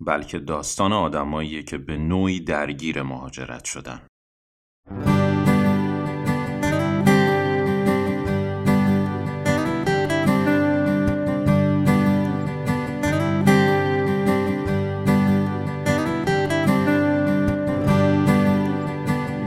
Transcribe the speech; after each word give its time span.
بلکه 0.00 0.38
داستان 0.38 0.92
آدماییه 0.92 1.62
که 1.62 1.78
به 1.78 1.96
نوعی 1.96 2.40
درگیر 2.40 3.02
مهاجرت 3.02 3.64
شدن. 3.64 4.00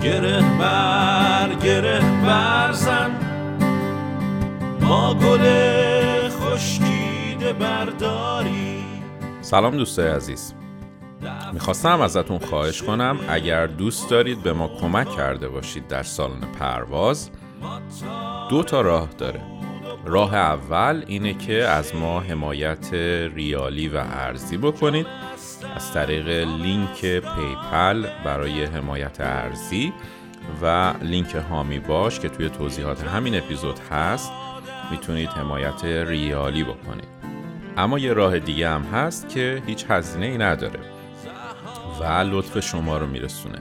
گره 0.02 0.42
بر 0.60 1.56
گره 1.64 2.00
برزن 2.00 3.12
ما 4.82 5.14
گل 5.14 5.44
خشکیده 6.30 7.54
برداری 7.54 7.97
سلام 9.48 9.78
دوستای 9.78 10.08
عزیز. 10.08 10.54
می‌خواستم 11.54 12.02
ازتون 12.02 12.38
خواهش 12.38 12.82
کنم 12.82 13.20
اگر 13.30 13.68
دوست 13.68 14.10
دارید 14.10 14.44
به 14.44 14.54
ما 14.54 14.68
کمک 14.68 15.10
کرده 15.10 15.50
باشید 15.50 15.88
در 15.88 16.04
سالن 16.04 16.40
پرواز 16.60 17.30
دو 18.50 18.64
تا 18.64 18.82
راه 18.82 19.10
داره. 19.18 19.42
راه 20.06 20.36
اول 20.36 21.04
اینه 21.08 21.34
که 21.34 21.54
از 21.54 21.96
ما 21.96 22.20
حمایت 22.20 22.94
ریالی 23.36 23.88
و 23.90 23.98
ارزی 23.98 24.58
بکنید. 24.58 25.08
از 25.76 25.94
طریق 25.94 26.28
لینک 26.28 27.02
PayPal 27.02 28.08
برای 28.26 28.66
حمایت 28.66 29.22
ارزی 29.22 29.94
و 30.62 30.94
لینک 31.02 31.36
هامی 31.36 31.80
باش 31.80 32.20
که 32.20 32.30
توی 32.30 32.50
توضیحات 32.50 33.04
همین 33.04 33.38
اپیزود 33.38 33.80
هست 33.92 34.32
می‌تونید 34.92 35.30
حمایت 35.30 35.86
ریالی 35.86 36.64
بکنید. 36.64 37.17
اما 37.78 38.00
یه 38.00 38.14
راه 38.14 38.40
دیگه 38.40 38.70
هم 38.70 38.82
هست 38.82 39.30
که 39.30 39.64
هیچ 39.68 39.86
هزینه 39.90 40.26
ای 40.26 40.38
نداره 40.38 40.80
و 42.02 42.04
لطف 42.04 42.60
شما 42.60 42.98
رو 42.98 43.08
میرسونه. 43.08 43.60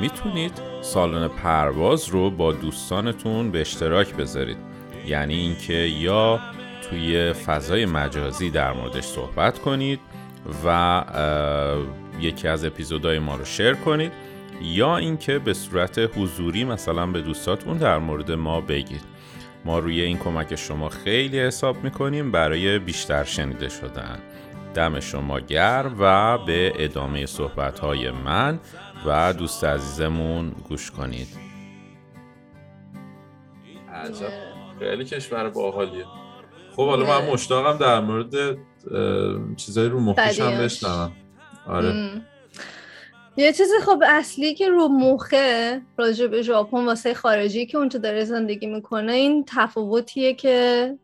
می‌تونید 0.00 0.52
سالن 0.82 1.28
پرواز 1.28 2.08
رو 2.08 2.30
با 2.30 2.52
دوستانتون 2.52 3.50
به 3.50 3.60
اشتراک 3.60 4.14
بذارید. 4.14 4.56
یعنی 5.06 5.34
اینکه 5.34 5.74
یا 5.74 6.40
توی 6.90 7.32
فضای 7.32 7.86
مجازی 7.86 8.50
در 8.50 8.72
موردش 8.72 9.04
صحبت 9.04 9.58
کنید 9.58 10.00
و 10.64 11.04
یکی 12.20 12.48
از 12.48 12.64
اپیزودهای 12.64 13.18
ما 13.18 13.36
رو 13.36 13.44
شیر 13.44 13.74
کنید 13.74 14.12
یا 14.62 14.96
اینکه 14.96 15.38
به 15.38 15.54
صورت 15.54 15.98
حضوری 15.98 16.64
مثلا 16.64 17.06
به 17.06 17.20
دوستاتون 17.20 17.76
در 17.76 17.98
مورد 17.98 18.32
ما 18.32 18.60
بگید. 18.60 19.15
ما 19.66 19.78
روی 19.78 20.00
این 20.00 20.18
کمک 20.18 20.54
شما 20.54 20.88
خیلی 20.88 21.40
حساب 21.40 21.84
می‌کنیم 21.84 22.32
برای 22.32 22.78
بیشتر 22.78 23.24
شنیده 23.24 23.68
شدن. 23.68 24.18
دم 24.74 25.00
شما 25.00 25.40
گرم 25.40 25.96
و 25.98 26.38
به 26.38 26.72
ادامه 26.78 27.26
صحبت 27.26 27.78
های 27.78 28.10
من 28.10 28.60
و 29.06 29.32
دوست 29.32 29.64
عزیزمون 29.64 30.50
گوش 30.68 30.90
کنید. 30.90 31.28
عجب. 33.94 34.28
خیلی 34.78 35.04
کشور 35.04 35.50
باحالیه. 35.50 36.04
خب 36.76 36.88
حالا 36.88 37.06
من 37.06 37.30
مشتاقم 37.30 37.78
در 37.78 38.00
مورد 38.00 38.56
چیزایی 39.56 39.88
رو 39.88 40.00
مخیش 40.00 40.40
هم 40.40 40.58
بشنوم. 40.58 41.12
آره. 41.66 42.22
یه 43.38 43.52
چیز 43.52 43.68
خب 43.82 44.02
اصلی 44.06 44.54
که 44.54 44.68
رو 44.68 44.88
مخه 44.88 45.82
راجع 45.96 46.26
به 46.26 46.42
ژاپن 46.42 46.84
واسه 46.84 47.14
خارجی 47.14 47.66
که 47.66 47.78
اونجا 47.78 47.98
داره 47.98 48.24
زندگی 48.24 48.66
می‌کنه 48.66 49.12
این 49.12 49.44
تفاوتیه 49.48 50.34
که 50.34 50.98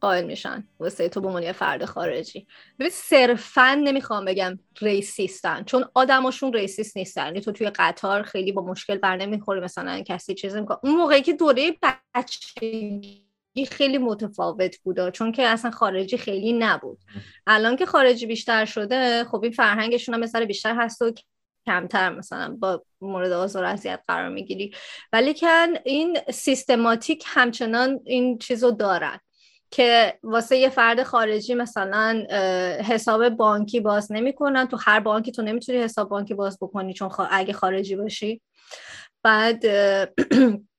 قائل 0.00 0.24
میشن 0.24 0.68
واسه 0.80 1.08
تو 1.08 1.20
به 1.20 1.26
عنوان 1.26 1.52
فرد 1.52 1.84
خارجی. 1.84 2.46
ببین 2.78 2.90
صرفا 2.90 3.74
نمی‌خوام 3.74 4.24
بگم 4.24 4.58
ریسیستن 4.80 5.64
چون 5.64 5.84
آدماشون 5.94 6.52
ریسیست 6.52 6.96
نیستن. 6.96 7.26
یعنی 7.26 7.40
تو 7.40 7.52
توی 7.52 7.70
قطار 7.70 8.22
خیلی 8.22 8.52
با 8.52 8.62
مشکل 8.62 8.98
بر 8.98 9.16
نمی‌خوره 9.16 9.60
مثلا 9.60 10.02
کسی 10.06 10.34
چیزی 10.34 10.60
می‌کنه. 10.60 10.78
اون 10.82 10.96
موقعی 10.96 11.22
که 11.22 11.32
دوره 11.32 11.76
بچگی 12.14 13.25
خیلی 13.64 13.98
متفاوت 13.98 14.76
بوده 14.78 15.10
چون 15.10 15.32
که 15.32 15.42
اصلا 15.42 15.70
خارجی 15.70 16.16
خیلی 16.18 16.52
نبود. 16.52 16.98
الان 17.46 17.76
که 17.76 17.86
خارجی 17.86 18.26
بیشتر 18.26 18.64
شده 18.64 19.24
خب 19.24 19.42
این 19.42 19.52
فرهنگشون 19.52 20.14
هم 20.14 20.20
مثلا 20.20 20.44
بیشتر 20.44 20.74
هست 20.74 21.02
و 21.02 21.12
کمتر 21.66 22.10
مثلا 22.10 22.56
با 22.60 22.82
مورد 23.00 23.32
آزار 23.32 23.64
اذیت 23.64 24.00
قرار 24.08 24.28
می‌گیری. 24.28 24.74
ولی 25.12 25.34
که 25.34 25.68
این 25.84 26.18
سیستماتیک 26.32 27.24
همچنان 27.26 28.00
این 28.04 28.38
چیزو 28.38 28.70
دارن 28.70 29.18
که 29.70 30.18
واسه 30.22 30.56
یه 30.56 30.68
فرد 30.68 31.02
خارجی 31.02 31.54
مثلا 31.54 32.24
حساب 32.84 33.28
بانکی 33.28 33.80
باز 33.80 34.12
نمی‌کنن. 34.12 34.66
تو 34.68 34.76
هر 34.80 35.00
بانکی 35.00 35.32
تو 35.32 35.42
نمی‌تونی 35.42 35.78
حساب 35.78 36.08
بانکی 36.08 36.34
باز 36.34 36.58
بکنی 36.60 36.94
چون 36.94 37.10
اگه 37.30 37.52
خارجی 37.52 37.96
باشی. 37.96 38.40
بعد 39.22 39.64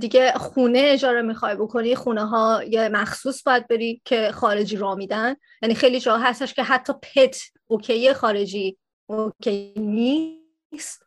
دیگه 0.00 0.32
خونه 0.32 0.82
اجاره 0.84 1.22
می‌خوای 1.22 1.54
بکنی 1.54 1.94
خونه 1.94 2.26
ها 2.26 2.64
یه 2.64 2.88
مخصوص 2.88 3.42
باید 3.42 3.68
بری 3.68 4.02
که 4.04 4.32
خارجی 4.32 4.76
را 4.76 4.94
میدن. 4.94 5.34
یعنی 5.62 5.74
خیلی 5.74 6.00
جا 6.00 6.18
هستش 6.18 6.54
که 6.54 6.62
حتی 6.62 6.92
پت 6.92 7.40
اوکی 7.66 8.12
خارجی 8.12 8.78
اوکی 9.06 9.74
نیست. 9.76 11.04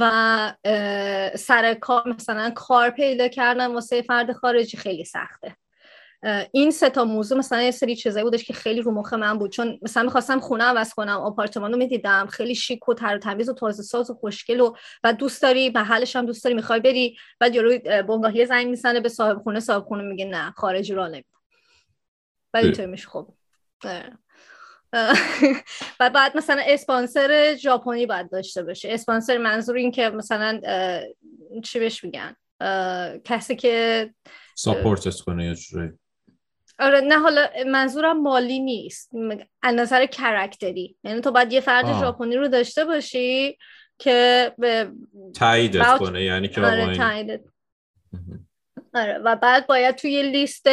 و 0.00 0.54
سر 1.34 1.74
کار 1.74 2.08
مثلا 2.08 2.50
کار 2.50 2.90
پیدا 2.90 3.28
کردن 3.28 3.66
واسه 3.66 4.02
فرد 4.02 4.32
خارجی 4.32 4.76
خیلی 4.76 5.04
سخته. 5.04 5.56
این 6.52 6.70
سه 6.70 6.90
تا 6.90 7.04
موضوع 7.04 7.38
مثلا 7.38 7.62
یه 7.62 7.70
سری 7.70 7.96
چیزایی 7.96 8.24
بودش 8.24 8.44
که 8.44 8.52
خیلی 8.52 8.80
رو 8.80 8.92
مخ 8.92 9.12
من 9.12 9.38
بود. 9.38 9.50
چون 9.52 9.78
مثلا 9.82 10.02
می‌خواستم 10.02 10.40
خونه 10.40 10.64
عوض 10.64 10.94
کنم 10.94 11.16
آپارتمان 11.16 11.72
رو 11.72 11.78
می‌دیدم. 11.78 12.26
خیلی 12.26 12.54
شیک 12.54 12.88
و 12.88 12.94
تر 12.94 13.16
و 13.16 13.18
تمیز 13.18 13.48
و 13.48 13.52
تازه 13.52 13.82
ساز 13.82 14.10
و 14.10 14.14
خوشگل 14.14 14.60
و 14.60 14.74
و 15.04 15.12
دوست 15.12 15.42
داری 15.42 15.70
محلش 15.70 16.16
هم 16.16 16.26
دوست 16.26 16.44
داری 16.44 16.56
می‌خوای 16.56 16.80
بری 16.80 17.16
بعد 17.40 17.54
یارو 17.54 17.78
بنگاهی 17.78 18.46
زنگ 18.46 18.66
می‌زنه 18.66 19.00
به 19.00 19.08
صاحب 19.08 19.42
خونه 19.42 19.60
صاحب 19.60 19.84
خونه 19.84 20.02
میگه 20.02 20.24
نه 20.24 20.50
خارجی 20.50 20.94
را 20.94 21.08
نمیدم 21.08 21.28
بعد 22.52 22.64
اینطور 22.64 22.86
میشه 22.86 23.08
خب. 23.08 23.28
و 26.00 26.10
بعد 26.10 26.36
مثلا 26.36 26.62
اسپانسر 26.66 27.54
ژاپنی 27.54 28.06
باید 28.06 28.30
داشته 28.30 28.62
باشه. 28.62 28.88
اسپانسر 28.92 29.38
منظور 29.38 29.76
این 29.76 29.90
که 29.90 30.10
مثلا 30.10 30.60
چی 31.64 31.78
بهش 31.78 32.04
میگن؟ 32.04 32.36
کسی 33.24 33.56
که 33.56 34.10
ساپورتت 34.54 35.20
کنه 35.20 35.46
یا 35.46 35.54
آره 36.82 37.00
نه 37.00 37.18
حالا 37.18 37.46
منظورم 37.66 38.22
مالی 38.22 38.60
نیست. 38.60 39.10
از 39.62 39.74
نظر 39.74 40.06
کرکتری 40.06 40.96
یعنی 41.04 41.20
تو 41.20 41.30
باید 41.30 41.52
یه 41.52 41.60
فرد 41.60 42.00
ژاپنی 42.00 42.36
رو 42.36 42.48
داشته 42.48 42.84
باشی 42.84 43.58
که 43.98 44.52
به 44.58 44.92
تاییدت 45.34 45.98
کنه 45.98 46.22
یعنی 46.22 46.48
که 46.48 46.60
آره 46.60 46.96
آره 48.94 49.18
و 49.18 49.36
بعد 49.36 49.66
باید 49.66 49.94
توی 49.94 50.22
لیست 50.22 50.66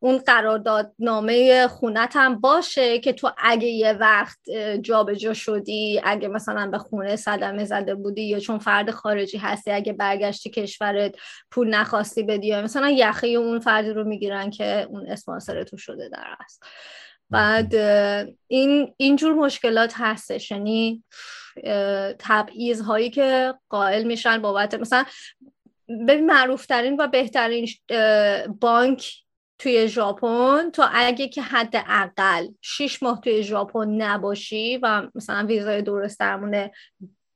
اون 0.00 0.18
قراردادنامه 0.18 1.66
خونت 1.68 2.16
هم 2.16 2.40
باشه 2.40 2.98
که 2.98 3.12
تو 3.12 3.30
اگه 3.38 3.68
یه 3.68 3.92
وقت 3.92 4.50
جابجا 4.82 5.14
جا 5.14 5.34
شدی 5.34 6.00
اگه 6.04 6.28
مثلا 6.28 6.70
به 6.70 6.78
خونه 6.78 7.16
صدمه 7.16 7.64
زده 7.64 7.94
بودی 7.94 8.22
یا 8.22 8.38
چون 8.38 8.58
فرد 8.58 8.90
خارجی 8.90 9.38
هستی 9.38 9.70
اگه 9.70 9.92
برگشتی 9.92 10.50
کشورت 10.50 11.14
پول 11.50 11.68
نخواستی 11.68 12.22
بدی 12.22 12.46
یا 12.46 12.62
مثلا 12.62 12.90
یخه 12.90 13.26
اون 13.26 13.60
فردی 13.60 13.90
رو 13.90 14.04
می‌گیرن 14.04 14.50
که 14.50 14.86
اون 14.90 15.06
اسپانسر 15.06 15.62
تو 15.62 15.76
شده 15.76 16.08
در 16.08 16.34
است 16.40 16.62
بعد 17.30 17.74
این 18.46 18.94
اینجور 18.96 19.34
مشکلات 19.34 19.92
هستش. 19.96 20.50
یعنی 20.50 21.04
تبعیض 22.18 22.80
هایی 22.80 23.10
که 23.10 23.54
قائل 23.68 24.02
میشن 24.02 24.42
بابت 24.42 24.74
مثلا 24.74 25.04
ببین 25.88 26.26
معروفترین 26.26 26.96
و 27.00 27.06
بهترین 27.06 27.68
بانک 28.60 29.12
توی 29.58 29.88
ژاپن 29.88 30.70
تو 30.70 30.84
اگه 30.92 31.28
که 31.28 31.42
حد 31.42 31.74
اقل 31.88 32.48
شیش 32.60 33.02
ماه 33.02 33.20
توی 33.20 33.42
ژاپن 33.42 33.88
نباشی 33.88 34.76
و 34.76 35.08
مثلا 35.14 35.46
ویزای 35.46 35.82
درست 35.82 36.20
درمونه 36.20 36.70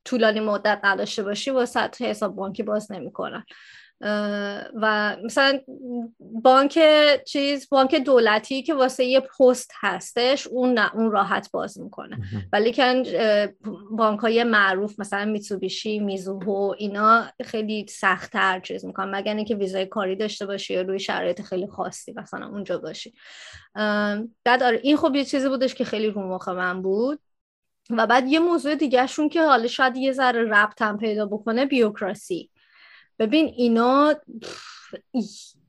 طولانی 0.05 0.39
مدت 0.39 0.79
نداشته 0.83 1.23
باشی 1.23 1.51
واسه 1.51 1.89
حساب 1.99 2.35
بانکی 2.35 2.63
باز 2.63 2.91
نمی‌کنن. 2.91 3.45
و 4.81 5.15
مثلا 5.23 5.59
بانک 6.19 6.79
چیز 7.25 7.69
بانک 7.69 7.95
دولتی 7.95 8.63
که 8.63 8.73
واسه 8.73 9.05
یه 9.05 9.19
پست 9.19 9.71
هستش 9.79 10.47
اون 10.47 10.73
نه 10.73 10.95
اون 10.95 11.11
راحت 11.11 11.51
باز 11.51 11.79
می‌کنه. 11.79 12.17
ولی 12.53 12.71
که 12.71 13.55
بانک 13.91 14.19
های 14.19 14.43
معروف 14.43 14.99
مثلا 14.99 15.25
میتسوبیشی 15.25 15.99
میزوهو 15.99 16.73
اینا 16.77 17.25
خیلی 17.43 17.85
سختتر 17.89 18.59
چیز 18.59 18.85
می‌کنن. 18.85 19.15
مگر 19.15 19.35
اینکه 19.35 19.55
ویزای 19.55 19.85
کاری 19.85 20.15
داشته 20.15 20.45
باشی 20.45 20.73
یا 20.73 20.81
روی 20.81 20.99
شرایط 20.99 21.41
خیلی 21.41 21.67
خاصی 21.67 22.13
مثلا 22.17 22.47
اونجا 22.47 22.77
باشی. 22.77 23.13
بعد 24.43 24.63
آره 24.63 24.79
این 24.83 24.97
خب 24.97 25.15
یه 25.15 25.25
چیزی 25.25 25.49
بودش 25.49 25.75
که 25.75 25.83
خیلی 25.83 26.07
رو 26.07 26.21
مخ 26.21 26.47
من 26.47 26.81
بود. 26.81 27.19
و 27.89 28.07
بعد 28.07 28.27
یه 28.27 28.39
موضوع 28.39 28.75
دیگه 28.75 29.07
شون 29.07 29.29
که 29.29 29.41
حالا 29.41 29.67
شاید 29.67 29.97
یه 29.97 30.11
ذره 30.11 30.43
ربط 30.43 30.83
پیدا 30.99 31.25
بکنه 31.25 31.65
بیوکراسی. 31.65 32.50
ببین 33.21 33.53
اینا 33.57 34.15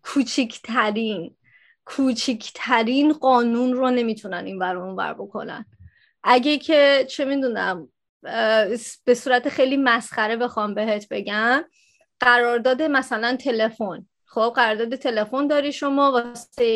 کوچکترین 0.02 1.36
کوچکترین 1.84 3.12
قانون 3.12 3.72
رو 3.72 3.90
نمی‌تونن 3.90 4.44
این 4.44 4.58
بر 4.58 4.76
اون 4.76 4.96
بر 4.96 5.14
بکنن. 5.14 5.66
اگه 6.22 6.58
که 6.58 7.06
چه 7.10 7.24
می‌دونم 7.24 7.88
به 9.04 9.14
صورت 9.16 9.48
خیلی 9.48 9.76
مسخره 9.76 10.36
بخوام 10.36 10.74
بهت 10.74 11.06
بگم 11.10 11.64
قرارداد 12.20 12.82
مثلا 12.82 13.36
تلفن. 13.36 14.06
خب 14.24 14.52
قرارداد 14.56 14.94
تلفن 14.94 15.46
داری 15.46 15.72
شما 15.72 16.12
واسه 16.12 16.66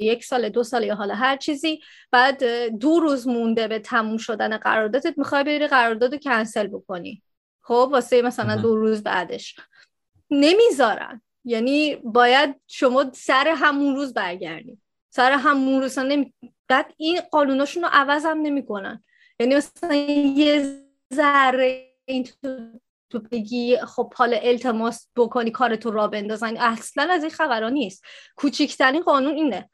یک 0.00 0.24
سال 0.24 0.48
دو 0.48 0.62
سال 0.62 0.84
یا 0.84 0.94
حالا 0.94 1.14
هر 1.14 1.36
چیزی 1.36 1.80
بعد 2.10 2.44
دو 2.68 3.00
روز 3.00 3.28
مونده 3.28 3.68
به 3.68 3.78
تموم 3.78 4.16
شدن 4.16 4.56
قراردادت 4.56 5.18
می‌خوای 5.18 5.44
بری 5.44 5.66
قرارداد 5.66 6.12
رو 6.12 6.18
کنسل 6.18 6.66
بکنی. 6.66 7.22
خب 7.62 7.88
واسه 7.92 8.22
مثلا 8.22 8.56
دو 8.56 8.76
روز 8.76 9.02
بعدش. 9.02 9.56
نمی‌ذارن. 10.30 11.22
یعنی 11.44 11.96
باید 11.96 12.60
شما 12.66 13.12
سر 13.12 13.54
همون 13.56 13.96
روز 13.96 14.14
برگردید 14.14 14.78
سر 15.10 15.32
همون 15.32 15.80
روز 15.82 15.98
نمی... 15.98 16.34
بعد 16.68 16.94
این 16.96 17.20
قانوناشون 17.30 17.82
رو 17.82 17.88
عوض 17.92 18.24
هم 18.24 18.40
نمی‌کنن. 18.40 19.04
یعنی 19.40 19.54
مثلا 19.54 19.94
یه 19.94 20.80
ذره 21.14 21.94
این 22.04 22.28
تو 23.10 23.18
بگی 23.32 23.76
خب 23.76 24.14
حال 24.14 24.38
التماس 24.42 25.08
بکنی 25.16 25.50
کارتو 25.50 25.90
را 25.90 26.08
بندازن. 26.08 26.56
اصلا 26.56 27.08
از 27.10 27.22
این 27.22 27.30
خبرها 27.30 27.68
نیست. 27.68 28.04
کوچکترین 28.36 29.02
قانون 29.02 29.34
اینه. 29.34 29.70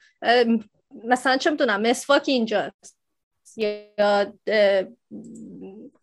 مثلا 1.04 1.36
چه 1.36 1.50
می‌دونم 1.50 1.80
مسواک 1.80 2.24
اینجاست. 2.26 2.98
یا 3.56 4.32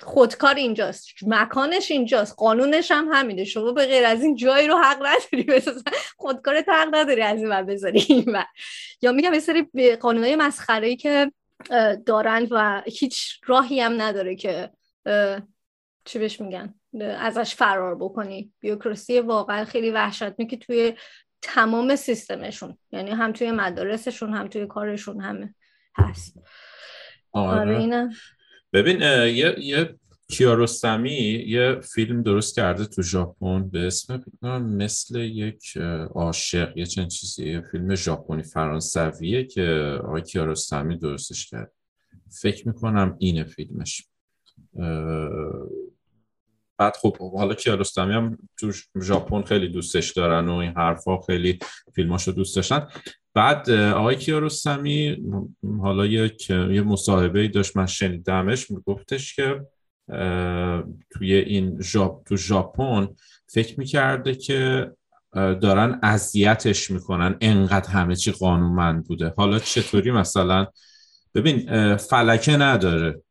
خودکار 0.02 0.56
اینجاست 0.56 1.08
مکانش 1.28 1.92
اینجاست 1.92 2.36
قانونش 2.38 2.92
هم 2.92 3.10
همینه. 3.12 3.44
شما 3.44 3.72
به 3.72 3.86
غیر 3.86 4.06
از 4.06 4.24
این 4.24 4.36
جایی 4.36 4.68
رو 4.68 4.78
حق 4.78 5.06
نداری 5.06 5.62
خودکار 6.18 6.64
حق 6.68 6.96
نداری 6.96 7.22
از 7.22 7.40
این 7.40 7.62
بذاری 7.62 8.26
یا 9.02 9.12
میگم 9.12 9.34
یه 9.34 9.40
سری 9.40 9.96
قانونهای 9.96 10.36
مسخره 10.36 10.88
ای 10.88 10.96
که 10.96 11.32
دارن 12.06 12.48
و 12.52 12.82
هیچ 12.86 13.40
راهی 13.46 13.82
هم 13.82 14.02
نداره 14.02 14.36
که 14.36 14.70
چی 16.06 16.20
بهش 16.20 16.42
میگن 16.42 16.74
ازش 17.02 17.56
فرار 17.56 17.96
بکنی. 17.96 18.54
بیوکراسی 18.60 19.20
واقعا 19.20 19.66
خیلی 19.66 19.92
وحشت 19.92 20.48
که 20.50 20.58
توی 20.58 20.94
تمام 21.42 21.96
سیستمشون. 21.96 22.78
یعنی 22.92 23.12
هم 23.12 23.32
توی 23.32 23.52
مدارسشون 23.52 24.34
هم 24.34 24.48
توی 24.48 24.68
کارشون 24.68 25.22
همه 25.22 25.56
هست. 25.96 26.40
آره, 27.32 27.76
آره 27.76 28.10
ببین 28.74 29.02
یه 29.02 29.56
یه 29.60 29.96
کیارستمی 30.30 31.44
یه 31.48 31.80
فیلم 31.82 32.24
درست 32.24 32.56
کرده 32.56 32.86
تو 32.86 33.02
ژاپن 33.02 33.70
به 33.70 33.88
اسم 33.88 34.24
مثل 34.60 35.20
یک 35.20 35.78
عاشق 36.16 36.78
یه 36.78 36.86
چند 36.86 37.08
چیزی 37.08 37.52
یه 37.52 37.62
فیلم 37.62 37.96
ژاپنی 37.96 38.44
فرانسویه 38.44 39.44
که 39.44 39.98
آقای 40.04 40.22
کیارستمی 40.22 40.98
درستش 40.98 41.50
کرد. 41.50 41.72
فکر 42.42 42.68
می‌کنم 42.68 43.16
اینه 43.20 43.44
فیلمش. 43.44 44.04
بعد 46.78 46.96
خب 47.02 47.18
حالا 47.38 47.54
کیارستمی 47.54 48.14
هم 48.14 48.38
تو 48.60 48.72
ژاپن 49.02 49.42
خیلی 49.42 49.68
دوستش 49.68 50.12
دارن 50.12 50.50
و 50.50 50.54
این 50.54 50.72
حرفا 50.72 51.22
خیلی 51.22 51.60
فیلماشو 51.96 52.32
دوست 52.32 52.56
داشتن. 52.56 52.88
بعد 53.34 53.70
آقای 53.70 54.16
کیارستمی 54.16 55.18
حالا 55.82 56.06
یک 56.06 56.50
یه 56.50 56.82
مصاحبه 56.82 57.48
داشت 57.48 57.78
من 57.78 57.86
شنیدمش 57.86 58.72
میگفتش 58.72 59.36
که 59.36 59.62
توی 61.10 61.34
این 61.34 61.82
ژاپ 61.82 62.24
تو 62.24 62.38
ژاپن 62.38 63.08
فکر 63.48 63.80
می‌کرده 63.80 64.36
که 64.36 64.92
دارن 65.34 66.00
اذیتش 66.04 66.92
می‌کنن 66.92 67.38
انقدر 67.42 67.90
همه 67.90 68.16
چی 68.16 68.32
قانونمند 68.32 69.08
بوده. 69.08 69.34
حالا 69.38 69.60
چطوری 69.60 70.12
مثلا؟ 70.12 70.68
ببین 71.36 71.98
فلکه 71.98 72.58
نداره. 72.58 73.22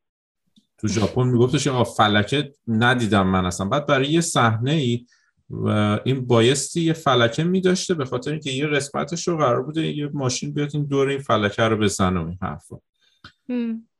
تو 0.78 0.88
ژاپن 0.88 1.22
میگفتش 1.22 1.66
آقا 1.66 1.84
فلکه 1.84 2.52
ندیدم 2.68 3.26
من 3.26 3.46
اصلا. 3.46 3.66
بعد 3.66 3.86
برای 3.86 4.10
یه 4.10 4.20
صحنه 4.20 4.72
ای 4.72 5.06
و 5.50 5.68
این 6.04 6.26
بایستی 6.26 6.80
یه 6.80 6.92
فلکه 6.92 7.44
میداشته 7.44 7.94
به 7.94 8.04
خاطر 8.04 8.30
اینکه 8.30 8.50
یه 8.50 8.66
قسمتش 8.66 9.28
رو 9.28 9.36
قرار 9.36 9.62
بوده 9.62 9.86
یه 9.86 10.10
ماشین 10.14 10.52
بیاد 10.52 10.70
این 10.74 10.84
دور 10.84 11.08
این 11.08 11.18
فلکه 11.18 11.62
رو 11.62 11.76
بزنه 11.76 12.20
و 12.20 12.26
این 12.26 12.38
حرفا. 12.42 12.76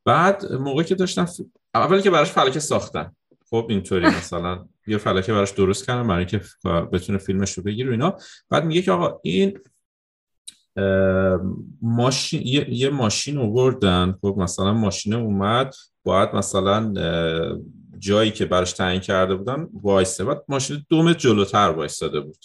بعد 0.05 0.53
موقعی 0.53 0.85
که 0.85 0.95
داشتم 0.95 1.27
اولی 1.75 2.03
که 2.03 2.11
براش 2.11 2.31
فلکه 2.31 2.61
ساختن. 2.61 3.13
خب 3.51 3.67
اینطوری 3.69 4.07
مثلا 4.19 4.67
یه 4.87 4.99
فلکه 4.99 5.33
براش 5.33 5.51
درست 5.51 5.87
کردن 5.87 6.09
برای 6.09 6.19
اینکه 6.19 6.41
بتونه 6.93 7.19
فیلمش 7.19 7.53
رو 7.53 7.63
بگیره 7.63 7.91
اینا. 7.91 8.17
بعد 8.51 8.65
میگه 8.65 8.83
که 8.83 8.93
آقا 8.93 9.21
این 9.23 9.59
ماشین 11.83 12.43
یه, 12.45 12.75
یه 12.75 12.91
ماشین 12.91 13.39
آوردن 13.39 14.19
خب 14.21 14.35
مثلا 14.39 14.73
ماشین 14.73 15.15
اومد 15.15 15.75
باید 16.05 16.35
مثلا 16.35 16.93
جایی 17.99 18.31
که 18.31 18.47
براش 18.47 18.73
تعیین 18.73 19.01
کرده 19.01 19.35
بودن 19.35 19.69
وایسته. 19.83 20.25
بعد 20.25 20.45
ماشین 20.49 20.87
دو 20.89 21.03
متر 21.03 21.19
جلوتر 21.19 21.71
وایستاده 21.71 22.21
بود. 22.21 22.39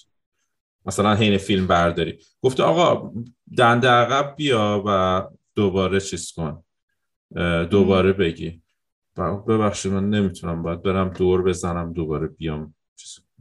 مثلا 0.86 1.16
حین 1.16 1.38
فیلم 1.38 1.68
برداری. 1.68 2.20
گفته 2.42 2.64
آقا 2.64 3.12
دنده 3.58 3.88
عقب 3.88 4.36
بیا 4.36 4.84
و 4.86 5.22
دوباره 5.56 6.00
چیز 6.00 6.32
کن. 6.32 6.64
دوباره 7.70 8.14
بگی. 8.14 8.62
ببخشید 9.48 9.92
من 9.92 10.10
نمی‌تونم 10.10 10.64
باید 10.64 10.82
برم 10.82 11.10
دور 11.10 11.44
بزنم 11.44 11.94
دوباره 11.94 12.28
بیام. 12.28 12.74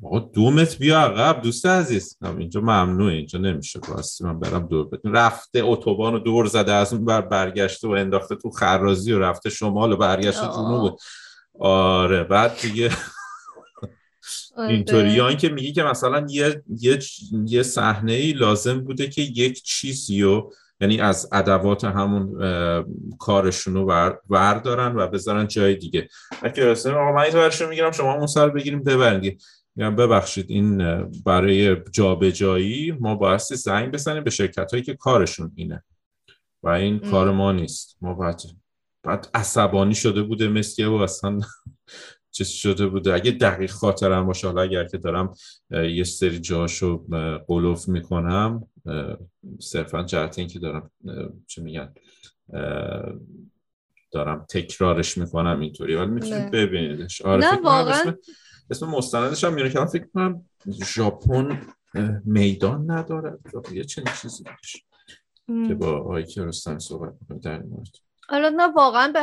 آقا 0.03 0.19
دو 0.19 0.51
متر 0.51 0.79
بیا 0.79 1.01
عقب 1.01 1.43
دوست 1.43 1.67
عزیز. 1.67 2.19
اینجا 2.39 2.61
ممنوعه 2.61 3.15
اینجا 3.15 3.39
نمیشه. 3.39 3.81
راستی 3.89 4.25
من 4.25 4.41
برم 4.41 4.67
دور 4.67 4.89
بدم 4.89 5.13
رفته 5.13 5.61
اتوبان 5.65 6.13
رو 6.13 6.19
دور 6.19 6.47
زده 6.47 6.73
از 6.73 6.93
اون 6.93 7.05
بر 7.05 7.21
برگشته 7.21 7.89
و 7.89 7.91
انداخته 7.91 8.37
تو 8.37 8.51
خرازی 8.51 9.13
و 9.13 9.19
رفته 9.19 9.51
شمال 9.51 9.93
و 9.93 9.97
برگشته 9.97 10.47
جنوب 10.47 10.99
آره 11.61 12.25
بعد 12.25 12.61
دیگه 12.63 12.91
آره. 14.57 14.69
اینطوری. 14.69 15.11
یا 15.11 15.29
اینکه 15.29 15.49
میگی 15.49 15.73
که 15.73 15.83
مثلا 15.83 16.27
یه 16.29 16.63
یه 16.81 16.99
یه 17.47 17.63
صحنه 17.63 18.13
ای 18.13 18.33
لازم 18.33 18.81
بوده 18.81 19.09
که 19.09 19.23
یک 19.23 19.63
چیزی 19.63 20.23
رو 20.23 20.53
یعنی 20.81 21.01
از 21.01 21.29
ادوات 21.33 21.85
همون 21.85 22.37
کارشون 23.19 23.75
رو 23.75 24.15
وردارن 24.31 24.97
و 24.97 25.07
بذارن 25.07 25.47
جای 25.47 25.75
دیگه. 25.75 26.09
اگه 26.43 26.71
آقا 26.73 27.13
من 27.13 27.23
این 27.23 27.69
می‌گیرم 27.69 27.93
شما 27.93 28.15
اون 28.15 28.27
سر 28.27 28.49
بگیریم 28.49 28.83
ببرید 28.83 29.43
میگم 29.77 29.97
ببخشید 29.97 30.51
این 30.51 31.03
برای 31.27 31.77
جابجایی 31.93 32.93
ما 33.01 33.15
بایستی 33.15 33.57
زنگ 33.57 33.93
بزنیم 33.93 34.25
به 34.25 34.31
شرکت 34.31 34.71
هایی 34.71 34.83
که 34.83 34.95
کارشون 34.95 35.53
اینه 35.55 35.85
و 36.63 36.69
این 36.69 36.99
کار 36.99 37.31
ما 37.33 37.53
نیست. 37.53 37.97
ما 38.01 38.15
باید, 38.15 38.37
باید 39.03 39.29
عصبانی 39.35 39.95
شده 39.95 40.23
بوده 40.23 40.49
مثل 40.49 40.85
و 40.85 40.95
اصلا 40.95 41.41
چیز 42.33 42.49
شده 42.49 42.87
بوده. 42.87 43.15
اگه 43.15 43.31
دقیق 43.31 43.71
خاطرم 43.71 44.27
باشه 44.27 44.47
حالا 44.47 44.63
اگر 44.63 44.85
که 44.85 44.99
دارم 44.99 45.35
یه 45.71 46.05
سری 46.05 46.39
جاشو 46.39 47.07
قلوف 47.49 47.89
می‌کنم 47.89 48.67
صرفا 49.61 50.03
جهت 50.03 50.39
این 50.39 50.49
که 50.49 50.59
دارم 50.59 50.91
چه 51.47 51.63
میگن 51.63 51.95
دارم 54.13 54.47
تکرارش 54.49 55.19
می‌کنم 55.19 55.61
اینطوری. 55.61 55.95
ولی 55.95 56.11
می‌تونید 56.11 56.51
ببینیدش. 56.51 57.23
آره 57.23 57.45
نه 57.45 57.61
واقعا 57.61 58.15
اسم 58.71 58.87
مستندش 58.87 59.45
هم 59.45 59.55
میونه 59.55 59.71
که 59.71 59.85
فکر 59.85 60.07
کنم 60.15 60.45
ژاپن 60.85 61.61
میدان 62.25 62.91
نداره 62.91 63.39
یه 63.73 63.85
چنین 63.85 64.09
چیزی 64.23 64.45
که 65.47 65.75
با 65.75 65.99
آقای 65.99 66.25
کیارستمی 66.25 66.81
صحبت 66.81 67.13
می‌کنه 67.21 67.39
در 67.39 67.63
این 67.63 67.71
مورد. 67.71 67.97
حالا 68.29 68.49
نه 68.49 68.67
واقعا 68.67 69.13
به 69.13 69.21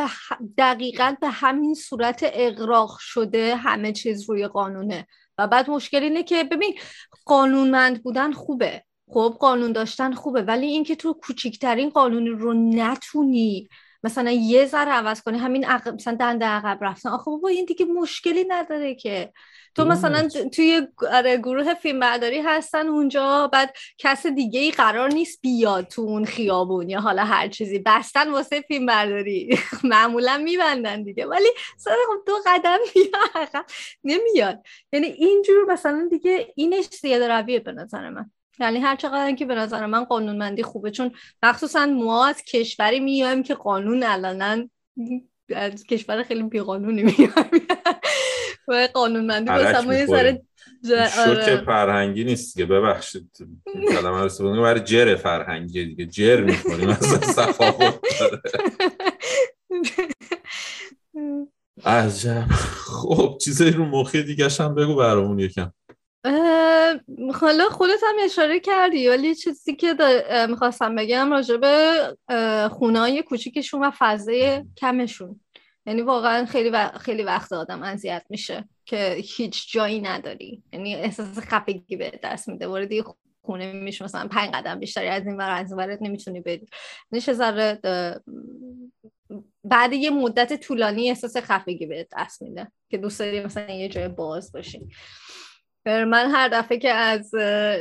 دقیقا 0.57 1.15
به 1.21 1.29
همین 1.29 1.73
صورت 1.73 2.19
اقراق 2.23 2.97
شده 2.99 3.55
همه 3.55 3.91
چیز 3.93 4.29
روی 4.29 4.47
قانونه. 4.47 5.07
و 5.37 5.47
بعد 5.47 5.69
مشکل 5.69 6.03
اینه 6.03 6.23
که 6.23 6.43
ببین 6.43 6.73
قانونمند 7.25 8.03
بودن 8.03 8.31
خوبه. 8.31 8.83
خب 9.09 9.37
قانون 9.39 9.71
داشتن 9.71 10.13
خوبه. 10.13 10.41
ولی 10.41 10.67
اینکه 10.67 10.95
تو 10.95 11.13
کوچکترین 11.13 11.89
قانونی 11.89 12.29
رو 12.29 12.53
نتونی 12.53 13.67
مثلا 14.03 14.31
یه 14.31 14.65
ذره 14.65 14.91
عوض 14.91 15.21
کنی 15.21 15.37
همین 15.37 15.65
عقب 15.65 15.93
مثلا 15.93 16.15
دنده 16.15 16.45
عقب 16.45 16.83
رفتن. 16.83 17.09
آخه 17.09 17.25
بابا 17.31 17.47
این 17.47 17.65
دیگه 17.65 17.85
مشکلی 17.85 18.45
نداره 18.47 18.95
که. 18.95 19.33
تو 19.75 19.85
مثلا 19.85 20.27
توی 20.53 20.87
آره، 21.11 21.37
گروه 21.37 21.73
فیلم 21.73 21.99
برداری 21.99 22.39
هستن 22.39 22.87
اونجا 22.87 23.49
بعد 23.53 23.77
کس 23.97 24.27
دیگه 24.27 24.59
ای 24.59 24.71
قرار 24.71 25.09
نیست 25.13 25.41
بیاد 25.41 25.87
تو 25.87 26.01
اون 26.01 26.25
خیابون 26.25 26.89
یا 26.89 26.99
حالا 26.99 27.23
هر 27.23 27.47
چیزی. 27.47 27.79
بستن 27.79 28.29
واسه 28.31 28.61
فیلم 28.61 28.85
برداری 28.85 29.59
معمولا 29.83 30.37
میبندن 30.37 31.03
دیگه. 31.03 31.25
ولی 31.25 31.47
سر 31.77 31.95
خب 32.07 32.23
دو 32.27 32.33
قدم 32.45 32.77
میاد 32.95 33.65
نمیاد. 34.03 34.63
یعنی 34.91 35.07
اینجور 35.07 35.73
مثلا 35.73 36.07
دیگه 36.11 36.53
اینش 36.55 36.85
زیاده 36.85 37.27
رویه 37.27 37.59
به 37.59 37.71
نظر 37.71 38.09
من. 38.09 38.31
یعنی 38.59 38.79
هر 38.79 38.95
چقدر 38.95 39.35
که 39.35 39.45
به 39.45 39.55
نظر 39.55 39.85
من 39.85 40.03
قانونمندی 40.03 40.63
خوبه 40.63 40.91
چون 40.91 41.11
مخصوصا 41.43 41.85
ما 41.85 42.27
از 42.27 42.41
کشوری 42.41 42.99
میایم 42.99 43.43
که 43.43 43.53
قانون 43.53 44.03
الان 44.03 44.69
از 45.55 45.83
کشور 45.83 46.23
خیلی 46.23 46.43
بیقانونی 46.43 47.03
میایم. 47.03 47.33
و 48.67 48.87
قانونمندی 48.93 49.49
واسه 49.49 49.81
ما 49.81 49.93
یه 49.93 50.05
سر 50.05 50.39
شوک 50.83 51.27
آره. 51.27 51.61
فرهنگی 51.65 52.23
نیست 52.23 52.57
که 52.57 52.65
ببخشید. 52.65 53.37
کلمه 53.91 54.27
رو 54.39 54.61
برای 54.61 54.79
جر 54.79 55.15
فرهنگی 55.15 55.85
دیگه. 55.85 56.05
جر 56.05 56.41
می‌کنیم 56.41 56.89
از 56.89 57.05
صفاقت 57.35 57.99
عجب. 61.85 62.45
خب 62.85 63.37
چیزایی 63.41 63.71
رو 63.71 63.85
مخی 63.85 64.23
دیگه 64.23 64.49
هم 64.59 64.75
بگو 64.75 64.95
برامون 64.95 65.39
یکم. 65.39 65.71
حالا 67.33 67.69
خودت 67.69 67.99
هم 68.07 68.15
اشاره 68.23 68.59
کردی 68.59 69.07
ولی 69.07 69.35
چیزی 69.35 69.75
که 69.75 69.95
می‌خواستم 70.49 70.95
بگم 70.95 71.31
راجع 71.31 71.57
به 71.57 72.17
خونه 72.71 72.99
های 72.99 73.23
کوچیکشون 73.23 73.83
و 73.83 73.91
فضای 73.99 74.63
کمشون. 74.77 75.39
یعنی 75.85 76.01
واقعا 76.01 76.45
خیلی 76.45 76.71
خیلی 76.99 77.23
وقت 77.23 77.53
آدم 77.53 77.83
اذیت 77.83 78.25
میشه 78.29 78.69
که 78.85 79.17
هیچ 79.19 79.71
جایی 79.71 80.01
نداری. 80.01 80.63
یعنی 80.73 80.95
احساس 80.95 81.39
خفگی 81.39 81.95
به 81.95 82.19
دست 82.23 82.49
میده. 82.49 82.67
وارد 82.67 82.89
خونه 83.41 83.73
میشه 83.73 84.05
مثلا 84.05 84.27
پنج 84.27 84.51
قدم 84.51 84.79
بیشتری 84.79 85.07
از 85.07 85.27
این 85.27 85.37
ور 85.37 85.49
از 85.49 85.73
ورت 85.73 86.01
نمی‌تونی 86.01 86.41
بری. 86.41 86.65
نشه 87.11 87.33
ذره 87.33 87.79
بعد 89.63 89.93
یه 89.93 90.09
مدت 90.09 90.53
طولانی 90.53 91.09
احساس 91.09 91.37
خفگی 91.37 91.85
به 91.85 92.07
دست 92.17 92.41
میده 92.41 92.71
که 92.89 92.97
دوست 92.97 93.19
داری 93.19 93.39
مثلا 93.39 93.73
یه 93.73 93.89
جای 93.89 94.07
باز 94.07 94.51
باشی. 94.51 94.87
من 95.87 96.31
هر 96.31 96.47
دفعه 96.47 96.77
که 96.77 96.89
از 96.89 97.31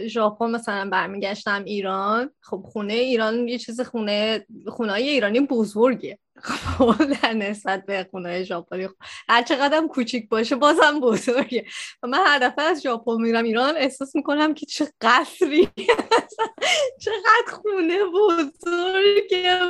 ژاپن 0.07 0.51
مثلا 0.51 0.89
برمیگشتم 0.91 1.65
ایران 1.65 2.31
خب 2.41 2.65
خونه 2.65 2.93
ایران 2.93 3.49
یه 3.49 3.59
چیز 3.59 3.81
خونه 3.81 4.47
خونه 4.69 4.93
های 4.93 5.09
ایرانی 5.09 5.41
بزرگه. 5.41 6.19
خب 6.43 6.95
در 7.23 7.33
نسبت 7.33 7.87
به 7.87 8.07
خونه 8.11 8.45
ژاپنی. 8.45 8.89
خب 8.89 8.95
هر 9.29 9.43
چقدر 9.43 9.87
کوچیک 9.87 10.29
باشه 10.29 10.57
بازم 10.57 11.01
بزرگه. 11.01 11.65
و 12.03 12.07
من 12.07 12.19
هر 12.27 12.39
دفعه 12.39 12.65
از 12.65 12.83
ژاپن 12.83 13.23
میرم 13.23 13.45
ایران 13.45 13.77
احساس 13.77 14.17
می‌کنم 14.17 14.55
که 14.55 14.67
چه 14.67 14.89
قصری 15.01 15.69
چقدر 17.05 17.53
خونه 17.63 17.99
بزرگه. 18.05 19.61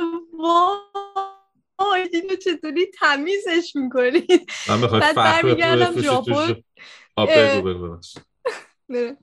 وای 1.79 2.09
اینو 2.13 2.35
چطوری 2.35 2.85
تمیزش 2.99 3.75
می‌کنید 3.75 4.49
بعد 4.91 5.15
برمیگردم 5.15 6.01
ژاپن. 6.01 6.55
نه. 8.89 9.17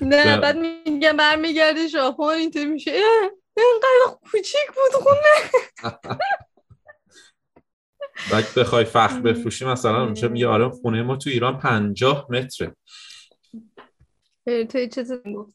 نه 0.00 0.40
بعد 0.40 0.56
میگم 0.86 1.16
برمیگرده 1.16 1.86
ژاپن 1.88 2.22
اینطور 2.24 2.64
میشه. 2.64 2.90
اینقدر 3.56 4.18
کوچیک 4.30 4.66
بود 4.66 5.02
خونه. 5.02 5.50
بعد 8.32 8.44
بخوای 8.56 8.84
فخر 8.84 9.20
بفروشی 9.20 9.64
مثلا 9.64 10.02
اونجا 10.02 10.28
میگه 10.28 10.48
آره 10.48 10.68
خونه 10.68 11.02
ما 11.02 11.16
تو 11.16 11.30
ایران 11.30 11.58
پنجاه 11.58 12.26
متره. 12.30 12.76
تو 14.44 14.86
چیزی 14.86 15.14
گفت 15.36 15.54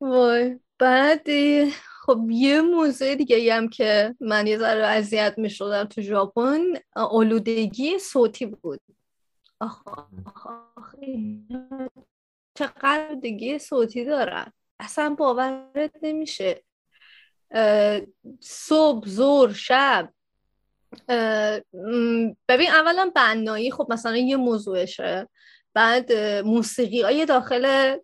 وای 0.00 0.60
بعد 0.78 1.26
خب 2.06 2.26
یه 2.30 2.60
موضوع 2.60 3.14
دیگه 3.14 3.54
هم 3.54 3.68
که 3.68 4.14
من 4.20 4.46
یه 4.46 4.58
ذره 4.58 4.86
اذیت 4.86 5.34
می 5.36 5.50
شدم 5.50 5.84
تو 5.84 6.02
ژاپن 6.02 6.60
آلودگی 6.96 7.98
صوتی 7.98 8.46
بود. 8.46 8.80
آخ 9.60 9.88
آخ 10.76 10.94
چقدر 12.54 13.14
دیگه 13.22 13.58
صوتی 13.58 14.04
دارن؟ 14.04 14.52
اصلا 14.80 15.14
باورت 15.18 15.92
نمیشه. 16.02 16.62
صبح 18.40 19.08
زور 19.08 19.52
شب. 19.52 20.12
ببین 22.48 22.70
اولا 22.70 23.10
بنایی 23.14 23.70
خب 23.70 23.86
مثلا 23.90 24.16
یه 24.16 24.36
موضوعشه. 24.36 25.28
بعد 25.76 26.12
موسیقی 26.44 27.02
های 27.02 27.26
داخل 27.26 27.96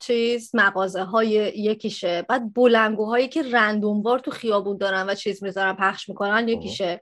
چیز 0.00 0.50
مغازه 0.54 1.02
های 1.02 1.28
یکیشه. 1.56 2.24
بعد 2.28 2.54
بلنگوهایی 2.54 3.28
که 3.28 3.42
رندوموار 3.42 4.18
تو 4.18 4.30
خیابون 4.30 4.76
دارن 4.76 5.06
و 5.08 5.14
چیز 5.14 5.42
می‌ذارن 5.42 5.76
پخش 5.76 6.08
می‌کنن 6.08 6.48
یکیشه. 6.48 7.00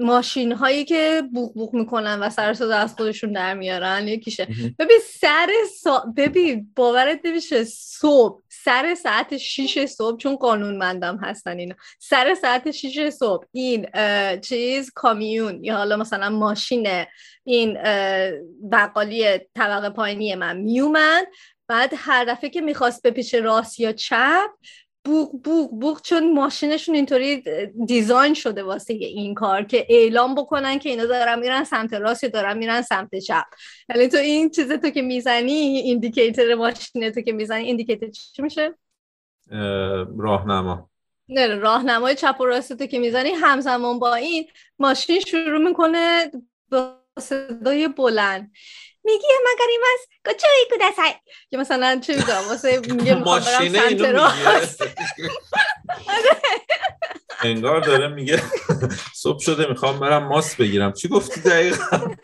ماشین 0.00 0.52
هایی 0.52 0.84
که 0.84 1.22
بوق 1.32 1.54
بوق 1.54 1.74
می‌کنن 1.74 2.20
و 2.20 2.30
سر 2.30 2.54
صدا 2.54 2.76
از 2.76 2.94
خودشون 2.94 3.32
در 3.32 3.54
میارن 3.54 4.08
یکیشه. 4.08 4.48
ببین 4.78 4.98
سر 5.20 5.48
سا... 5.80 6.04
ببین 6.16 6.72
باورت 6.76 7.20
نمیشه 7.24 7.64
صبح 7.64 8.42
سر 8.68 8.94
ساعت 8.94 9.36
6 9.36 9.84
صبح 9.84 10.16
چون 10.16 10.36
قانونمندم 10.36 11.16
هستن 11.16 11.58
اینا. 11.58 11.74
سر 11.98 12.34
ساعت 12.34 12.70
6 12.70 13.10
صبح 13.10 13.44
این 13.52 13.86
چیز 14.40 14.90
کامیون 14.94 15.64
یا 15.64 15.76
حالا 15.76 15.96
مثلا 15.96 16.30
ماشین 16.30 16.88
این 17.44 17.78
بقالی 18.72 19.38
طبقه 19.38 19.90
پایینی 19.90 20.34
من 20.34 20.56
میومد. 20.56 21.26
بعد 21.68 21.92
هر 21.96 22.24
دفعه 22.24 22.50
که 22.50 22.60
می‌خواست 22.60 23.02
به 23.02 23.10
پیش 23.10 23.34
راست 23.34 23.80
یا 23.80 23.92
چپ 23.92 24.50
بوغ 25.08 25.42
بوغ 25.42 25.70
بوغ 25.70 26.02
چون 26.02 26.32
ماشینشون 26.32 26.94
اینطوری 26.94 27.42
دیزاین 27.86 28.34
شده 28.34 28.62
واسه 28.62 28.94
این 28.94 29.34
کار 29.34 29.62
که 29.62 29.86
اعلام 29.88 30.34
بکنن 30.34 30.78
که 30.78 30.90
اینا 30.90 31.06
دارن 31.06 31.38
میرن 31.38 31.64
سمت 31.64 31.92
راست 31.92 32.24
یا 32.24 32.30
دارن 32.30 32.58
میرن 32.58 32.82
سمت 32.82 33.18
چپ. 33.18 33.44
یعنی 33.88 34.08
تو 34.08 34.16
این 34.16 34.50
چیز 34.50 34.72
تو 34.72 34.90
که 34.90 35.02
می‌زنی 35.02 35.52
ایندیکیتر 35.52 36.54
ماشین 36.54 37.10
تو 37.10 37.20
که 37.20 37.32
می‌زنی 37.32 37.64
ایندیکیتر 37.64 38.06
چی 38.08 38.42
میشه؟ 38.42 38.74
راهنما. 40.18 40.90
نه 41.28 41.46
راهنمای 41.46 42.14
چپ 42.14 42.40
و 42.40 42.44
راست 42.44 42.72
تو 42.72 42.86
که 42.86 42.98
می‌زنی 42.98 43.30
همزمان 43.30 43.98
با 43.98 44.14
این 44.14 44.46
ماشین 44.78 45.20
شروع 45.20 45.68
می‌کنه 45.68 46.30
با 46.70 46.94
صدای 47.18 47.88
بلند. 47.88 48.52
میگی 49.08 49.26
مگاری 49.52 49.78
ماس 49.78 50.06
گوچوی 50.24 50.76
کداسای 50.76 51.14
که 51.50 51.56
مثلا 51.56 52.00
چه 52.00 52.16
می‌دونم 52.16 52.48
واسه 52.48 52.78
میگه 52.78 53.14
ماشین 53.14 53.76
اینو 53.76 54.30
انگار 57.40 57.80
داره 57.80 58.08
میگه 58.08 58.42
صبح 59.14 59.38
شده 59.40 59.66
می‌خوام 59.68 60.00
برم 60.00 60.24
ماس 60.24 60.56
بگیرم 60.56 60.92
چی 60.92 61.08
گفتی 61.08 61.40
دقیقا 61.40 62.14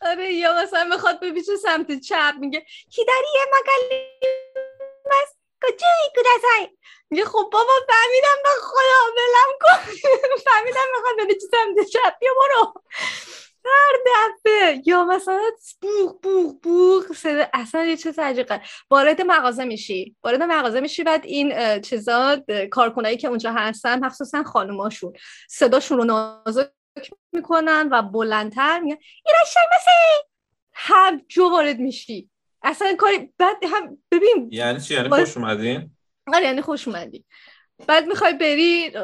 آره 0.00 0.32
یا 0.32 0.62
مثلا 0.62 0.84
می‌خواد 0.84 1.20
ببیشه 1.20 1.56
سمت 1.56 2.00
چپ 2.00 2.34
میگه 2.40 2.66
کی 2.90 3.04
داری 3.04 3.26
مگالی 3.52 4.02
ماس 5.06 5.28
گوچوی 5.62 6.08
کداسای 6.16 6.68
میگه 7.10 7.24
خب 7.24 7.48
بابا 7.52 7.72
فهمیدم 7.88 8.42
به 8.42 8.48
خدا 8.62 9.14
بلم 9.16 9.52
کن. 9.60 9.92
فهمیدم 10.50 10.86
می‌خواد 10.96 11.14
بده 11.18 11.34
چی 11.34 11.46
سمت 11.50 11.88
چپ 11.88 12.18
بیا 12.20 12.30
برو. 12.40 12.82
هر 13.64 13.96
دفعه. 14.06 14.82
یا 14.86 15.04
مثلا 15.04 15.40
بوغ 15.82 16.20
بوغ 16.20 16.60
بوغ. 16.62 17.04
اصلا 17.54 17.84
یه 17.84 17.96
چیز 17.96 18.18
عجیقه 18.18 18.60
وارد 18.90 19.22
مغازه 19.22 19.64
میشی. 19.64 20.16
وارد 20.24 20.42
مغازه 20.42 20.80
میشی 20.80 21.04
بعد 21.04 21.24
این 21.24 21.80
چیزا 21.80 22.42
کارکنایی 22.70 23.16
که 23.16 23.28
اونجا 23.28 23.52
هستن 23.52 24.04
مخصوصا 24.04 24.42
خانوماشون. 24.42 25.12
صداشون 25.48 25.98
رو 25.98 26.04
نازک 26.04 26.70
می‌کنن 27.32 27.88
و 27.92 28.02
بلندتر 28.02 28.80
میگن 28.80 28.98
اینا 29.26 29.38
مثل 29.42 29.90
هم 30.72 31.22
جو 31.28 31.50
وارد 31.50 31.78
میشی. 31.78 32.30
اصلا 32.62 32.94
کاری 32.98 33.32
بعد 33.38 33.56
هم 33.64 33.98
ببین 34.12 34.48
یعنی 34.52 34.80
چی؟ 34.80 34.94
یعنی 34.94 35.08
خوش 35.08 35.36
اومدین؟ 35.36 35.97
آره 36.34 36.44
یعنی 36.44 36.62
خوش 36.62 36.88
اومدی. 36.88 37.24
بعد 37.86 38.06
می‌خوای 38.06 38.32
بری 38.32 38.96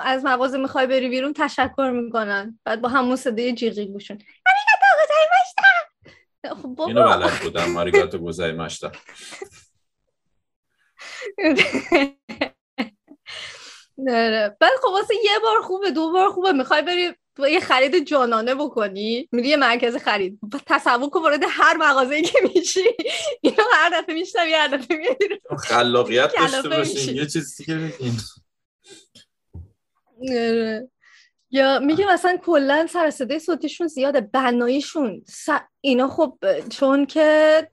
از 0.00 0.24
مغازه 0.24 0.58
می‌خوای 0.58 0.86
بری 0.86 1.08
بیرون 1.08 1.32
تشکر 1.32 1.90
می‌کنن. 2.04 2.58
بعد 2.64 2.80
با 2.80 2.88
همون 2.88 3.16
صدای 3.16 3.52
جیغی 3.52 3.86
گوشون. 3.86 4.18
خب 6.48 6.62
بابا. 6.62 6.86
اینو 6.86 7.04
بلد 7.04 7.40
بودم. 7.42 7.76
آریگاتو 7.76 8.18
گوزایماشتا 8.18 8.92
نه 13.98 14.48
بعد 14.60 14.72
خب 14.82 14.88
واسه 14.88 15.14
یه 15.24 15.38
بار 15.42 15.60
خوبه 15.62 15.90
دو 15.90 16.12
بار 16.12 16.30
خوبه. 16.30 16.52
می‌خوای 16.52 16.82
بری 16.82 17.14
یه 17.38 17.60
خرید 17.60 18.04
جانانه 18.04 18.54
بکنی 18.54 19.28
میری 19.32 19.48
یه 19.48 19.56
مرکز 19.56 19.96
خرید. 19.96 20.38
تصور 20.66 21.10
کن 21.10 21.22
وارد 21.22 21.42
هر 21.48 21.76
مغازه 21.76 22.22
که 22.22 22.38
میشی 22.54 22.84
اینو 23.40 23.62
هر 23.72 24.00
دفعه 24.00 24.14
میشنوی 24.14 24.52
هر 24.52 24.68
دفعه 24.68 24.96
میری 24.96 25.40
خلاقیت 25.58 26.32
داشته 26.40 26.68
باشین 26.68 27.16
یه 27.16 27.26
چیزی 27.26 27.64
که 27.64 27.74
بگین. 27.74 28.12
آره. 30.30 30.90
یا 31.50 31.78
میگه 31.78 32.12
مثلا 32.12 32.36
کلا 32.36 32.86
سر 32.86 33.10
صدای 33.10 33.38
صوتیشون 33.38 33.86
زیاده 33.86 34.20
بناییشون 34.20 35.24
اینا 35.80 36.08
خب 36.08 36.38
چون 36.68 37.06
که 37.06 37.68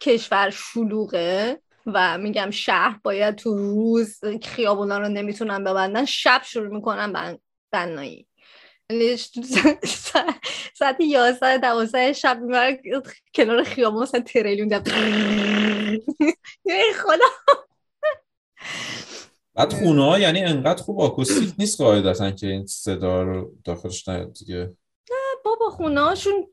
کشور 0.00 0.50
شلوغه 0.50 1.60
و 1.86 2.18
میگم 2.18 2.50
شهر 2.50 3.00
باید 3.02 3.34
تو 3.34 3.54
روز 3.54 4.20
خیابونا 4.42 4.98
رو 4.98 5.08
نمی‌تونن 5.08 5.64
ببندن 5.64 6.04
شب 6.04 6.42
شروع 6.44 6.74
می‌کنن 6.74 7.38
بنایی. 7.72 8.26
ساعت 10.74 10.96
یازده 11.00 11.58
دوازده 11.58 12.12
شب 12.12 12.40
می‌برن 12.40 12.78
کنار 13.34 13.62
خیابون 13.62 14.02
مثلا 14.02 14.20
تریلیون 14.20 14.84
خدا 16.94 17.24
بعد 19.54 19.72
خونه 19.72 20.04
ها 20.04 20.18
یعنی 20.18 20.40
انقدر 20.40 20.82
خوب 20.82 21.00
آکوستیک 21.00 21.54
نیست 21.58 21.80
قاعدتا 21.80 22.30
که 22.30 22.46
این 22.46 22.66
صدا 22.66 23.22
رو 23.22 23.52
داخلش 23.64 24.08
نیاد 24.08 24.32
دیگه. 24.32 24.72
نه 25.10 25.16
بابا 25.44 25.70
خونه 25.70 26.00
هاشون 26.00 26.50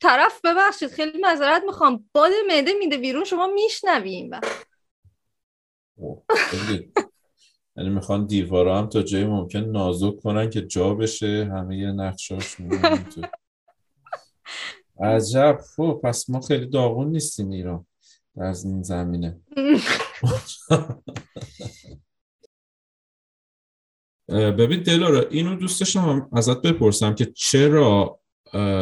طرف 0.00 0.40
ببخشید 0.44 0.90
خیلی 0.90 1.18
مذارت 1.22 1.62
می‌خوام. 1.66 2.08
باد 2.12 2.30
معده 2.48 2.72
میده 2.72 2.96
بیرون 2.96 3.24
شما 3.24 3.46
میشنویم. 3.46 4.30
یعنی 7.76 7.90
می‌خوان 7.90 8.26
دیوارا 8.26 8.78
هم 8.78 8.86
تا 8.86 9.02
جایی 9.02 9.24
ممکن 9.24 9.58
نازک 9.58 10.20
کنن 10.20 10.50
که 10.50 10.62
جا 10.62 10.94
بشه 10.94 11.50
همه 11.52 11.78
یه 11.78 11.92
نقشاشون 11.92 12.70
عجب. 15.00 15.58
خب 15.76 16.00
پس 16.04 16.30
ما 16.30 16.40
خیلی 16.40 16.66
داغون 16.66 17.10
نیستیم 17.10 17.50
ایران 17.50 17.86
از 18.36 18.64
این 18.64 18.82
زمینه. 18.82 19.40
ببین 24.28 24.82
دلارا 24.82 25.20
اینو 25.20 25.54
دوست 25.54 25.80
داشتم 25.80 26.28
ازت 26.32 26.62
بپرسم 26.62 27.14
که 27.14 27.24
چرا 27.24 28.20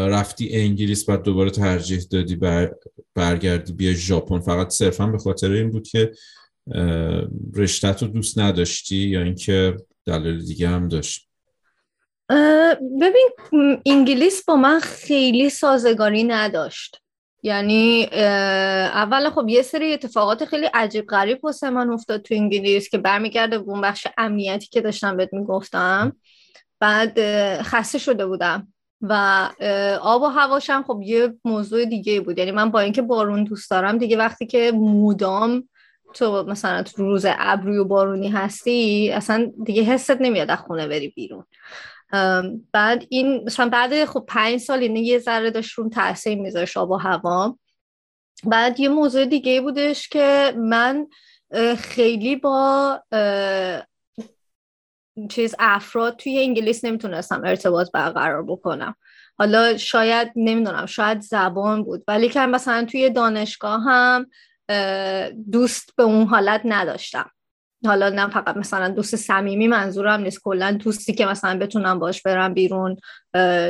رفتی 0.09 0.57
انگلیس 0.57 1.05
بعد 1.05 1.23
دوباره 1.23 1.51
ترجیح 1.51 2.01
دادی 2.11 2.37
بر 2.37 2.75
برگردی 3.15 3.73
بیا 3.73 3.93
ژاپن؟ 3.93 4.41
فقط 4.41 4.71
صرفا 4.71 5.07
به 5.07 5.19
خاطر 5.19 5.53
این 5.53 5.71
بود 5.71 5.89
که 5.89 6.13
رشتت 7.55 8.03
رو 8.03 8.09
دوست 8.09 8.39
نداشتی 8.39 8.97
یا 8.97 9.23
اینکه 9.23 9.77
دلیل 10.07 10.45
دیگه 10.45 10.69
هم 10.69 10.89
داشت؟ 10.89 11.29
ببین 13.01 13.31
انگلیس 13.87 14.45
با 14.45 14.57
من 14.57 14.81
خیلی 14.81 15.51
سازگاری 15.51 16.25
نداشت. 16.25 16.97
یعنی 17.43 18.05
اول 18.05 19.31
خب 19.31 19.49
یه 19.49 19.63
سری 19.63 19.93
اتفاقات 19.93 20.45
خیلی 20.45 20.67
عجیب 20.75 21.07
غریب 21.07 21.45
واسه 21.45 21.71
من 21.71 21.91
افتاد 21.91 22.23
تو 22.23 22.35
انگلیس 22.35 22.89
که 22.89 22.99
برمیگرده 22.99 23.59
به 23.59 23.71
اون 23.71 23.81
بخش 23.81 24.07
امنیتی 24.19 24.67
که 24.67 24.81
داشتم 24.81 25.17
بهت 25.17 25.33
می‌گفتم. 25.33 26.17
بعد 26.81 27.19
خسته 27.63 27.99
شده 27.99 28.27
بودم 28.27 28.73
و 29.01 29.49
آب 30.01 30.23
و 30.23 30.27
هواشم 30.27 30.85
خب 30.87 31.01
یه 31.05 31.35
موضوع 31.45 31.85
دیگه 31.85 32.21
بود. 32.21 32.39
یعنی 32.39 32.51
من 32.51 32.71
با 32.71 32.81
اینکه 32.81 33.03
بارون 33.03 33.45
دوست 33.45 33.71
دارم 33.71 33.99
دیگه 33.99 34.17
وقتی 34.17 34.47
که 34.47 34.73
مودام 34.75 35.69
تو 36.13 36.45
مثلا 36.49 36.83
تو 36.83 37.03
روز 37.03 37.27
ابری 37.29 37.77
و 37.77 37.85
بارونی 37.85 38.29
هستی 38.29 39.11
اصلا 39.11 39.53
دیگه 39.65 39.83
حست 39.83 40.21
نمیاد 40.21 40.51
از 40.51 40.59
خونه 40.59 40.89
بری 40.89 41.09
بیرون. 41.09 41.45
بعد 42.73 43.07
این 43.09 43.45
مثلا 43.45 43.69
بعد 43.69 44.05
خب 44.05 44.25
پنج 44.29 44.61
سال 44.61 44.79
اینه 44.79 45.01
یه 45.01 45.19
ذره 45.19 45.51
داشت 45.51 45.79
رون 45.79 45.91
تاثیر 45.91 46.39
میذاشت 46.39 46.77
آب 46.77 46.91
و 46.91 46.97
هوا. 46.97 47.59
بعد 48.45 48.81
یه 48.81 48.89
موضوع 48.89 49.25
دیگه 49.25 49.61
بودش 49.61 50.09
که 50.09 50.55
من 50.57 51.07
خیلی 51.79 52.37
با 52.37 53.03
چیز 55.31 55.55
افراد 55.59 56.17
توی 56.17 56.39
انگلیس 56.39 56.85
نمی‌تونستم 56.85 57.43
ارتباط 57.45 57.91
برقرار 57.93 58.43
بکنم. 58.43 58.95
حالا 59.39 59.77
شاید 59.77 60.33
نمی‌دونم 60.37 60.87
شاید 60.87 61.21
زبان 61.21 61.85
بود. 61.85 62.05
ولی 62.09 62.29
که 62.29 62.41
مثلا 62.41 62.85
توی 62.85 63.11
دانشگاه 63.11 63.81
هم 63.83 64.27
دوست 65.53 65.97
به 65.97 66.03
اون 66.03 66.27
حالت 66.27 66.61
نداشتم. 66.65 67.31
حالا 67.87 68.09
نه 68.09 68.29
فقط 68.29 68.57
مثلا 68.57 68.89
دوست 68.89 69.17
صمیمی 69.17 69.69
منظورم 69.69 70.21
نیست 70.21 70.43
کلا 70.43 70.73
دوستی 70.73 71.15
که 71.15 71.27
مثلا 71.27 71.59
بتونم 71.59 71.99
باش 71.99 72.23
برم 72.23 72.55
بیرون 72.55 72.97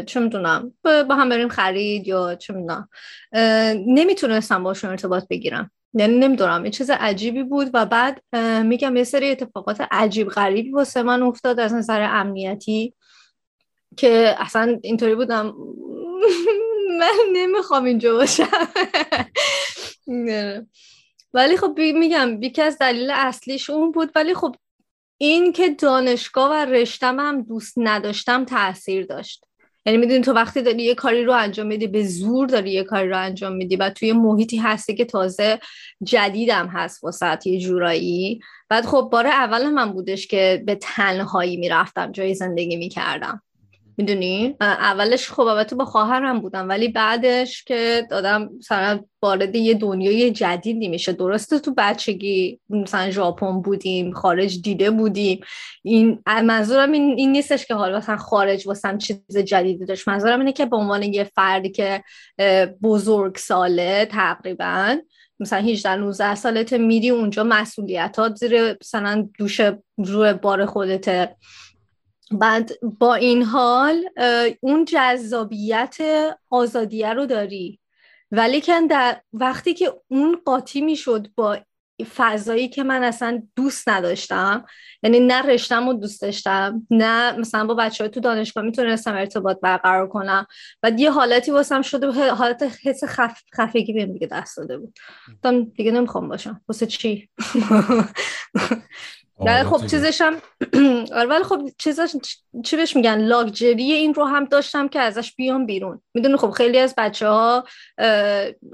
چه 0.07 0.21
می‌تونم 0.21 0.75
با 0.85 1.15
هم 1.15 1.29
بریم 1.29 1.49
خرید 1.49 2.09
یا 2.09 2.35
چه 2.35 2.55
می‌دونم. 2.55 2.89
نمی‌تونستم 3.87 4.63
باشون 4.63 4.91
ارتباط 4.91 5.25
بگیرم. 5.31 5.71
یعنی 5.95 6.19
نمی‌دونم 6.19 6.65
یه 6.65 6.71
چیز 6.71 6.91
عجیبی 6.91 7.43
بود 7.43 7.71
و 7.75 7.87
بعد 7.87 8.23
میگم 8.65 8.97
یه 8.97 9.05
سری 9.05 9.31
اتفاقات 9.31 9.87
عجیب 9.91 10.29
غریبی 10.29 10.71
واسه 10.71 11.03
من 11.03 11.23
افتاد 11.23 11.61
از 11.61 11.75
نظر 11.75 12.03
امنیتی 12.03 12.95
که 13.97 14.35
اصلا 14.39 14.79
اینطوری 14.83 15.15
بودم 15.15 15.55
من 17.01 17.15
نمی‌خوام 17.33 17.85
اینجا 17.85 18.15
باشم. 18.15 18.49
ولی 21.35 21.57
خب 21.57 21.79
میگم 21.79 22.43
یکی 22.43 22.63
از 22.63 22.79
دلیل 22.79 23.11
اصلیش 23.11 23.71
اون 23.71 23.93
بود. 23.93 24.11
ولی 24.15 24.35
خب 24.35 24.57
این 25.19 25.53
که 25.53 25.69
دانشگاه 25.69 26.51
و 26.51 26.55
رشتم 26.55 27.21
هم 27.21 27.43
دوست 27.43 27.75
نداشتم 27.77 28.45
تاثیر 28.45 29.07
داشت. 29.07 29.45
یعنی 29.87 29.99
می‌دونی 29.99 30.21
تو 30.21 30.33
وقتی 30.33 30.63
داری 30.63 30.83
یه 30.83 30.95
کاری 30.95 31.25
رو 31.25 31.33
انجام 31.33 31.67
میدی 31.67 31.87
به 31.87 32.05
زور 32.05 32.47
داری 32.47 32.73
یه 32.73 32.85
کاری 32.85 33.09
رو 33.09 33.19
انجام 33.19 33.53
میدی 33.53 33.77
و 33.77 33.91
توی 33.91 34.13
محیطی 34.13 34.57
هستی 34.57 34.95
که 34.95 35.05
تازه 35.05 35.61
جدیدم 36.03 36.67
هست 36.67 37.05
واسه 37.05 37.39
یه 37.45 37.61
جورایی. 37.61 38.41
بعد 38.69 38.87
خب 38.87 39.09
بار 39.13 39.27
اول 39.27 39.71
من 39.71 39.93
بودش 39.93 40.27
که 40.27 40.63
به 40.67 40.75
تنهایی 40.75 41.57
می‌رفتم 41.57 42.13
جای 42.13 42.35
زندگی 42.35 42.77
می‌کردم. 42.77 43.43
می‌دونی؟ 44.03 44.57
اولش 44.61 45.31
خب 45.31 45.41
البته 45.41 45.77
با 45.77 45.85
خواهرم 45.85 46.41
بودم 46.41 46.69
ولی 46.69 46.89
بعدش 46.89 47.65
که 47.65 48.07
دادم 48.11 48.51
مثلا 48.59 49.01
وارد 49.23 49.57
یه 49.57 49.75
دنیای 49.75 50.31
جدیدی 50.31 50.89
میشه. 50.89 51.13
درسته 51.13 51.59
تو 51.59 51.75
بچگی 51.77 52.61
مثلا 52.71 53.11
ژاپن 53.11 53.63
بودیم 53.63 54.13
خارج 54.13 54.63
دیده 54.63 54.91
بودیم. 54.91 55.41
این 55.83 56.23
منظورم 56.27 56.93
این, 56.93 57.15
این 57.19 57.33
نیستش 57.33 57.67
که 57.67 57.75
حالا 57.75 57.99
مثلا 57.99 58.17
خارج 58.17 58.67
واسم 58.67 58.99
چیز 58.99 59.39
جدیدی 59.45 59.87
داشت. 59.87 60.09
منظورم 60.09 60.39
اینه 60.39 60.53
که 60.53 60.67
به 60.67 60.77
عنوان 60.77 61.03
یه 61.03 61.25
فردی 61.25 61.71
که 61.71 62.05
بزرگ 62.83 63.37
ساله 63.37 64.09
تقریبا 64.11 64.97
مثلا 65.41 65.59
18 65.59 65.95
19 65.97 66.35
سالت 66.35 66.73
میری 66.73 67.11
اونجا 67.11 67.45
مسئولیتات 67.45 68.37
زیر 68.37 68.77
مثلا 68.81 69.29
دوش 69.39 69.61
روی 69.99 70.33
بار 70.33 70.67
خودته. 70.67 71.37
بعد 72.33 72.71
با 72.99 73.15
این 73.15 73.43
حال 73.43 74.05
اون 74.61 74.85
جذابیت 74.85 75.97
آزادیه 76.51 77.13
رو 77.13 77.27
داری. 77.27 77.81
ولی 78.31 78.61
که 78.61 78.81
در 78.91 79.21
وقتی 79.33 79.75
که 79.75 79.93
اون 80.09 80.41
قاطی 80.45 80.81
می‌شد 80.81 81.29
با 81.35 81.59
فضایی 82.17 82.69
که 82.69 82.83
من 82.83 83.05
اصلا 83.05 83.43
دوست 83.57 83.89
نداشتم 83.89 84.65
یعنی 85.03 85.21
نه 85.21 85.43
رشتم 85.43 85.87
رو 85.89 85.95
دوست 85.95 86.23
داشتم 86.23 86.87
نه 86.91 87.37
مثلا 87.39 87.67
با 87.67 87.75
بچه 87.75 88.05
های 88.05 88.11
تو 88.11 88.21
دانشگاه 88.21 88.65
می‌تونستم 88.65 89.15
ارتباط 89.15 89.61
برقرار 89.61 90.09
کنم. 90.09 90.47
و 90.83 90.91
یه 90.97 91.11
حالتی 91.11 91.51
واسم 91.51 91.83
شده 91.83 92.31
حالت 92.31 92.63
حس 92.85 93.05
خف... 93.05 93.43
خفگی 93.57 93.93
بهم 93.93 94.13
دیگه 94.13 94.27
دست 94.27 94.57
داده 94.57 94.79
بود. 94.79 94.99
دیگه 95.75 95.91
نمی‌خوام 95.93 96.29
باشم. 96.29 96.61
واسه 96.69 96.87
چی؟ 96.87 97.29
ولی 99.47 99.65
خب 99.65 99.87
چیزش 99.87 100.21
هم 100.21 100.35
آره، 101.19 101.29
ولی 101.29 101.45
خب 101.45 101.63
چیزش 101.79 102.17
چی 102.65 102.77
بهش 102.77 102.97
میگن؟ 102.97 103.19
لاکجری 103.21 103.93
این 103.93 104.15
رو 104.15 104.25
هم 104.25 104.45
داشتم 104.45 104.89
که 104.89 105.01
ازش 105.01 105.35
بیام 105.35 105.67
بیرون. 105.67 106.03
می‌دونی 106.15 106.37
خب 106.37 106.51
خیلی 106.51 106.79
از 106.79 106.95
بچه 106.99 107.29
ها 107.29 107.65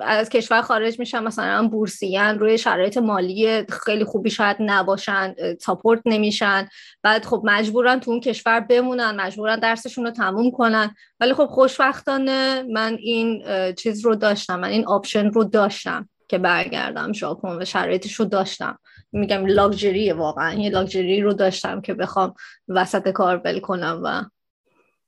از 0.01 0.29
کشور 0.29 0.63
خارج 0.63 0.99
میشن 0.99 1.23
مثلا 1.23 1.69
بورسیه‌ان 1.69 2.39
روی 2.39 2.59
شرایط 2.59 2.99
مالی 2.99 3.65
خیلی 3.67 4.05
خوبی 4.05 4.31
شاید 4.31 4.57
نباشن 4.61 5.35
support 5.61 6.01
نمیشن. 6.07 6.69
بعد 7.03 7.25
خب 7.25 7.43
مجبورن 7.45 8.01
تو 8.01 8.11
اون 8.11 8.21
کشور 8.21 8.61
بمونن 8.61 9.11
مجبورن 9.21 9.59
درسشون 9.59 10.05
رو 10.05 10.11
تموم 10.11 10.51
کنن. 10.51 10.95
ولی 11.21 11.35
خب 11.35 11.47
خوشبختانه 11.47 12.63
من 12.63 12.97
این 13.01 13.43
چیز 13.75 14.05
رو 14.05 14.15
داشتم 14.15 14.61
من 14.61 14.69
این 14.69 14.87
option 14.87 15.31
رو 15.31 15.45
داشتم 15.45 16.09
که 16.29 16.39
برگردم 16.39 17.13
ژاپن 17.13 17.63
و 17.63 17.65
شرایطش 17.65 18.15
رو 18.15 18.25
داشتم. 18.25 18.79
میگم 19.13 19.47
لاکچری 19.47 20.13
واقعا. 20.13 20.55
یه 20.55 20.71
لاکچری 20.71 21.21
رو 21.21 21.33
داشتم 21.33 21.81
که 21.81 21.95
بخوام 21.95 22.35
وسط 22.69 23.09
کار 23.09 23.37
ول 23.37 23.61
کنم 23.61 24.01
و 24.05 24.25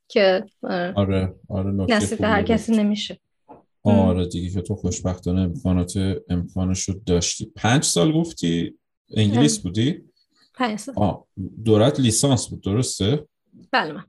که 0.08 0.44
آره 0.94 1.34
آره 1.48 1.70
نصیب 1.70 2.24
هر 2.24 2.42
کسی 2.42 2.72
نمیشه. 2.72 3.20
آره 3.82 4.26
دیگه 4.26 4.50
که 4.50 4.60
تو 4.60 4.74
خوشبختانه 4.74 5.40
امکانات 5.40 6.18
امکانش 6.28 6.82
رو 6.82 6.94
داشتی. 7.06 7.52
پنج 7.56 7.84
سال 7.84 8.12
گفتی 8.12 8.78
انگلیس 9.16 9.58
بودی؟ 9.58 10.04
پنج 10.54 10.78
سال. 10.78 11.14
دورت 11.64 12.00
لیسانس 12.00 12.48
بود 12.48 12.60
درسته؟ 12.60 13.26
بله 13.72 13.92
من. 13.92 14.04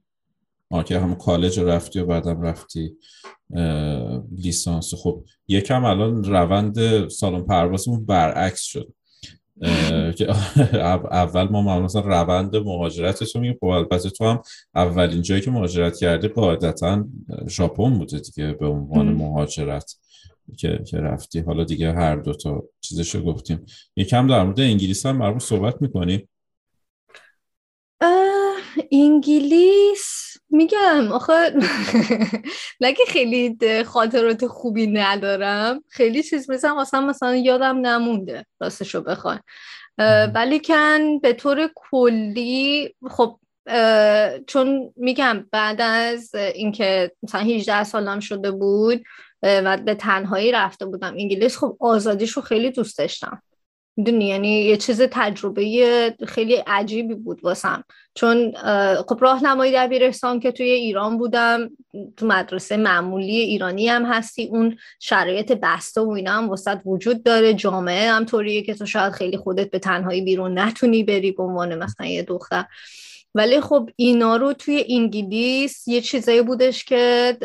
آه 0.70 0.84
که 0.84 1.00
هم 1.00 1.16
کالج 1.16 1.60
رفتی 1.60 2.00
و 2.00 2.06
بعدم 2.06 2.42
رفتی 2.42 2.96
لیسانس. 4.36 4.94
خب 4.94 5.24
یکم 5.48 5.86
الان 5.86 6.24
روند 6.24 7.08
سالن 7.08 7.42
پروازمون 7.42 8.06
برعکس 8.06 8.62
شد. 8.62 8.94
که 10.18 10.28
اول 11.12 11.44
ما 11.44 11.80
مثلا 11.80 12.02
روند 12.02 12.56
مهاجرتش 12.56 13.36
رو 13.36 13.42
میگیم. 13.42 13.58
خب 13.60 13.66
البته 13.66 14.10
تو 14.10 14.26
هم 14.26 14.42
اولین 14.76 15.22
جایی 15.22 15.42
که 15.42 15.52
مهاجرت 15.52 15.98
کردی 15.98 16.28
قاعدتا 16.28 17.06
ژاپن 17.48 17.94
بوده 17.98 18.20
دیگه 18.20 18.54
به 18.54 18.68
عنوان 18.68 19.14
مهاجرت 19.14 19.96
که, 20.58 20.84
که 20.88 20.98
رفتی. 20.98 21.40
حالا 21.40 21.64
دیگه 21.64 21.94
هر 21.94 22.16
دو 22.16 22.34
تا 22.34 22.64
چیزشو 22.82 23.24
گفتیم. 23.24 23.66
یکم 23.96 24.28
در 24.28 24.44
مورد 24.44 24.60
انگلیس 24.60 25.06
هم 25.06 25.18
مرمون 25.18 25.40
صحبت 25.40 25.82
می‌کنیم 25.82 26.30
انگلیس 28.92 30.11
میگم 30.52 31.12
آخه 31.12 31.54
نگه 32.82 33.06
خیلی 33.08 33.58
خاطرات 33.84 34.48
خوبی 34.48 34.88
ندارم. 34.88 35.84
خیلی 35.90 36.24
چیز 36.24 36.50
مثلا 36.50 36.76
مثلا 36.76 37.02
مثلا 37.02 37.36
یادم 37.36 37.78
نمونده 37.78 38.46
راستشو 38.62 39.02
بخوای. 39.02 39.38
ولی 40.36 40.60
کن 40.60 41.20
به 41.20 41.34
طور 41.34 41.70
کلی 41.76 42.96
خب 43.10 43.40
چون 44.48 44.94
میگم 44.96 45.46
بعد 45.52 45.82
از 45.82 46.36
اینکه 46.36 47.12
مثلا 47.24 47.42
18 47.42 47.84
سالم 47.84 48.20
شده 48.20 48.52
بود 48.52 49.04
و 49.44 49.78
به 49.78 49.96
تنهایی 49.96 50.52
رفته 50.52 50.86
بودم 50.86 51.14
انگلیس 51.18 51.58
خب 51.58 51.78
آزادیش 51.80 52.32
رو 52.32 52.42
خیلی 52.42 52.72
دوست 52.72 52.98
داشتم. 52.98 53.42
می‌دونی؟ 53.98 54.26
یعنی 54.26 54.62
یه 54.62 54.78
چیز 54.78 55.02
تجربه 55.02 56.16
خیلی 56.28 56.56
عجیبی 56.56 57.16
بود 57.16 57.44
واسم. 57.44 57.84
چون 58.14 58.54
خب 59.08 59.18
راهنمایی 59.22 59.74
دبیرستان 59.76 60.40
که 60.40 60.52
توی 60.52 60.72
ایران 60.72 61.18
بودم 61.18 61.70
تو 62.18 62.26
مدرسه 62.26 62.78
معمولی 62.78 63.36
ایرانی 63.36 63.88
هم 63.88 64.06
هستی 64.06 64.48
اون 64.48 64.78
شرایط 65.00 65.52
بسته 65.52 66.02
و 66.02 66.10
اینا 66.10 66.32
هم 66.32 66.50
واسط 66.50 66.80
وجود 66.86 67.24
داره. 67.24 67.54
جامعه 67.54 68.12
هم 68.12 68.26
طوریه 68.26 68.62
که 68.62 68.74
تو 68.74 68.86
شاید 68.86 69.14
خیلی 69.14 69.38
خودت 69.38 69.72
به 69.72 69.80
تنهایی 69.80 70.22
بیرون 70.22 70.60
نتونی 70.60 71.04
بری 71.04 71.32
به 71.32 71.44
عنوان 71.44 71.76
مثلا 71.84 72.08
یه 72.08 72.24
دختر. 72.24 72.66
ولی 73.36 73.62
خب 73.62 73.90
اینا 73.96 74.36
رو 74.36 74.54
توی 74.54 74.86
انگلیس 74.90 75.88
یه 75.88 76.02
چیزایی 76.02 76.42
بودش 76.42 76.86
که 76.86 77.38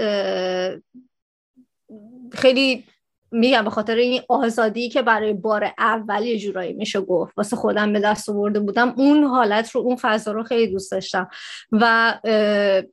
خیلی 2.32 2.84
میگم 3.30 3.64
به 3.64 3.70
خاطر 3.70 3.94
این 3.94 4.22
آزادی 4.28 4.88
که 4.88 5.02
برای 5.02 5.32
بار 5.32 5.72
اول 5.78 6.22
یه 6.22 6.38
جورایی 6.38 6.72
میشه 6.72 7.00
گفت. 7.00 7.32
واسه 7.36 7.56
خودم 7.56 7.92
به 7.92 8.00
دست 8.00 8.28
آورده 8.28 8.60
بودم. 8.60 8.94
اون 8.96 9.24
حالت 9.24 9.70
رو 9.70 9.80
اون 9.80 9.96
فضا 9.96 10.32
رو 10.32 10.42
خیلی 10.42 10.72
دوست 10.72 10.92
داشتم. 10.92 11.28
و 11.72 12.14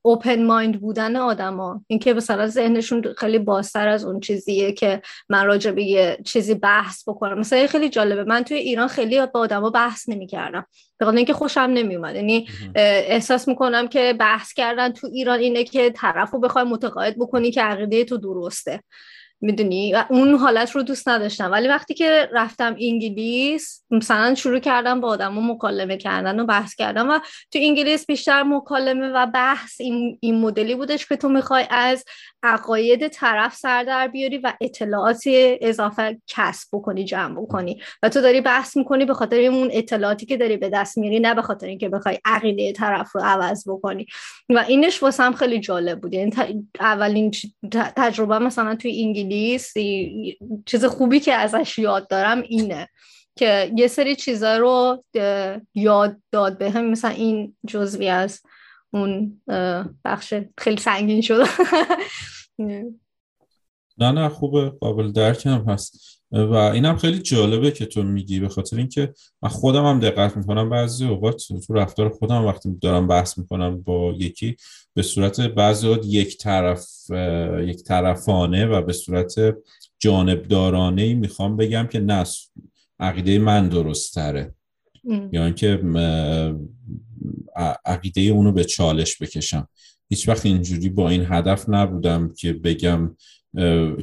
اوپن 0.02 0.46
مایند 0.46 0.82
بودن 0.82 1.16
آدما. 1.16 1.82
اینکه 1.88 2.14
مثلا 2.14 2.48
ذهنشون 2.48 3.04
خیلی 3.18 3.40
بازتر 3.40 3.88
از 3.88 4.06
اون 4.06 4.20
چیزیه 4.20 4.72
که 4.72 5.02
من 5.30 5.46
راجع 5.46 5.72
به 5.72 5.84
یه 5.84 6.18
چیزی 6.26 6.54
بحث 6.54 7.10
بکنم. 7.10 7.40
مثلا 7.40 7.68
خیلی 7.68 7.90
جالبه. 7.90 8.24
من 8.24 8.44
توی 8.44 8.58
ایران 8.58 8.88
خیلی 8.88 9.26
با 9.26 9.40
آدما 9.40 9.70
بحث 9.70 10.10
نمی‌کردم. 10.10 10.66
به 10.98 11.08
اینکه 11.08 11.34
خوشم 11.34 11.62
نمیومد 11.62 12.16
یعنی 12.16 12.48
احساس 12.76 13.48
می‌کنم 13.48 13.88
که 13.88 14.16
بحث 14.20 14.54
کردن 14.54 14.92
تو 14.92 15.08
ایران 15.14 15.40
اینه 15.40 15.64
که 15.64 15.90
طرفو 15.90 16.40
بخوای 16.40 16.64
متقاعد 16.64 17.16
بکنی 17.20 17.52
که 17.52 17.62
عقیده 17.62 18.04
تو 18.04 18.18
درسته. 18.18 18.84
می‌دونی؟ 19.44 19.94
و 19.94 20.06
اون 20.10 20.34
حالت 20.34 20.72
رو 20.72 20.84
دوست 20.84 21.10
نداشتم. 21.10 21.52
ولی 21.52 21.68
وقتی 21.68 21.94
که 21.94 22.30
رفتم 22.32 22.76
انگلیس 22.80 23.84
مثلا 23.92 24.36
شروع 24.36 24.60
کردم 24.60 25.02
با 25.02 25.08
آدم 25.08 25.52
مکالمه 25.52 25.98
کردن 25.98 26.40
و 26.40 26.46
بحث 26.46 26.76
کردم 26.76 27.10
و 27.10 27.20
تو 27.52 27.60
انگلیس 27.62 28.06
بیشتر 28.06 28.44
مکالمه 28.44 29.08
و 29.08 29.26
بحث 29.26 29.82
این, 29.82 30.18
این 30.22 30.40
مدلی 30.40 30.76
بودش 30.76 31.08
که 31.08 31.16
تو 31.16 31.30
می‌خوای 31.30 31.66
از 31.70 32.06
عقاید 32.44 33.08
طرف 33.08 33.56
سر 33.56 33.84
در 33.84 34.08
بیاری 34.08 34.38
و 34.38 34.54
اطلاعاتی 34.62 35.58
اضافه 35.62 36.22
کسب 36.28 36.68
بکنی 36.74 37.04
جمع 37.04 37.42
بکنی. 37.42 37.82
و 38.04 38.10
تو 38.10 38.22
داری 38.22 38.42
بحث 38.42 38.78
می‌کنی 38.78 39.06
به 39.06 39.14
خاطر 39.14 39.40
اون 39.40 39.70
اطلاعاتی 39.72 40.26
که 40.26 40.38
داری 40.38 40.58
به 40.58 40.70
دست 40.70 40.98
میری 40.98 41.20
نه 41.20 41.34
به 41.34 41.42
خاطر 41.42 41.68
اینکه 41.68 41.90
بخوای 41.90 42.20
عقیده 42.26 42.72
طرف 42.72 43.16
رو 43.16 43.22
عوض 43.22 43.64
بکنی. 43.68 44.06
و 44.50 44.66
اینش 44.68 45.04
واسم 45.04 45.34
خیلی 45.34 45.60
جالب 45.60 46.02
بود. 46.02 46.14
یعنی 46.14 46.32
اولین 46.80 47.32
تجربه 47.72 48.40
مثلا 48.40 48.76
توی 48.76 49.04
انگلیس 49.04 49.33
چیز 50.66 50.86
خوبی 50.86 51.20
که 51.20 51.34
ازش 51.34 51.80
یاد 51.80 52.08
دارم 52.08 52.42
اینه 52.42 52.90
که 53.36 53.72
یه 53.76 53.88
سری 53.88 54.16
چیزا 54.16 54.58
رو 54.58 55.04
یاد 55.76 56.18
داد 56.32 56.58
به 56.58 56.72
هم. 56.72 56.90
مثلا 56.90 57.12
این 57.12 57.56
جزوی 57.68 58.10
از 58.10 58.42
اون 58.94 59.42
بخش 60.06 60.34
خیلی 60.58 60.78
سنگین 60.78 61.22
شده 61.22 61.44
نه 63.98 64.12
نه 64.12 64.30
خوبه. 64.30 64.70
قابل 64.70 65.12
درک 65.12 65.46
هم 65.46 65.66
هست. 65.70 66.22
و 66.32 66.54
اینم 66.54 66.98
خیلی 66.98 67.20
جالبه 67.20 67.72
که 67.72 67.86
تو 67.86 68.04
میگی 68.04 68.40
به 68.40 68.50
خاطر 68.50 68.78
اینکه 68.78 69.14
من 69.42 69.50
خودم 69.50 69.86
هم 69.86 70.00
دقت 70.00 70.38
می‌کنم. 70.38 70.70
بعضی 70.70 71.08
اوقات 71.08 71.42
تو 71.68 71.74
رفتار 71.74 72.10
خودم 72.10 72.46
وقتی 72.46 72.78
دارم 72.82 73.08
بحث 73.08 73.38
می‌کنم 73.38 73.82
با 73.82 74.14
یکی 74.18 74.56
به 74.96 75.02
صورت 75.02 75.42
بعضی 75.42 75.88
یک 76.06 76.38
طرف 76.38 76.88
یک 77.68 77.84
طرفانه 77.84 78.66
و 78.66 78.82
به 78.82 78.94
صورت 78.94 79.36
جانبدارانه 80.00 81.14
می‌خوام 81.14 81.58
بگم 81.58 81.88
که 81.92 82.00
نه 82.00 82.24
عقیده 83.00 83.40
من 83.40 83.70
درست 83.70 84.16
تره 84.16 84.56
یا 85.32 85.46
اینکه 85.46 85.84
عقیده 87.86 88.22
اونو 88.22 88.52
به 88.52 88.64
چالش 88.64 89.22
بکشم. 89.22 89.68
هیچ 90.10 90.30
وقت 90.30 90.46
اینجوری 90.46 90.90
با 90.90 91.10
این 91.10 91.26
هدف 91.30 91.70
نبودم 91.70 92.34
که 92.38 92.54
بگم 92.54 93.16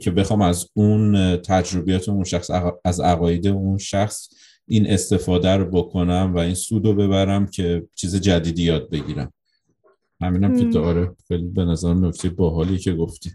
که 0.01 0.11
بخوام 0.17 0.43
از 0.43 0.69
اون 0.75 1.37
تجربیات 1.37 2.09
اون 2.09 2.25
شخص 2.25 2.51
از 2.85 3.01
عقاید 3.01 3.47
اون 3.47 3.79
شخص 3.79 4.29
این 4.69 4.91
استفاده 4.91 5.51
رو 5.51 5.65
بکنم 5.65 6.33
و 6.35 6.39
این 6.39 6.55
سود 6.55 6.87
رو 6.87 6.95
ببرم 6.95 7.47
که 7.47 7.87
چیز 7.95 8.17
جدیدی 8.17 8.63
یاد 8.63 8.91
بگیرم. 8.91 9.33
همینم 10.23 10.59
که 10.59 10.65
داره. 10.65 11.11
خیلی 11.29 11.47
به 11.47 11.65
نظر 11.65 11.95
نکته 11.95 12.29
باحالی 12.29 12.79
که 12.79 12.93
گفتی. 12.93 13.31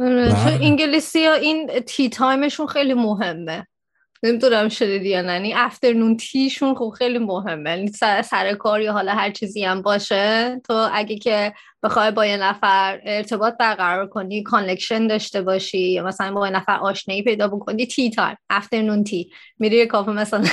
آره، 0.00 0.58
انگلیسی 0.62 1.24
ها 1.24 1.34
این 1.34 1.66
tea 1.86 2.08
time 2.08 2.37
شون 2.37 2.66
خیلی 2.66 2.94
مهمه. 2.94 3.66
نمی‌دونم 4.22 4.68
شده 4.68 5.08
یا 5.08 5.22
نه. 5.22 5.32
یعنی 5.32 5.54
afternoon 5.54 6.16
tea 6.16 6.41
شون 6.41 6.74
خب 6.74 6.94
خیلی 6.98 7.18
مهمه. 7.18 7.70
یعنی 7.70 7.88
سر, 7.88 8.22
سر 8.22 8.54
کار 8.54 8.80
یا 8.80 8.92
حالا 8.92 9.12
هر 9.12 9.30
چیزی 9.30 9.64
هم 9.64 9.82
باشه 9.82 10.60
تو 10.66 10.88
اگه 10.92 11.18
که 11.18 11.52
بخوای 11.82 12.10
با 12.10 12.26
یه 12.26 12.36
نفر 12.36 13.00
ارتباط 13.04 13.54
برقرار 13.60 14.06
کنی 14.06 14.42
connection 14.42 15.06
داشته 15.06 15.42
باشی 15.42 15.78
یا 15.78 16.04
مثلا 16.04 16.32
با 16.32 16.46
یه 16.46 16.52
نفر 16.52 16.76
آشنایی 16.76 17.22
پیدا 17.22 17.48
بکنی 17.48 17.86
tea 17.86 18.10
time 18.10 18.36
afternoon 18.50 19.04
tea 19.04 19.30
میری 19.58 19.76
یه 19.76 19.86
کافه 19.86 20.10
مثلا 20.10 20.44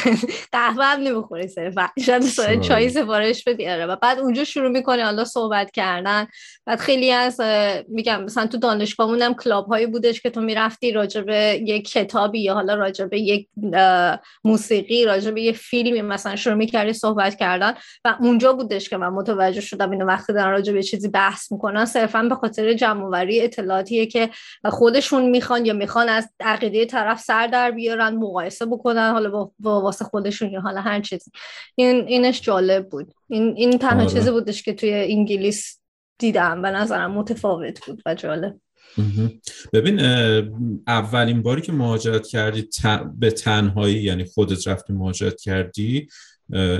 قهوه 0.51 0.85
هم 0.85 1.01
نمی‌خوری 1.01 1.47
صرفا. 1.47 1.89
شاید 2.05 2.61
چای 2.61 2.89
سفارش 2.89 3.43
بدی 3.43 3.67
آره. 3.67 3.85
و 3.85 3.95
بعد 3.95 4.19
اونجا 4.19 4.43
شروع 4.43 4.69
می‌کنی 4.69 5.01
حالا 5.01 5.25
صحبت 5.25 5.71
کردن. 5.71 6.27
بعد 6.65 6.79
خیلی 6.79 7.11
از 7.11 7.41
میگم 7.87 8.23
مثلا 8.23 8.47
تو 8.47 8.57
دانشگاهمون 8.57 9.21
هم 9.21 9.33
کلاب 9.33 9.67
هایی 9.67 9.85
بودش 9.85 10.21
که 10.21 10.29
تو 10.29 10.41
می‌رفتی 10.41 10.91
راجع 10.91 11.21
به 11.21 11.61
یک 11.65 11.89
کتابی 11.91 12.39
یا 12.39 12.53
حالا 12.53 12.75
راجع 12.75 13.05
به 13.05 13.19
یک 13.19 13.47
موسیقی 14.43 15.05
راجع 15.05 15.31
به 15.31 15.41
یه 15.41 15.51
فیلمی 15.51 16.01
مثلا 16.01 16.35
شروع 16.35 16.55
می‌کردی 16.55 16.93
صحبت 16.93 17.35
کردن. 17.35 17.73
و 18.05 18.15
اونجا 18.19 18.53
بودش 18.53 18.89
که 18.89 18.97
من 18.97 19.09
متوجه 19.09 19.61
شدم 19.61 19.91
اینو 19.91 20.05
وقتی 20.05 20.33
دارن 20.33 20.51
راجع 20.51 20.73
به 20.73 20.83
چیزی 20.83 21.07
بحث 21.17 21.51
می‌کنن 21.51 21.85
صرفا 21.85 22.23
به 22.23 22.35
خاطر 22.35 22.73
جمعوری 22.73 23.41
اطلاعاتیه 23.41 24.05
که 24.05 24.29
خودشون 24.65 25.29
می‌خوان 25.29 25.65
یا 25.65 25.73
می‌خوان 25.73 26.09
از 26.09 26.29
عقیده 26.39 26.85
طرف 26.85 27.21
سر 27.21 27.47
در 27.47 27.71
بیارن 27.71 28.15
مقایسه 28.15 28.65
بکنن 28.65 29.11
حالا 29.11 29.29
با, 29.59 29.81
واسه 29.81 30.05
خودشون 30.05 30.49
یا 30.49 30.61
حالا 30.61 30.81
هر 30.81 31.01
چیزی. 31.01 31.31
این 31.75 32.07
اینش 32.07 32.41
جالب 32.41 32.89
بود. 32.89 33.13
این 33.29 33.53
این 33.57 33.77
تنها 33.77 34.03
آره. 34.03 34.13
چیزی 34.13 34.31
بودش 34.31 34.63
که 34.63 34.73
توی 34.73 34.93
انگلیس 34.93 35.79
دیدم 36.17 36.61
به 36.61 36.71
نظرم 36.71 37.11
متفاوت 37.11 37.85
بود 37.85 38.01
و 38.05 38.15
جالب. 38.15 38.59
ببین 39.73 39.99
اولین 40.87 41.41
باری 41.41 41.61
که 41.61 41.71
مهاجرت 41.71 42.27
کردی 42.27 42.69
به 43.17 43.31
تنهایی 43.31 44.03
یعنی 44.03 44.25
خودت 44.25 44.67
رفتی 44.67 44.93
مهاجرت 44.93 45.41
کردی 45.41 46.07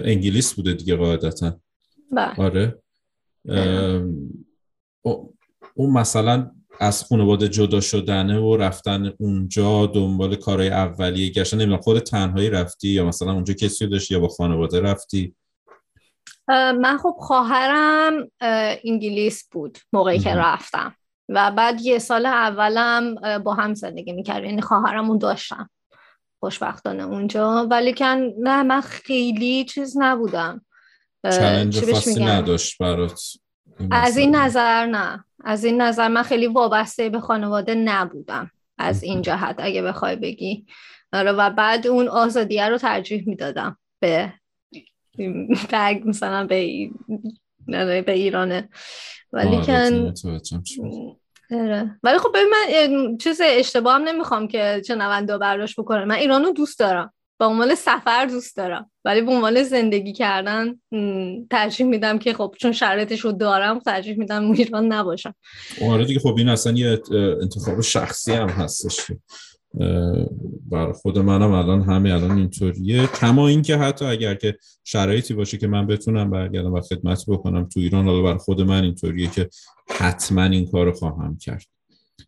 انگلیس 0.04 0.54
بوده 0.54 0.73
دیگه 0.73 0.95
قاعدتا. 0.95 1.60
بله. 2.12 2.36
آره. 2.38 2.76
اون 5.74 5.94
مثلا 5.94 6.52
از 6.80 7.04
خانواده 7.04 7.50
جدا 7.50 7.80
شدنه 7.80 8.40
و 8.40 8.58
رفتن 8.58 9.14
اونجا 9.20 9.86
دنبال 9.86 10.36
کارهای 10.36 10.70
اولیه 10.70 11.32
گشتن 11.32 11.58
نمی‌دونم 11.58 11.82
خود 11.82 12.00
تنهایی 12.00 12.50
رفتی 12.50 12.88
یا 12.88 13.06
مثلا 13.06 13.32
اونجا 13.32 13.54
کسی 13.54 13.88
داشتی 13.88 14.14
یا 14.14 14.20
با 14.20 14.28
خانواده 14.28 14.82
رفتی؟ 14.82 15.36
من 16.48 16.98
خب 16.98 17.16
خواهرم 17.20 18.32
انگلیس 18.86 19.50
بود 19.52 19.78
موقعی 19.94 20.20
که 20.20 20.36
رفتم. 20.36 20.96
و 21.30 21.52
بعد 21.52 21.82
یه 21.82 22.00
سال 22.00 22.26
اولم 22.26 23.16
با 23.40 23.54
هم 23.54 23.74
زندگی 23.74 24.14
می‌کرد 24.14 24.44
یعنی 24.44 24.62
خواهرمون 24.62 25.18
داشتم. 25.18 25.70
خوشبختانه 26.40 27.04
اونجا. 27.04 27.68
ولی 27.72 27.94
کن 27.94 28.32
نه 28.40 28.64
من 28.64 28.82
خیلی 28.82 29.66
چیز 29.66 29.98
نبودم. 29.98 30.66
چلنج 31.23 31.91
خاصی 31.91 32.23
نداشت 32.23 32.77
برات 32.77 33.21
از 33.91 34.17
این 34.17 34.36
نظر 34.36 34.86
نه. 34.86 35.25
از 35.43 35.63
این 35.63 35.82
نظر 35.82 36.08
من 36.08 36.23
خیلی 36.23 36.47
وابسته 36.47 37.10
به 37.10 37.19
خانواده 37.19 37.75
نبودم 37.75 38.51
از 38.77 39.03
این 39.03 39.21
جهت 39.21 39.56
اگه 39.60 39.82
بخوای 39.82 40.15
بگی. 40.15 40.65
آره 41.13 41.32
و 41.32 41.49
بعد 41.49 41.88
اون 41.88 42.08
آزادیه 42.08 42.69
رو 42.69 42.77
ترجیح 42.77 43.23
می‌دادم 43.27 43.77
به 43.99 44.34
مثلا 46.06 46.47
به 46.47 46.89
به 48.01 48.12
ایرانه. 48.12 48.69
ولی 49.34 49.62
کن 49.62 50.13
آره. 51.51 51.99
ولی 52.03 52.17
خب 52.17 52.30
ببین 52.34 52.49
من 52.51 53.17
چیز 53.17 53.41
اشتباه 53.43 53.95
هم 53.95 54.03
نمی‌خوام 54.03 54.47
که 54.47 54.82
چه 54.88 54.95
نونده 54.95 55.38
برداشت 55.38 55.80
بکنم 55.80 56.03
من 56.03 56.15
ایرانو 56.15 56.51
دوست 56.51 56.80
دارم. 56.80 57.13
به 57.39 57.45
عنوان 57.45 57.76
سفر 57.76 58.26
دوست 58.26 58.58
دارم. 58.58 58.91
ولی 59.06 59.21
به 59.21 59.32
عنوان 59.32 59.63
زندگی 59.63 60.13
کردن 60.13 60.80
ترجیح 61.50 61.86
میدم 61.86 62.19
که 62.19 62.34
خب 62.34 62.56
چون 62.60 62.71
شرایطش 62.71 63.19
رو 63.19 63.32
دارم 63.32 63.80
ترجیح 63.80 64.17
میدم 64.17 64.52
ایران 64.52 64.93
نباشم. 64.93 65.36
آره 65.82 66.06
دیگه 66.06 66.19
خب 66.19 66.36
این 66.38 66.50
اصلا 66.50 66.73
یه 66.73 67.02
انتخاب 67.41 67.82
شخصی 67.82 68.32
هم 68.32 68.50
هستش 68.50 69.12
بر 70.71 70.91
خود 70.91 71.17
منم 71.17 71.52
الان 71.52 71.82
همه 71.82 72.13
الان 72.13 72.38
اینطوریه. 72.38 73.08
کما 73.08 73.47
اینکه 73.47 73.78
حتی 73.78 74.06
اگر 74.06 74.36
که 74.36 74.58
شرایطی 74.84 75.34
باشه 75.34 75.58
که 75.58 75.67
من 75.67 75.88
بتونم 75.88 76.32
برگردم 76.32 76.73
و 76.73 76.82
خدمت 76.82 77.23
بکنم 77.28 77.69
تو 77.69 77.80
ایران 77.80 78.06
حالا 78.06 78.21
بر 78.21 78.38
خود 78.38 78.62
من 78.62 78.84
اینطوریه 78.84 79.28
که 79.28 79.50
حتما 79.89 80.43
این 80.43 80.71
کار 80.71 80.86
رو 80.86 80.91
خواهم 80.91 81.38
کرد. 81.38 81.65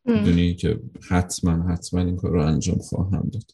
می‌دونی 0.06 0.56
که 0.56 0.80
حتما 1.10 1.72
حتما 1.72 2.00
این 2.00 2.16
کار 2.16 2.32
رو 2.32 2.46
انجام 2.46 2.78
خواهم 2.78 3.30
داد. 3.34 3.52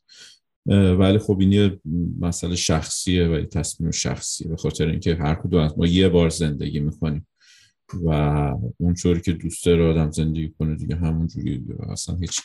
ولی 0.67 1.17
خب 1.17 1.39
این 1.39 1.51
یه 1.51 1.79
مسئله 2.19 2.55
شخصیه 2.55 3.27
و 3.27 3.31
یه 3.31 3.45
تصمیم 3.45 3.91
شخصیه 3.91 4.47
به 4.47 4.57
خاطر 4.57 4.87
اینکه 4.87 5.15
هر 5.15 5.35
کدوم 5.35 5.73
ما 5.77 5.87
یه 5.87 6.09
بار 6.09 6.29
زندگی 6.29 6.79
می‌کنیم 6.79 7.27
و 8.05 8.09
اونطوری 8.77 9.21
که 9.21 9.31
دوست 9.31 9.65
داره 9.65 9.91
آدم 9.91 10.11
زندگی 10.11 10.53
کنه 10.59 10.75
دیگه 10.75 10.95
همون 10.95 11.27
جوری 11.27 11.63
اصلا 11.89 12.15
هیچ 12.15 12.41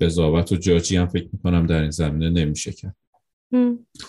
قضاوت 0.00 0.52
و 0.52 0.56
جاجی 0.56 0.96
هم 0.96 1.06
فکر 1.06 1.28
می‌کنم 1.32 1.66
در 1.66 1.80
این 1.80 1.90
زمینه 1.90 2.30
نمیشه 2.30 2.72
کرد. 2.72 2.96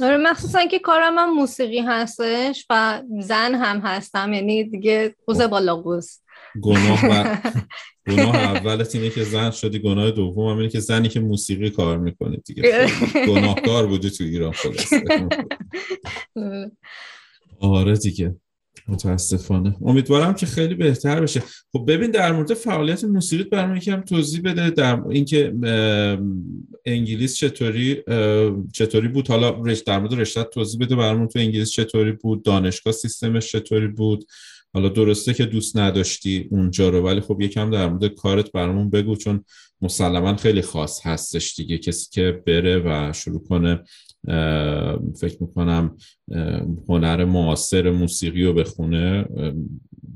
آره 0.01 0.17
مخصوصا 0.17 0.65
که 0.65 0.79
کارم 0.79 1.17
هم 1.17 1.33
موسیقی 1.33 1.79
هستش 1.79 2.65
و 2.69 3.03
زن 3.19 3.55
هم 3.55 3.79
هستم 3.79 4.33
یعنی 4.33 4.63
دیگه 4.63 5.15
قوز 5.25 5.41
بالا 5.41 5.75
قوز. 5.75 6.19
گناه 6.61 7.05
و 7.05 7.37
گناه 8.11 8.35
اولت 8.35 8.95
اینه 8.95 9.09
که 9.09 9.23
زن 9.23 9.51
شدی 9.51 9.79
گناه 9.79 10.11
دوم 10.11 10.51
هم 10.51 10.57
اینه 10.57 10.69
که 10.69 10.79
زنی 10.79 11.09
که 11.09 11.19
موسیقی 11.19 11.69
کار 11.69 11.97
می‌کنه 11.97 12.37
دیگه. 12.37 12.87
گناهکار 13.27 13.87
بودی 13.87 14.09
تو 14.09 14.23
ایران 14.23 14.51
خلاص 14.51 14.93
آره 17.59 17.95
دیگه. 17.95 18.35
متاسفانه. 18.87 19.77
امیدوارم 19.81 20.33
که 20.33 20.45
خیلی 20.45 20.75
بهتر 20.75 21.21
بشه. 21.21 21.43
خب 21.73 21.85
ببین 21.87 22.11
در 22.11 22.31
مورد 22.31 22.53
فعالیت 22.53 23.03
موسیقی 23.03 23.43
برام 23.43 23.75
یکم 23.75 24.01
توضیح 24.01 24.41
بده 24.41 24.69
در 24.69 25.01
اینکه 25.09 25.53
انگلیس 26.85 27.35
چطوری 27.35 28.03
چطوری 28.73 29.07
بود. 29.07 29.27
حالا 29.27 29.49
رشته 29.49 29.83
در 29.91 29.99
مورد 29.99 30.13
رشته 30.13 30.43
توضیح 30.43 30.79
بده 30.79 30.95
برامون 30.95 31.27
تو 31.27 31.39
انگلیس 31.39 31.71
چطوری 31.71 32.11
بود 32.11 32.43
دانشگاه 32.43 32.93
سیستمش 32.93 33.51
چطوری 33.51 33.87
بود. 33.87 34.25
حالا 34.73 34.89
درسته 34.89 35.33
که 35.33 35.45
دوست 35.45 35.77
نداشتی 35.77 36.47
اونجا 36.51 36.89
رو 36.89 37.01
ولی 37.01 37.21
خب 37.21 37.41
یکم 37.41 37.71
در 37.71 37.89
مورد 37.89 38.05
کارت 38.05 38.51
برامون 38.51 38.89
بگو 38.89 39.15
چون 39.15 39.43
مسلما 39.81 40.35
خیلی 40.35 40.61
خاص 40.61 41.05
هستش 41.05 41.55
دیگه 41.55 41.77
کسی 41.77 42.07
که 42.11 42.43
بره 42.47 42.81
و 42.85 43.13
شروع 43.13 43.43
کنه 43.43 43.83
فکر 45.19 45.37
می‌کنم 45.39 45.97
هنر 46.89 47.25
معاصر 47.25 47.91
موسیقی 47.91 48.43
رو 48.43 48.53
بخونه. 48.53 49.25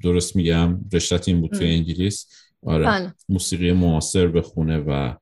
درست 0.04 0.36
میگم؟ 0.36 0.80
رشتت 0.94 1.28
این 1.28 1.42
بود 1.42 1.52
توی 1.52 1.68
انگلیس؟ 1.68 2.28
آره. 2.66 2.86
بله. 2.86 3.14
موسیقی 3.30 3.72
معاصر 3.72 4.28
بخونه 4.28 4.78
و 4.78 5.14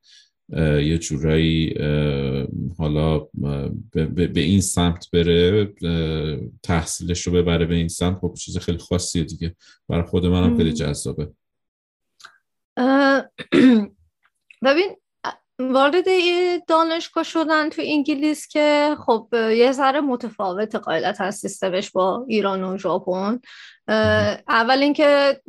یه 0.59 0.97
جورایی 0.97 1.73
حالا 2.77 3.19
به 4.03 4.31
این 4.35 4.61
سمت 4.61 5.11
بره 5.11 5.73
تحصیلش 6.63 7.27
رو 7.27 7.33
ببره 7.33 7.65
به 7.65 7.75
این 7.75 7.87
سمت. 7.87 8.17
خب 8.17 8.33
چیز 8.33 8.57
خیلی 8.57 8.77
خاصیه 8.77 9.23
دیگه. 9.23 9.55
برای 9.89 10.03
خود 10.03 10.25
منم 10.25 10.57
خیلی 10.57 10.73
جذابه. 10.73 11.31
ببین 14.65 14.95
وارد 15.71 16.05
دانشگاه 16.67 17.23
شدن 17.23 17.69
تو 17.69 17.81
انگلیس 17.85 18.47
که 18.47 18.95
خب 19.05 19.27
یه 19.33 19.71
ذره 19.71 20.01
متفاوت 20.01 20.75
قاعدت 20.75 21.21
از 21.21 21.35
سیستمش 21.35 21.91
با 21.91 22.25
ایران 22.27 22.63
و 22.63 22.77
ژاپن. 22.77 23.39
اول 24.47 24.77
اینکه 24.81 25.41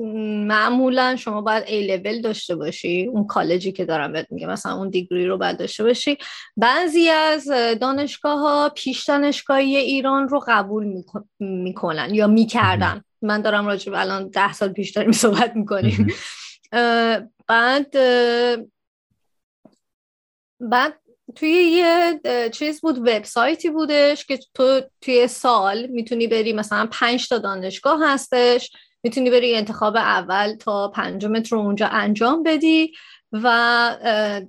معمولا 0.46 1.16
شما 1.16 1.40
باید 1.40 1.64
ای 1.66 1.86
لول 1.86 2.20
داشته 2.20 2.56
باشی 2.56 3.10
اون 3.12 3.26
کالجی 3.26 3.72
که 3.72 3.84
دارم 3.84 4.12
بهت 4.12 4.26
میگه 4.30 4.46
مثلا 4.46 4.76
اون 4.76 4.90
دیگری 4.90 5.26
رو 5.26 5.38
باید 5.38 5.58
داشته 5.58 5.84
باشی. 5.84 6.18
بعضی 6.56 7.08
از 7.08 7.48
دانشگاه 7.80 8.38
ها 8.38 8.72
پیش 8.74 9.04
دانشگاهی 9.04 9.76
ایران 9.76 10.28
رو 10.28 10.44
قبول 10.48 11.02
می‌کنن 11.40 12.14
یا 12.14 12.26
می‌کردن. 12.26 13.04
من 13.22 13.42
دارم 13.42 13.66
راجع 13.66 13.92
الان 13.94 14.28
ده 14.28 14.52
سال 14.52 14.68
پیش 14.68 14.90
داریم 14.90 15.12
صحبت 15.12 15.56
می‌کنیم. 15.56 16.06
بعد 17.48 17.96
بعد 20.62 20.98
توی 21.34 21.48
یه 21.48 22.20
چیز 22.52 22.80
بود 22.80 22.98
وبسایتی 22.98 23.70
بودش 23.70 24.26
که 24.26 24.38
تو 24.54 24.80
توی 25.00 25.28
سال 25.28 25.86
می‌تونی 25.86 26.26
بری 26.26 26.52
مثلا 26.52 26.88
پنج 26.92 27.28
تا 27.28 27.38
دانشگاه 27.38 28.12
هستش 28.12 28.70
می‌تونی 29.02 29.30
بری 29.30 29.54
انتخاب 29.54 29.96
اول 29.96 30.54
تا 30.54 30.88
پنجمت 30.88 31.52
رو 31.52 31.58
اونجا 31.58 31.86
انجام 31.86 32.42
بدی. 32.42 32.92
و 33.32 33.96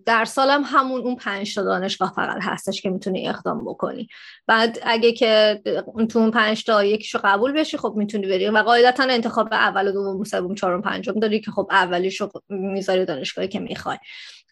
در 0.05 0.25
سالم 0.25 0.63
همون 0.65 1.01
اون 1.01 1.15
پنج 1.15 1.55
تا 1.55 1.63
دانشگاه 1.63 2.13
فقط 2.15 2.37
هستش 2.41 2.81
که 2.81 2.89
می‌تونی 2.89 3.29
اقدام 3.29 3.65
بکنی. 3.65 4.07
بعد 4.47 4.79
اگه 4.83 5.11
که 5.11 5.61
تو 6.09 6.19
اون 6.19 6.31
پنج 6.31 6.63
تا 6.63 6.83
یکیشو 6.83 7.19
قبول 7.23 7.51
بشی 7.51 7.77
خب 7.77 7.93
می‌تونی 7.97 8.27
بری. 8.27 8.49
و 8.49 8.57
قاعدتا 8.57 9.03
انتخاب 9.03 9.47
اول 9.51 9.87
و 9.87 9.91
دوم 9.91 10.23
سوم 10.23 10.55
چهارم 10.55 10.81
پنجم 10.81 11.19
داری 11.19 11.39
که 11.39 11.51
خب 11.51 11.67
اولیشو 11.71 12.29
می‌ذاری 12.49 13.05
دانشگاهی 13.05 13.47
که 13.47 13.59
می‌خوای. 13.59 13.97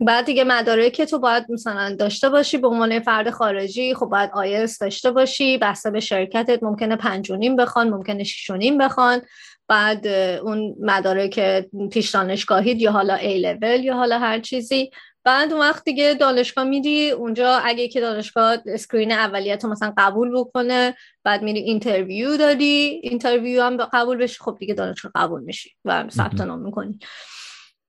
بعد 0.05 0.25
دیگه 0.25 0.43
مدارک 0.43 1.01
تو 1.01 1.19
باید 1.19 1.45
مثلا 1.49 1.95
داشته 1.95 2.29
باشی 2.29 2.57
به 2.57 2.67
عنوان 2.67 2.99
فرد 2.99 3.29
خارجی 3.29 3.95
خب 3.95 4.05
باید 4.05 4.29
آیس 4.33 4.79
داشته 4.79 5.11
باشی 5.11 5.57
بسته 5.57 5.91
به 5.91 5.99
شرکتت 5.99 6.63
ممکنه 6.63 6.95
پنج 6.95 7.31
و 7.31 7.35
نیم 7.35 7.55
بخوان 7.55 7.89
ممکنه 7.89 8.23
شیش 8.23 8.49
و 8.49 8.55
نیم 8.55 8.77
بخوان. 8.77 9.21
بعد 9.67 10.07
اون 10.07 10.75
مدارک 10.79 11.65
پیش 11.91 12.09
دانشگاهید 12.09 12.81
یا 12.81 12.91
حالا 12.91 13.13
ای 13.13 13.39
لول 13.41 13.83
یا 13.83 13.95
حالا 13.95 14.19
هر 14.19 14.39
چیزی. 14.39 14.91
بعد 15.23 15.51
اون 15.51 15.61
وقت 15.61 15.83
دیگه 15.83 16.13
دانشگاه 16.13 16.63
میری 16.63 17.11
اونجا 17.11 17.55
اگه 17.55 17.87
که 17.87 18.01
دانشگاه 18.01 18.57
screen 18.65 19.11
اولیه‌ت 19.11 19.65
مثلا 19.65 19.93
قبول 19.97 20.31
بکنه 20.39 20.95
بعد 21.23 21.41
میری 21.41 21.59
interview 21.59 22.37
داری. 22.37 23.01
interview 23.03 23.63
هم 23.63 23.77
قبول 23.77 24.17
بشی 24.17 24.37
خب 24.39 24.57
دیگه 24.59 24.73
دانشگاه 24.73 25.11
قبول 25.15 25.43
میشی 25.43 25.71
و 25.85 26.09
ثبت 26.09 26.41
نام 26.41 26.59
می‌کنی. 26.59 26.99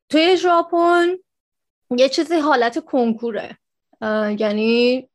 توی 0.08 0.36
ژاپن 0.36 1.16
یه 1.98 2.08
چیزی 2.08 2.34
حالت 2.34 2.84
کنکوره. 2.84 3.58
یعنی 4.38 5.08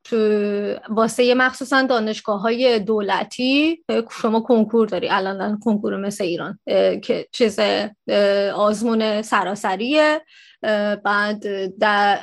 واسه 0.90 1.34
مخصوصا 1.34 1.82
دانشگاه 1.82 2.42
های 2.42 2.80
دولتی 2.80 3.84
شما 4.22 4.40
کنکور 4.40 4.88
داری. 4.88 5.10
الان 5.10 5.60
کنکور 5.60 5.98
مثل 5.98 6.24
ایران 6.24 6.60
که 7.04 7.28
چیز 7.32 7.60
آزمون 8.56 9.22
سراسریه. 9.22 10.22
بعد 11.04 11.44
در 11.80 12.20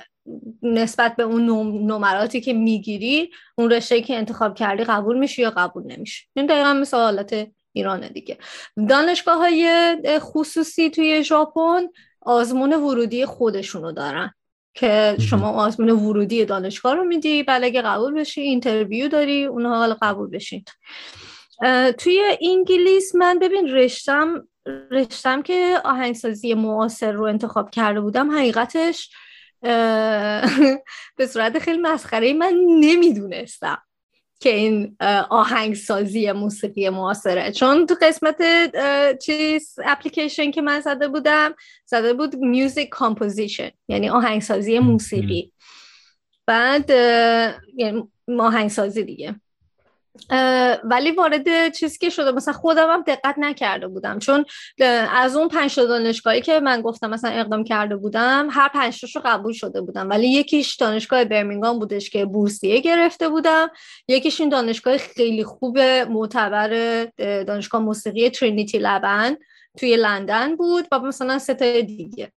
نسبت 0.63 1.17
به 1.17 1.23
اون 1.23 1.43
نمراتی 1.91 2.41
که 2.41 2.53
می‌گیری 2.53 3.31
اون 3.59 3.71
رشته 3.71 4.01
که 4.01 4.17
انتخاب 4.17 4.55
کردی 4.55 4.85
قبول 4.85 5.19
میشی 5.19 5.43
یا 5.43 5.51
قبول 5.51 5.83
نمیشی؟ 5.87 6.27
این 6.35 6.47
دقیقا 6.47 6.75
مثل 6.75 6.97
حالت 6.97 7.47
ایرانه 7.73 8.09
دیگه. 8.09 8.39
دانشگاه 8.89 9.39
های 9.39 9.97
خصوصی 10.19 10.91
توی 10.91 11.25
ژاپن 11.25 11.83
آزمون 12.21 12.73
ورودی 12.73 13.27
خودشونو 13.27 13.93
دارن. 13.93 14.35
که 14.75 15.17
شما 15.21 15.51
آزمون 15.51 15.91
ورودی 15.91 16.45
دانشگاه 16.45 16.95
رو 16.95 17.05
میدی. 17.05 17.43
بعد 17.43 17.65
اگه 17.65 17.83
قبول 17.83 18.15
بشی 18.15 18.41
interview 18.41 19.09
داری 19.09 19.45
اونها 19.45 19.79
حالا 19.79 19.97
قبول 20.03 20.31
بشید 20.31 20.71
توی 21.99 22.37
انگلیس 22.43 23.15
من 23.15 23.39
ببین 23.39 23.69
رشتم 23.69 24.49
رشتم 24.91 25.43
که 25.43 25.81
آهنگسازی 25.85 26.55
معاصر 26.55 27.13
رو 27.13 27.25
انتخاب 27.25 27.71
کرده 27.71 28.01
بودم 28.01 28.31
حقیقتش 28.31 29.11
به 31.17 31.27
صورت 31.29 31.59
خیلی 31.59 31.79
مسخره 31.79 32.33
من 32.33 32.55
نمی‌دونستم. 32.81 33.83
که 34.45 34.55
این 34.55 34.97
آهنگسازی 35.31 36.33
موسیقی 36.33 36.89
معاصره. 36.89 37.53
چون 37.53 37.87
تو 37.87 37.95
قسمت 38.03 38.43
چیز 39.19 39.79
اپلیکیشن 39.85 40.51
که 40.51 40.63
من 40.63 40.81
زده 40.81 41.09
بودم 41.09 41.55
زده 41.87 42.15
بود 42.15 42.37
music 42.37 42.89
composition 42.89 43.71
یعنی 43.89 44.09
آهنگسازی 44.09 44.79
موسیقی. 44.79 45.53
بعد 46.47 46.91
یعنی 47.77 48.09
آهنگسازی 48.39 49.03
دیگه. 49.03 49.41
ولی 50.85 51.11
وارد 51.11 51.73
چیزی 51.73 51.99
که 51.99 52.11
شده 52.11 52.33
مثلا 52.33 52.55
خودم 52.55 52.91
هم 52.91 53.03
دقت 53.03 53.35
نکرده 53.39 53.89
بودم. 53.89 54.19
چون 54.19 54.45
از 55.11 55.37
اون 55.37 55.49
پنج 55.49 55.81
دانشگاهی 55.81 56.41
که 56.41 56.61
من 56.61 56.81
گفتم 56.81 57.11
مثلا 57.11 57.31
اقدام 57.31 57.65
کرده 57.65 57.97
بودم 57.97 58.49
هر 58.51 58.69
پنج 58.69 59.17
رو 59.17 59.23
قبول 59.25 59.53
شده 59.53 59.81
بودم. 59.81 60.11
ولی 60.11 60.29
یکیش 60.29 60.77
دانشگاه 60.77 61.25
برمینگام 61.25 61.79
بودش 61.79 62.11
که 62.11 62.25
بورسیه 62.25 62.81
گرفته 62.81 63.29
بودم. 63.29 63.71
یکیش 64.09 64.41
این 64.41 64.49
دانشگاه 64.49 64.97
خیلی 64.97 65.45
خوب 65.45 65.79
معتبر 65.79 67.05
دانشگاه 67.19 67.83
موسیقی 67.83 68.31
ترینیتی 68.31 68.79
لبن 68.79 69.37
توی 69.79 69.97
لندن 69.97 70.57
بود 70.57 70.89
و 70.93 70.99
مثلا 70.99 71.39
سه 71.39 71.83
دیگه. 71.83 72.33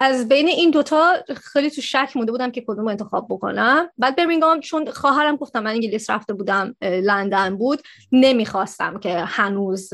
از 0.00 0.28
بین 0.28 0.48
این 0.48 0.70
دوتا 0.70 1.14
خیلی 1.36 1.70
تو 1.70 1.80
شک 1.80 2.12
مونده 2.14 2.32
بودم 2.32 2.50
که 2.50 2.64
کدوم 2.68 2.88
انتخاب 2.88 3.26
بکنم. 3.30 3.90
بعد 3.98 4.16
برمینگام 4.16 4.60
چون 4.60 4.90
خواهرم 4.90 5.36
گفتم 5.36 5.62
من 5.62 5.70
انگلیس 5.70 6.10
رفته 6.10 6.34
بودم 6.34 6.74
لندن 6.80 7.56
بود 7.56 7.82
نمی‌خواستم 8.12 8.98
که 8.98 9.18
هنوز 9.18 9.90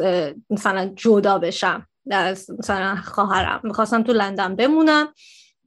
مثلا 0.50 0.92
جدا 0.96 1.38
بشم 1.38 1.86
از 2.10 2.50
مثلا 2.58 2.96
خواهرم. 3.04 3.60
می‌خواستم 3.64 4.02
تو 4.02 4.12
لندن 4.12 4.56
بمونم. 4.56 5.14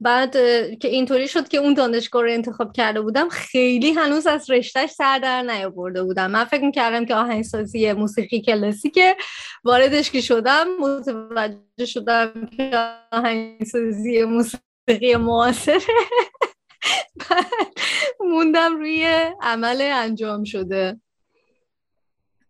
بعد 0.04 0.32
که 0.78 0.88
اینطوری 0.88 1.28
شد 1.28 1.48
که 1.48 1.58
اون 1.58 1.74
دانشگاه 1.74 2.22
رو 2.22 2.30
انتخاب 2.30 2.72
کرده 2.72 3.00
بودم 3.00 3.28
خیلی 3.28 3.92
هنوز 3.92 4.26
از 4.26 4.50
رشتهش 4.50 4.90
سر 4.90 5.18
در 5.18 5.42
نیاورده 5.42 6.02
بودم. 6.02 6.30
من 6.30 6.44
فکر 6.44 6.64
می‌کردم 6.64 7.04
که 7.04 7.14
آهنگسازی 7.14 7.92
موسیقی 7.92 8.40
کلاسیکه. 8.40 9.16
واردش 9.64 10.10
که 10.10 10.20
شدم 10.20 10.66
متوجه 10.80 11.86
شدم 11.86 12.50
که 12.56 12.70
آهنگسازی 13.12 14.24
موسیقی 14.24 15.16
معاصره. 15.16 15.80
موندم 18.30 18.76
روی 18.76 19.06
عمل 19.40 19.80
انجام 19.80 20.44
شده. 20.44 21.00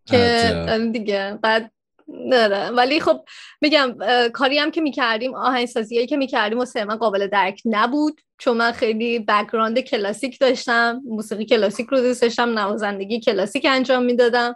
که 0.06 0.90
دیگه. 0.92 1.38
بعد 1.42 1.73
نه 2.08 2.70
ولی 2.70 3.00
خب 3.00 3.24
میگم 3.60 3.96
کاری 4.32 4.58
هم 4.58 4.70
که 4.70 4.80
می‌کردیم 4.80 5.34
آهنگسازی 5.34 6.06
که 6.06 6.16
می‌کردیم 6.16 6.58
واسه 6.58 6.64
من 6.74 6.96
قابل 6.96 7.26
درک 7.26 7.62
نبود. 7.64 8.20
چون 8.38 8.56
من 8.56 8.72
خیلی 8.72 9.18
background 9.18 9.80
کلاسیک 9.80 10.38
داشتم 10.40 11.00
موسیقی 11.04 11.44
کلاسیک 11.44 11.86
رو 11.86 12.00
دوست 12.00 12.22
داشتم 12.22 12.58
نوازندگی 12.58 13.20
کلاسیک 13.20 13.66
انجام 13.68 14.02
می‌دادم. 14.02 14.54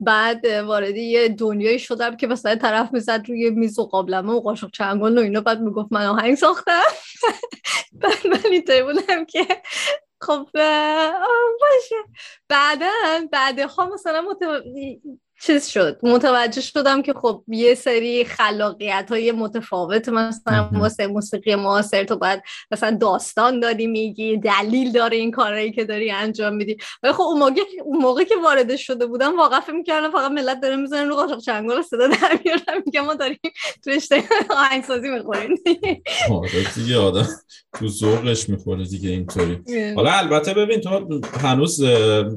بعد 0.00 0.46
وارد 0.46 0.96
یه 0.96 1.28
دنیایی 1.28 1.78
شدم 1.78 2.16
که 2.16 2.26
مثلا 2.26 2.56
طرف 2.56 2.92
می‌زد 2.92 3.24
روی 3.28 3.50
میز 3.50 3.78
و 3.78 3.86
قابلمه 3.86 4.32
و 4.32 4.40
قاشق 4.40 4.70
چنگال 4.70 5.18
و 5.18 5.20
اینا 5.20 5.40
بعد 5.40 5.60
می‌گفت 5.60 5.92
من 5.92 6.06
آهنگ 6.06 6.34
ساختم. 6.34 6.82
بعد 8.02 8.26
من 8.26 8.40
اینطوری 8.50 8.82
بودم 8.82 9.24
که 9.24 9.46
خب 10.20 10.48
باشه. 11.60 11.96
بعدا 12.48 12.90
بعدها 13.32 13.90
مثلا 13.94 14.24
چیز 15.42 15.68
شد. 15.68 15.98
متوجه 16.02 16.60
شدم 16.60 17.02
که 17.02 17.12
خب 17.12 17.42
یه 17.48 17.74
سری 17.74 18.24
خلاقیت 18.24 19.06
های 19.10 19.32
متفاوت 19.32 20.08
مثلا 20.08 20.70
واسه 20.72 21.06
موسیقی 21.06 21.54
معاصر 21.54 22.04
تو 22.04 22.16
باید 22.16 22.42
مثلا 22.70 22.96
داستان 23.00 23.60
داری 23.60 23.86
میگی 23.86 24.36
دلیل 24.36 24.92
داره 24.92 25.16
این 25.16 25.30
کارهایی 25.30 25.72
که 25.72 25.84
داری 25.84 26.10
انجام 26.10 26.54
میدی. 26.54 26.76
ولی 27.02 27.12
خب 27.12 27.22
اون 27.22 27.38
موقع, 27.38 27.60
اون 27.84 28.02
موقع 28.02 28.24
که 28.24 28.34
وارد 28.44 28.76
شده 28.76 29.06
بودم 29.06 29.36
واقعا 29.38 29.60
فکر 29.60 29.72
می‌کردم 29.72 30.10
فقط 30.10 30.30
ملت 30.30 30.60
داره 30.60 30.76
می‌زنن 30.76 31.08
رو 31.08 31.14
قاشق 31.14 31.38
چنگال 31.38 31.82
صدا 31.82 32.06
در 32.06 32.38
میارن 32.44 32.82
میگم 32.86 33.04
ما 33.04 33.14
داریم 33.14 33.38
تو 33.84 33.90
رشته 33.90 34.24
آهنگسازی 34.50 35.08
می‌خوریم. 35.08 35.50
آره 36.30 36.64
دیگه 36.74 36.98
آدم 36.98 37.28
تو 37.78 37.88
ذوقش 37.88 38.48
می‌خوره 38.48 38.84
دیگه 38.84 39.10
اینطوری. 39.10 39.58
حالا 39.96 40.10
البته 40.10 40.54
ببین 40.54 40.80
تو 40.80 41.20
هنوز 41.40 41.84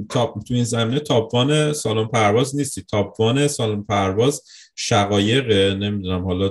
تاپ 0.10 0.44
تو 0.44 0.54
این 0.54 0.64
زمینه 0.64 1.00
تاپوان 1.00 1.74
سالن 1.74 2.08
پرواز 2.08 2.56
نیستی. 2.56 2.86
تاپ 2.92 3.48
سالن 3.48 3.84
پرواز 3.84 4.44
شقایق 4.76 5.52
نمی‌دونم 5.52 6.26
حالا 6.26 6.46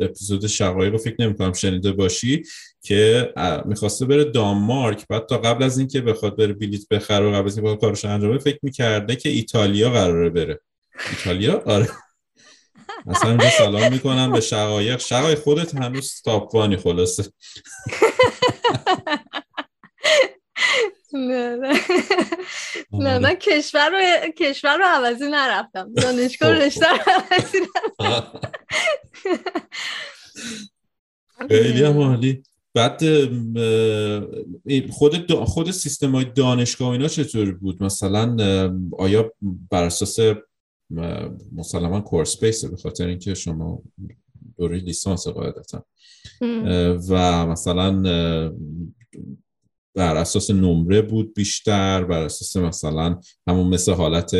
اپیزود 0.00 0.46
شقایق 0.46 0.92
رو 0.92 0.98
فکر 0.98 1.16
نمی‌کنم 1.18 1.52
شنیده 1.52 1.92
باشی 1.92 2.42
که 2.82 3.32
می‌خواسته 3.64 4.06
بره 4.06 4.24
دانمارک. 4.24 5.06
بعد 5.08 5.26
تا 5.26 5.38
قبل 5.38 5.64
از 5.64 5.78
اینکه 5.78 6.00
بخواد 6.00 6.36
بره 6.36 6.52
بلیت 6.52 6.88
بخره 6.88 7.26
و 7.26 7.34
قبل 7.34 7.46
از 7.46 7.58
اینکه 7.58 7.76
کارش 7.76 8.04
انجامه 8.04 8.38
فکر 8.38 8.58
می‌کرده 8.62 9.16
که 9.16 9.28
ایتالیا 9.28 9.90
قراره 9.90 10.30
بره. 10.30 10.60
ایتالیا؟ 11.10 11.62
آره. 11.66 11.88
مثلا 13.06 13.30
اینجا 13.30 13.50
سلام 13.50 13.92
می‌کنم 13.92 14.32
به 14.32 14.40
شقایق. 14.40 14.98
شقایق 15.00 15.38
خودت 15.38 15.74
هنوز 15.74 16.22
تاپوانی 16.24 16.76
خلاصه. 16.76 17.24
نه 22.92 23.18
من 23.18 23.34
کشور 23.34 23.90
رو 23.90 24.32
کشور 24.32 24.76
رو 24.76 24.84
عوضی 24.84 25.30
نرفتم. 25.30 25.94
دانشگاه 25.94 26.54
خب، 26.54 26.62
رشته 26.62 26.86
رو 26.90 26.98
عوضی 27.06 27.58
نرفتم. 27.60 28.50
خیلی 31.48 31.82
عالی. 31.82 32.42
بعد 32.74 33.02
خود 34.90 35.32
خود 35.32 35.70
سیستم 35.70 36.12
های 36.12 36.24
دانشگاه 36.24 36.90
اینا 36.90 37.08
چطور 37.08 37.52
بود؟ 37.52 37.82
مثلا 37.82 38.36
آیا 38.98 39.32
بر 39.70 39.84
اساس 39.84 40.18
مسلما 41.52 42.00
کورس 42.00 42.40
بیس 42.44 42.64
به 42.64 42.76
خاطر 42.76 43.06
اینکه 43.06 43.34
شما 43.34 43.82
دوره 44.58 44.78
لیسانس 44.78 45.28
قاعدتا. 45.28 45.84
و 47.08 47.46
مثلا 47.46 48.02
بر 49.96 50.16
اساس 50.16 50.50
نمره 50.50 51.02
بود 51.02 51.34
بیشتر 51.34 52.04
بر 52.04 52.22
اساس 52.22 52.56
مثلا 52.56 53.20
همون 53.48 53.66
مثل 53.66 53.92
حالت 53.92 54.34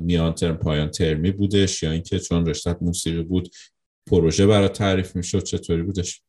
میان 0.00 0.32
ترم 0.32 0.56
پایان 0.56 0.90
ترمی 0.90 1.30
بودش 1.30 1.82
یا 1.82 1.90
اینکه 1.90 2.18
چون 2.18 2.46
رشته 2.46 2.76
موسیقی 2.80 3.22
بود 3.22 3.48
پروژه 4.10 4.46
برای 4.46 4.68
تعریف 4.68 5.16
می‌شد 5.16 5.42
چطوری 5.42 5.82
بودش؟ 5.82 6.22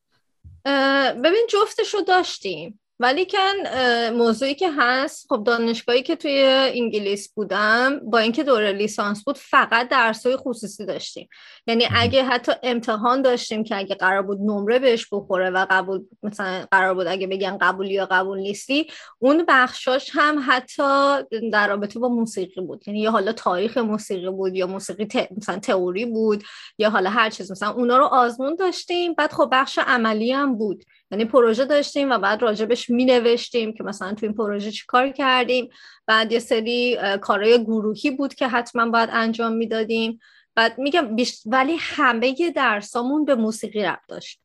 ببین 1.24 1.46
جفتش 1.50 1.94
رو 1.94 2.00
داشتیم. 2.00 2.80
ولی 3.00 3.26
کن 3.26 3.68
موضوعی 4.10 4.54
که 4.54 4.70
هست 4.78 5.26
خب 5.28 5.44
دانشگاهی 5.44 6.02
که 6.02 6.16
توی 6.16 6.42
انگلیس 6.74 7.32
بودم 7.34 8.00
با 8.00 8.18
اینکه 8.18 8.42
دوره 8.42 8.72
لیسانس 8.72 9.24
بود 9.24 9.38
فقط 9.38 9.88
درسای 9.88 10.36
خصوصی 10.36 10.86
داشتیم. 10.86 11.28
یعنی 11.66 11.86
اگه 11.94 12.24
حتی 12.24 12.52
امتحان 12.62 13.22
داشتیم 13.22 13.64
که 13.64 13.76
اگه 13.76 13.94
قرار 13.94 14.22
بود 14.22 14.38
نمره 14.40 14.78
بهش 14.78 15.08
بخوره 15.12 15.50
و 15.50 15.66
قبول 15.70 16.04
مثلا 16.22 16.66
قرار 16.70 16.94
بود 16.94 17.06
اگه 17.06 17.26
بگن 17.26 17.58
قبولی 17.60 17.94
یا 17.94 18.06
قبول 18.06 18.38
نیستی 18.38 18.86
اون 19.18 19.44
بخشاش 19.48 20.10
هم 20.14 20.44
حتی 20.46 20.82
در 21.52 21.68
رابطه 21.68 21.98
با 21.98 22.08
موسیقی 22.08 22.60
بود. 22.60 22.88
یعنی 22.88 23.00
یا 23.00 23.10
حالا 23.10 23.32
تاریخ 23.32 23.78
موسیقی 23.78 24.30
بود 24.30 24.56
یا 24.56 24.66
موسیقی 24.66 25.08
مثلا 25.36 25.58
تئوری 25.58 26.06
بود 26.06 26.44
یا 26.78 26.90
حالا 26.90 27.10
هر 27.10 27.30
چیز. 27.30 27.50
مثلا 27.50 27.70
اونا 27.70 27.96
رو 27.96 28.04
آزمون 28.04 28.56
داشتیم 28.56 29.14
بعد 29.14 29.32
خب 29.32 29.48
بخش 29.52 29.78
عملی 29.78 30.32
هم 30.32 30.58
بود. 30.58 30.84
یعنی 31.10 31.24
پروژه 31.24 31.64
داشتیم 31.64 32.10
و 32.10 32.18
بعد 32.18 32.42
راجبش 32.42 32.90
می 32.90 33.04
نوشتیم 33.04 33.72
که 33.72 33.84
مثلا 33.84 34.14
تو 34.14 34.26
این 34.26 34.34
پروژه 34.34 34.70
چی 34.70 34.84
کار 34.86 35.08
کردیم. 35.08 35.68
بعد 36.06 36.32
یه 36.32 36.38
سری 36.38 36.98
کارهای 37.20 37.64
گروهی 37.64 38.10
بود 38.10 38.34
که 38.34 38.48
حتما 38.48 38.90
باید 38.90 39.08
انجام 39.12 39.52
می‌دادیم. 39.52 40.20
بعد 40.54 40.78
میگم 40.78 41.16
ولی 41.46 41.76
همه 41.80 42.50
درسامون 42.56 43.24
به 43.24 43.34
موسیقی 43.34 43.82
رب 43.82 44.00
داشت. 44.08 44.43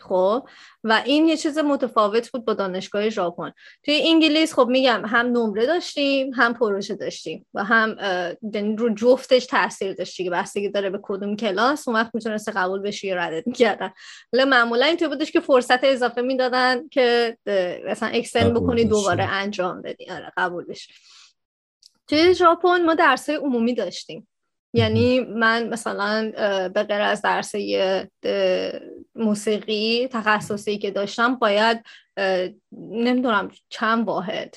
خب؟ 0.00 0.48
و 0.84 1.02
این 1.04 1.28
یه 1.28 1.36
چیز 1.36 1.58
متفاوت 1.58 2.30
بود 2.30 2.44
با 2.44 2.54
دانشگاه 2.54 3.08
ژاپن. 3.08 3.52
توی 3.84 4.02
انگلیس 4.04 4.54
خب 4.54 4.66
میگم 4.68 5.02
هم 5.04 5.26
نمره 5.26 5.66
داشتیم 5.66 6.30
هم 6.34 6.54
پروژه 6.54 6.94
داشتیم 6.94 7.46
و 7.54 7.64
هم 7.64 7.96
یعنی 8.54 8.76
رو 8.76 8.94
جفتش 8.94 9.46
تاثیر 9.46 9.92
داشتی 9.92 10.24
که 10.24 10.30
بستگی 10.30 10.68
داره 10.68 10.90
به 10.90 10.98
کدوم 11.02 11.36
کلاس 11.36 11.88
اون 11.88 11.96
وقت 11.96 12.14
می‌تونسته 12.14 12.52
قبول 12.52 12.80
بشی 12.82 13.06
یا 13.06 13.14
ردت 13.14 13.46
می‌کردن. 13.46 13.92
ولی 14.32 14.44
معمولا 14.44 14.86
اینطور 14.86 15.08
بودش 15.08 15.32
که 15.32 15.40
فرصت 15.40 15.84
اضافه 15.84 16.22
می‌دادن 16.22 16.88
که 16.88 17.36
مثلا 17.86 18.08
اکسن 18.08 18.54
بکنی 18.54 18.84
دوباره 18.84 19.24
انجام 19.24 19.82
بدی. 19.82 20.10
آره 20.10 20.32
قبول 20.36 20.64
بشی 20.64 20.92
توی 22.08 22.34
ژاپن 22.34 22.84
ما 22.84 22.94
درسای 22.94 23.36
عمومی 23.36 23.74
داشتیم. 23.74 24.28
یعنی 24.72 25.20
من 25.20 25.68
مثلا 25.68 26.32
به 26.74 26.82
غیر 26.82 27.00
از 27.00 27.22
درس 27.22 27.54
موسیقی 29.14 30.08
تخصصی 30.12 30.78
که 30.78 30.90
داشتم 30.90 31.34
باید 31.34 31.84
نمی‌دونم 32.72 33.50
چند 33.68 34.06
واحد. 34.06 34.56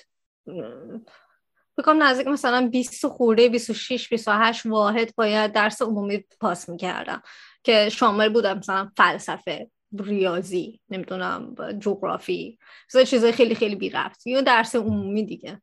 بکنم 1.78 2.03
نزدیک 2.03 2.28
مثلا 2.28 2.68
20 2.68 3.07
خورده 3.07 3.49
26 3.49 4.09
28 4.09 4.66
واحد 4.66 5.16
باید 5.16 5.51
درس 5.51 5.82
عمومی 5.82 6.24
پاس 6.39 6.70
می‌کردم. 6.70 7.22
که 7.64 7.89
شامل 7.89 8.30
بودم 8.30 8.57
مثلا 8.57 8.91
فلسفه 8.97 9.70
ریاضی 9.99 10.80
نمی‌دونم 10.89 11.55
جغرافی 11.80 12.59
چیزای 13.05 13.32
خیلی 13.32 13.55
خیلی 13.55 13.76
بی 13.76 13.93
یه 14.26 14.41
درس 14.41 14.76
عمومی 14.76 15.26
دیگه. 15.26 15.62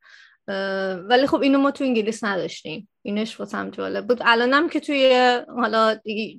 ولی 1.09 1.27
خب 1.27 1.41
اینو 1.41 1.59
ما 1.59 1.71
تو 1.71 1.85
انگلیس 1.85 2.25
نداشتیم. 2.25 2.89
اینش 3.03 3.41
واسم 3.41 3.71
جالب 3.71 4.07
بود. 4.07 4.23
الانم 4.25 4.69
که 4.69 4.81
توی 4.81 5.41
حالا 5.49 5.97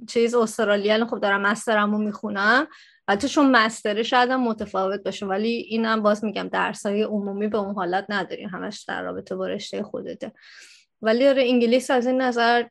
چیز 0.10 0.36
استرالیا 0.36 1.06
خب 1.06 1.20
دارم 1.20 1.42
مسترمو 1.42 1.98
می‌خونم 1.98 2.68
البته 3.08 3.28
چون 3.28 3.52
مستره 3.52 4.04
شاید 4.04 4.30
هم 4.30 4.44
متفاوت 4.44 5.04
باشه 5.04 5.26
ولی 5.26 5.50
اینم 5.50 6.02
باز 6.02 6.24
میگم 6.24 6.48
درسای 6.48 7.04
عمومی 7.04 7.48
به 7.48 7.58
اون 7.58 7.76
حالت 7.76 8.06
نداریم. 8.10 8.50
همش 8.50 8.84
در 8.88 9.04
رابطه 9.04 9.36
با 9.36 9.48
رشته 9.48 9.84
خودته. 9.84 10.32
ولی 11.02 11.28
آره 11.28 11.44
انگلیس 11.44 11.92
از 11.92 12.08
این 12.08 12.22
نظر 12.22 12.64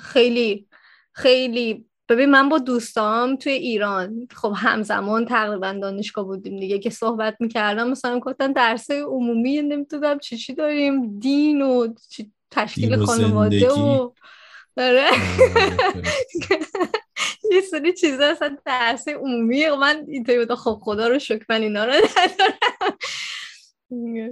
خیلی 0.00 0.68
خیلی 1.12 1.89
ببین 2.10 2.30
من 2.30 2.48
با 2.48 2.58
دوستام 2.58 3.36
توی 3.36 3.52
ایران 3.52 4.28
خب 4.36 4.52
همزمان 4.56 5.24
تقریبا 5.24 5.72
دانشگاه 5.72 6.24
بودیم 6.24 6.60
دیگه 6.60 6.78
که 6.78 6.90
صحبت 6.90 7.36
می‌کردم 7.40 7.90
مثلا 7.90 8.18
گفتن 8.18 8.52
درس 8.52 8.90
عمومی 8.90 9.62
نمی‌تونم 9.62 10.18
چی 10.18 10.36
چی 10.36 10.54
داریم؟ 10.54 11.18
دین 11.18 11.62
و 11.62 11.94
تشکیل 12.50 12.96
خانواده 12.96 13.70
و 13.70 14.10
داره 14.76 15.06
یه 17.52 17.60
سری 17.70 17.92
چیزا 17.92 18.24
اصلا 18.24 18.56
درس 18.64 19.08
عمومی 19.08 19.68
من 19.68 20.04
اینطوری 20.08 20.38
بودم. 20.38 20.54
خب 20.54 20.78
خدا 20.82 21.08
رو 21.08 21.18
شکر 21.18 21.44
من 21.48 21.62
اینا 21.62 21.84
رو 21.84 21.92
ندارم. 22.16 22.98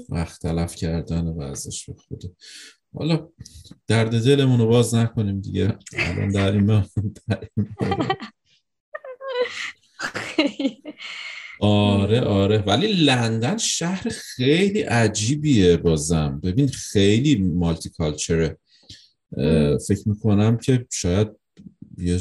وقت 0.09 0.43
تلف 0.43 0.74
کردن 0.74 1.26
و 1.26 1.41
ازش 1.41 1.91
بخوده 1.91 2.31
حالا 2.99 3.28
درد 3.86 4.24
دلمون 4.24 4.61
رو 4.61 4.66
باز 4.66 4.94
نکنیم 4.94 5.40
دیگه. 5.40 5.78
الان 5.99 6.28
در 6.28 6.53
این 6.53 6.84
آره 11.61 12.20
آره. 12.20 12.59
ولی 12.59 12.92
لندن 12.92 13.57
شهر 13.57 14.09
خیلی 14.09 14.80
عجیبیه 14.80 15.76
بازم 15.76 16.40
ببین 16.42 16.68
خیلی 16.68 17.36
مالتی 17.36 17.90
کالچره 17.90 18.59
فکر 19.88 20.09
می‌کنم 20.09 20.57
که 20.57 20.86
شاید 20.92 21.28
یه 21.99 22.20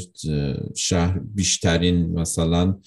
شهر 0.75 1.19
بیشترین 1.19 2.19
مثلا 2.19 2.80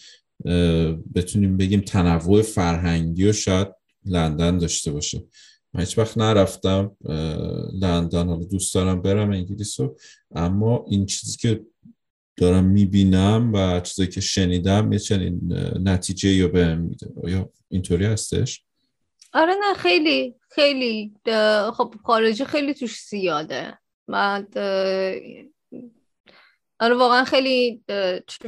بتونیم 1.14 1.57
بگیم 1.57 1.80
تنوع 1.80 2.43
فرهنگی 2.43 3.28
و 3.28 3.32
شاید 3.32 3.68
لندن 4.05 4.59
داشته 4.59 4.93
باشه. 4.93 5.24
من 5.75 5.81
هیچ 5.81 5.99
وقت 5.99 6.18
نرفتم 6.18 6.97
لندن 7.73 8.29
حالا 8.29 8.45
دوست 8.45 8.75
دارم 8.75 9.03
برم 9.03 9.31
انگلیس 9.31 9.81
رو. 9.81 9.97
اما 10.35 10.85
این 10.89 11.07
چیزی 11.07 11.37
که 11.37 11.64
دارم 12.37 12.64
می‌بینم 12.64 13.53
و 13.55 13.81
چیزی 13.81 14.07
که 14.07 14.21
شنیدم 14.21 14.93
یه 14.93 14.99
چنین 14.99 15.41
نتیجه 15.85 16.43
رو 16.43 16.49
به 16.49 16.75
میده. 16.75 17.12
آیا 17.25 17.51
اینطوری 17.68 18.05
هستش؟ 18.05 18.64
آره 19.33 19.53
نه 19.61 19.75
خیلی 19.75 20.35
خیلی 20.51 21.14
خب 21.75 21.95
خارجی 22.05 22.45
خیلی 22.45 22.75
توش 22.75 23.01
زیاده. 23.09 23.79
بعد 24.09 24.59
آره 26.81 26.95
واقعا 26.95 27.25
خیلی 27.25 27.83
چی 28.27 28.39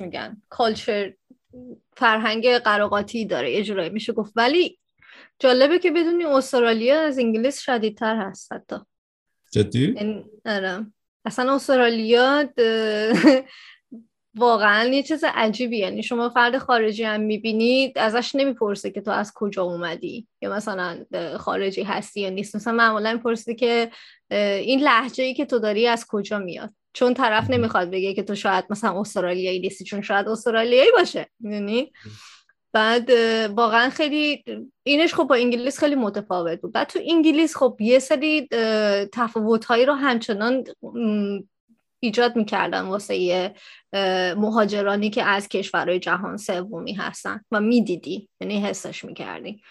میگن؟ 0.00 0.42
کالچر 0.48 1.14
فرهنگ 1.96 2.48
قراقاتی 2.48 3.24
داره 3.24 3.52
یه 3.52 3.64
جورایی 3.64 3.90
میشه 3.90 4.12
گفت. 4.12 4.32
ولی 4.36 4.78
جالبه 5.38 5.78
که 5.78 5.90
بدونی 5.90 6.24
استرالیا 6.24 7.00
از 7.00 7.18
انگلیس 7.18 7.60
شدیدتر 7.60 8.16
هست 8.16 8.52
حتی. 8.52 8.76
جدی؟ 9.52 9.96
آره. 10.46 10.86
اصلا 11.24 11.54
استرالیا 11.54 12.44
واقعا 14.34 14.88
یه 14.88 15.02
چیز 15.02 15.24
عجیبی. 15.24 15.78
یعنی 15.78 16.02
شما 16.02 16.28
فرد 16.28 16.58
خارجی 16.58 17.04
هم 17.04 17.20
می‌بینید 17.20 17.98
ازش 17.98 18.34
نمی‌پرسه 18.34 18.90
که 18.90 19.00
تو 19.00 19.10
از 19.10 19.32
کجا 19.34 19.62
اومدی. 19.62 20.28
یا 20.42 20.52
مثلا 20.52 21.04
خارجی 21.38 21.82
هستی 21.82 22.20
یا 22.20 22.30
نیست. 22.30 22.56
مثلا 22.56 22.72
معمولا 22.72 23.12
می‌پرسه 23.12 23.54
که 23.54 23.90
این 24.30 24.80
لحجه 24.80 25.24
ای 25.24 25.34
که 25.34 25.44
تو 25.44 25.58
داری 25.58 25.86
از 25.86 26.06
کجا 26.08 26.38
میاد؟ 26.38 26.70
چون 26.92 27.14
طرف 27.14 27.50
نمی‌خواد 27.50 27.90
بگه 27.90 28.14
که 28.14 28.22
تو 28.22 28.34
شاید 28.34 28.64
مثلا 28.70 29.00
استرالیایی 29.00 29.60
نیستی 29.60 29.84
چون 29.84 30.02
شاید 30.02 30.28
استرالیایی 30.28 30.90
باشه. 30.98 31.26
می‌دونی؟ 31.40 31.92
بعد 32.72 33.10
واقعا 33.50 33.90
خیلی 33.90 34.44
اینش 34.82 35.14
خب 35.14 35.24
با 35.24 35.34
انگلیس 35.34 35.78
خیلی 35.78 35.94
متفاوت 35.94 36.60
بود. 36.60 36.72
بعد 36.72 36.86
تو 36.86 36.98
انگلیس 37.08 37.56
خب 37.56 37.76
یه 37.80 37.98
سری 37.98 38.48
تفاوت 39.12 39.64
هایی 39.64 39.86
رو 39.86 39.94
همچنان 39.94 40.64
ایجاد 42.00 42.36
می‌کردن 42.36 42.80
واسه 42.80 43.54
مهاجرانی 44.36 45.10
که 45.10 45.22
از 45.22 45.48
کشورهای 45.48 45.98
جهان 45.98 46.36
سومی 46.36 46.92
هستن 46.92 47.40
و 47.50 47.60
می‌دیدی 47.60 48.28
یعنی 48.40 48.60
حسش 48.60 49.04
می‌کردی. 49.04 49.62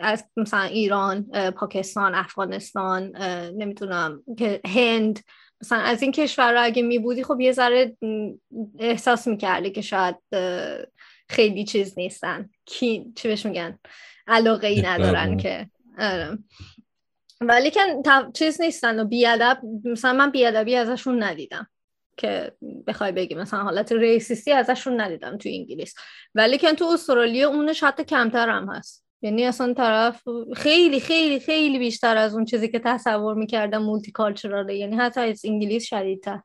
از 0.00 0.24
مثلا 0.36 0.62
ایران 0.62 1.22
پاکستان 1.50 2.14
افغانستان 2.14 3.16
نمی‌تونم 3.56 4.22
که 4.38 4.60
هند 4.66 5.20
مثلا 5.62 5.78
از 5.78 6.02
این 6.02 6.12
کشور 6.12 6.52
رو 6.52 6.64
اگه 6.64 6.82
میبودی 6.82 7.24
خب 7.24 7.40
یه 7.40 7.52
ذره 7.52 7.96
احساس 8.78 9.26
می‌کردی 9.26 9.70
که 9.70 9.80
شاید 9.80 10.16
خیلی 11.28 11.64
چیز 11.64 11.98
نیستن. 11.98 12.50
کی 12.64 13.12
چی 13.16 13.28
بهش 13.28 13.46
میگن؟ 13.46 13.78
علاقه 14.26 14.66
ای 14.66 14.82
ندارن 14.82 15.36
که. 15.36 15.70
آره. 15.98 16.38
ولی 17.40 17.70
که 17.70 17.80
چیز 18.34 18.60
نیستن 18.60 19.00
و 19.00 19.04
بیادب 19.04 19.60
مثلا 19.84 20.12
من 20.12 20.30
بیادبی 20.30 20.74
ازشون 20.74 21.22
ندیدم 21.22 21.66
که 22.16 22.52
بخوای 22.86 23.12
بگی. 23.12 23.34
مثلا 23.34 23.62
حالت 23.62 23.92
ریسیستی 23.92 24.52
ازشون 24.52 25.00
ندیدم 25.00 25.38
تو 25.38 25.48
انگلیس. 25.48 25.94
ولی 26.34 26.58
که 26.58 26.72
تو 26.72 26.84
استرالیا 26.84 27.48
اونش 27.48 27.84
حتی 27.84 28.04
کمتر 28.04 28.48
هم 28.48 28.68
هست. 28.68 29.04
یعنی 29.22 29.44
اصلا 29.44 29.74
طرف 29.74 30.22
خیلی 30.56 31.00
خیلی 31.00 31.40
خیلی 31.40 31.78
بیشتر 31.78 32.16
از 32.16 32.34
اون 32.34 32.44
چیزی 32.44 32.68
که 32.68 32.78
تصور 32.78 33.34
می‌کردم 33.34 33.82
مولتی 33.82 34.12
کالچراله 34.12 34.76
یعنی 34.76 34.96
حتی 34.96 35.20
از 35.20 35.44
انگلیس 35.44 35.84
شدیدتر. 35.84 36.40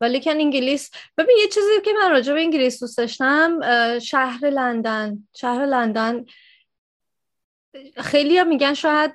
ولی 0.00 0.20
که 0.20 0.30
انگلیس 0.30 0.90
ببین 1.18 1.36
یه 1.40 1.48
چیزی 1.48 1.80
که 1.84 1.92
من 1.92 2.10
راجع 2.10 2.34
به 2.34 2.40
انگلیس 2.40 2.80
دوست 2.80 2.98
داشتم 2.98 3.60
شهر 3.98 4.50
لندن. 4.50 5.28
شهر 5.36 5.66
لندن 5.66 6.24
خیلی 7.96 8.38
هم 8.38 8.48
میگن 8.48 8.74
شاید 8.74 9.14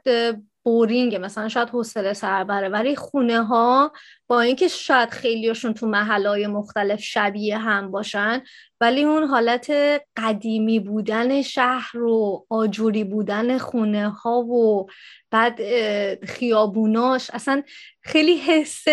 بورینگه 0.64 1.18
مثلا 1.18 1.50
شاید 1.50 1.70
حوصله 1.70 2.14
سر 2.14 2.44
بره. 2.44 2.70
ولی 2.70 2.96
خونه 2.96 3.44
ها 3.44 3.92
با 4.28 4.42
اینکه 4.42 4.68
شاید 4.68 5.10
خیلیشون 5.10 5.74
تو 5.74 5.88
محلهای 5.88 6.48
مختلف 6.48 7.00
شبیه 7.00 7.58
هم 7.58 7.92
باشن 7.92 8.42
ولی 8.82 9.04
اون 9.04 9.24
حالت 9.24 9.72
قدیمی 10.18 10.80
بودن 10.80 11.42
شهر 11.42 11.98
و 11.98 12.46
آجوری 12.50 13.04
بودن 13.04 13.58
خونه 13.58 14.10
ها 14.10 14.40
و 14.40 14.90
بعد 15.32 15.60
خیابوناش 16.26 17.30
اصلا 17.34 17.64
حسی 18.06 18.34
حس 18.36 18.86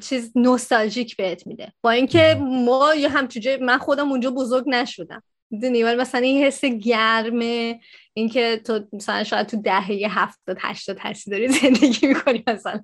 چیز 0.00 0.32
نوستالژیک 0.34 1.16
بهت 1.16 1.46
میده. 1.46 1.72
با 1.82 1.90
اینکه 1.90 2.38
ما 2.40 2.94
یه 2.94 3.08
همچون 3.08 3.64
من 3.64 3.78
خودم 3.78 4.10
اونجا 4.10 4.30
بزرگ 4.30 4.64
نشدم. 4.66 5.22
می‌دونی؟ 5.50 5.82
ولی 5.82 5.96
مثلا 5.96 6.20
این 6.20 6.44
حس 6.44 6.64
گرمه 6.64 7.80
اینکه 8.14 8.60
تو 8.64 8.80
مثلا 8.92 9.24
شاید 9.24 9.46
تو 9.46 9.62
دهه 9.62 9.98
هفتاد 10.10 10.56
هشتاد 10.60 10.96
هستی 11.00 11.30
داری 11.30 11.48
زندگی 11.62 12.06
می‌کنی 12.06 12.44
مثلا. 12.46 12.80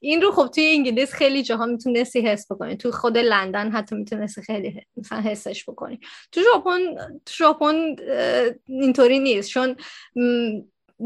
این 0.00 0.22
رو 0.22 0.32
خب 0.32 0.46
توی 0.54 0.66
انگلیس 0.66 1.12
خیلی 1.12 1.42
جاها 1.42 1.66
می‌تونستی 1.66 2.20
حس 2.20 2.52
بکنی. 2.52 2.76
تو 2.76 2.90
خود 2.90 3.18
لندن 3.18 3.70
حتی 3.70 3.96
می‌تونستی 3.96 4.42
خیلی 4.42 4.86
مثلا 4.96 5.20
حسش 5.20 5.68
بکنی. 5.68 6.00
تو 6.32 6.40
ژاپن 6.52 6.80
تو 7.26 7.34
ژاپن 7.34 7.96
اینطوری 8.66 9.18
نیست. 9.18 9.50
چون 9.50 9.76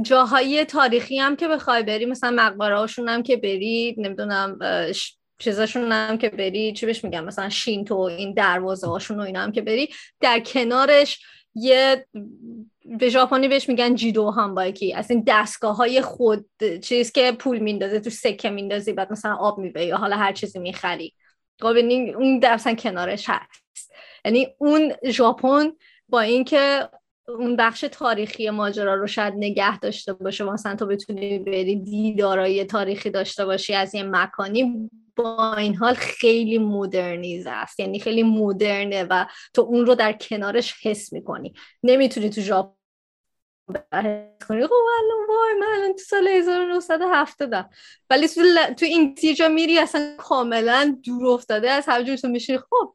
جاهای 0.03 0.64
تاریخی 0.64 1.18
هم 1.18 1.36
که 1.36 1.49
بخوای 1.49 1.82
بری 1.82 2.07
مثلا 2.07 2.30
مقبره 2.30 2.78
هاشون 2.78 3.09
هم 3.09 3.22
که 3.22 3.36
بری 3.36 3.95
نمی‌دونم 3.99 4.59
چیزاشون 5.39 5.93
هم 5.93 6.18
که 6.18 6.28
بری 6.28 6.72
چی 6.72 6.86
بهش 6.86 7.05
میگم 7.05 7.24
مثلا 7.24 7.49
شینتو 7.49 7.97
این 7.97 8.34
دروازه 8.34 8.86
هاشون 8.86 9.20
و 9.20 9.22
اینا 9.22 9.41
هم 9.41 9.53
که 9.53 9.62
بری. 9.62 9.89
در 10.20 10.41
کنارش 10.41 11.20
یه 11.55 12.07
به 12.99 13.09
ژاپنی 13.09 13.49
بهش 13.49 13.68
میگن 13.68 13.95
جیدو 13.95 14.30
هم 14.30 14.55
بایکی 14.55 14.95
از 14.95 15.11
این 15.11 15.24
دستگاه 15.26 15.76
های 15.76 16.01
خود 16.01 16.47
چیز 16.82 17.12
که 17.12 17.32
پول 17.32 17.59
میندازه 17.59 18.01
تو 18.01 18.11
سکه 18.11 18.51
میندازی 18.51 18.93
بعد 18.93 19.12
مثلا 19.12 19.34
آب 19.34 19.59
می‌بری 19.59 19.86
یا 19.86 19.97
حالا 19.97 20.16
هر 20.16 20.32
چیزی 20.32 20.59
می‌خری. 20.59 21.14
خب 21.61 21.66
اون 21.66 22.47
مثلا 22.47 22.74
کنارش 22.74 23.24
هست. 23.28 23.93
یعنی 24.24 24.49
اون 24.59 24.93
ژاپن 25.07 25.72
با 26.09 26.20
اینکه 26.20 26.89
اون 27.29 27.57
بخش 27.57 27.81
تاریخی 27.81 28.51
ماجرا 28.51 28.95
رو 28.95 29.07
شاید 29.07 29.35
نگه 29.37 29.79
داشته 29.79 30.12
باشه 30.12 30.45
مثلا 30.45 30.76
تو 30.76 30.87
بتونی 30.87 31.39
بری 31.39 31.76
دیدارای 31.76 32.64
تاریخی 32.64 33.11
داشته 33.11 33.45
باشی 33.45 33.74
از 33.74 33.95
یه 33.95 34.03
مکانی 34.03 34.91
با 35.16 35.55
این 35.55 35.74
حال 35.74 35.95
خیلی 35.95 36.59
مدرنیز 36.59 37.47
است. 37.47 37.81
یعنی 37.81 38.01
خیلی 38.01 38.22
مدرنه 38.22 39.07
و 39.11 39.26
تو 39.55 39.62
اون 39.62 39.87
رو 39.87 39.95
در 39.95 40.12
کنارش 40.12 40.87
حس 40.87 41.12
می‌کنی. 41.12 41.55
نمی‌تونی 41.83 42.31
تو 42.31 42.41
ژاپن 42.41 42.74
کنی. 44.49 44.66
خب 44.66 44.72
الان 44.99 45.26
وای 45.29 45.55
من 45.61 45.93
تو 45.93 46.05
سال 46.05 46.29
1970 46.29 47.70
ولی 48.11 48.29
تو, 48.29 48.41
ل... 48.41 48.72
تو 48.74 48.87
این 48.87 49.14
جا 49.37 49.49
میری 49.49 49.79
اصلا 49.79 50.14
کاملا 50.18 50.99
دور 51.05 51.26
افتاده 51.26 51.70
از 51.70 51.89
هر 51.89 52.16
تو 52.16 52.29
میشی 52.29 52.59
خب 52.59 52.95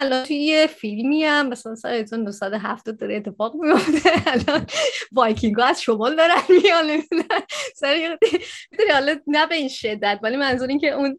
الان 0.00 0.24
توی 0.24 0.36
یه 0.36 0.66
فیلمی 0.66 1.24
هم 1.24 1.48
مثلا 1.48 1.74
سال 1.74 1.92
1970 1.92 2.96
داره 2.96 3.16
اتفاق 3.16 3.54
میفته 3.54 4.10
الان 4.26 4.66
وایکینگ 5.12 5.60
از 5.60 5.82
شمال 5.82 6.16
دارن 6.16 6.40
میان 6.48 7.02
سر 7.74 8.18
حالا 8.92 9.20
نه 9.26 9.46
به 9.46 9.54
این 9.54 9.68
شدت 9.68 10.20
ولی 10.22 10.36
منظور 10.36 10.68
این 10.68 10.78
که 10.78 10.90
اون 10.90 11.18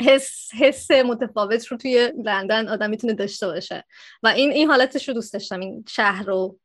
حس 0.00 0.50
حس 0.58 0.90
متفاوت 0.90 1.66
رو 1.66 1.76
توی 1.76 2.12
لندن 2.24 2.68
آدم 2.68 2.90
می‌تونه 2.90 3.12
داشته 3.12 3.46
باشه. 3.46 3.84
و 4.22 4.28
این 4.28 4.52
این 4.52 4.68
حالتش 4.68 5.08
رو 5.08 5.14
دوست 5.14 5.32
داشتم. 5.32 5.60
این 5.60 5.84
شهر 5.88 6.24
رو 6.24 6.58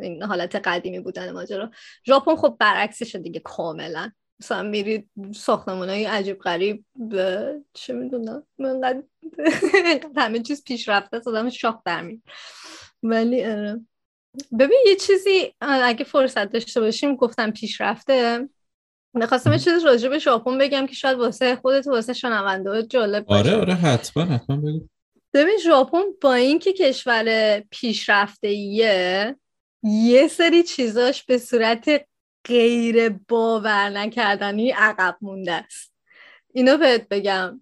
این 0.00 0.22
حالت 0.22 0.56
قدیمی 0.56 1.00
بودن 1.00 1.30
ماجرا. 1.30 1.70
ژاپن 2.06 2.36
خب 2.36 2.56
برعکسش 2.60 3.14
دیگه 3.14 3.40
کاملا. 3.40 4.10
مثلا 4.40 4.62
میرید 4.62 5.10
ساختمون 5.34 5.88
های 5.88 6.04
عجیب 6.04 6.38
غریب 6.38 6.84
چه 7.72 7.92
می‌دونم 7.92 8.42
من 8.58 9.02
همه 10.16 10.40
چیز 10.40 10.64
پیشرفته 10.64 11.16
است 11.16 11.28
آدم 11.28 11.50
شاخ 11.50 11.76
در 11.84 12.02
می 12.02 12.22
ولی 13.02 13.44
آره. 13.44 13.80
ببین 14.58 14.78
یه 14.86 14.96
چیزی 14.96 15.54
اگه 15.60 16.04
فرصت 16.04 16.52
داشته 16.52 16.80
باشیم 16.80 17.16
گفتم 17.16 17.50
پیشرفته. 17.50 18.48
می‌خواستم 19.14 19.52
یه 19.52 19.58
چیز 19.58 19.84
راجع 19.84 20.08
به 20.08 20.18
ژاپن 20.18 20.58
بگم 20.58 20.86
که 20.86 20.94
شاید 20.94 21.18
واسه 21.18 21.56
خودت 21.56 21.86
واسه 21.86 22.12
شنونده 22.12 22.82
جالب 22.82 23.24
باشه. 23.24 23.40
آره 23.40 23.60
آره 23.60 23.74
حتما 23.74 24.24
حتما 24.24 24.56
بگو. 24.56 24.88
ببین 25.34 25.58
ژاپن 25.64 26.02
با 26.20 26.34
اینکه 26.34 26.72
کشور 26.72 27.60
پیشرفته 27.60 28.48
ایه 28.48 29.36
یه 29.82 30.28
سری 30.28 30.62
چیزاش 30.62 31.24
به 31.24 31.38
صورت 31.38 32.06
غیر 32.46 33.08
باور 33.08 33.90
نکردنی 33.90 34.70
عقب 34.70 35.16
مونده 35.20 35.52
است. 35.52 35.92
اینو 36.54 36.76
بهت 36.76 37.08
بگم. 37.08 37.60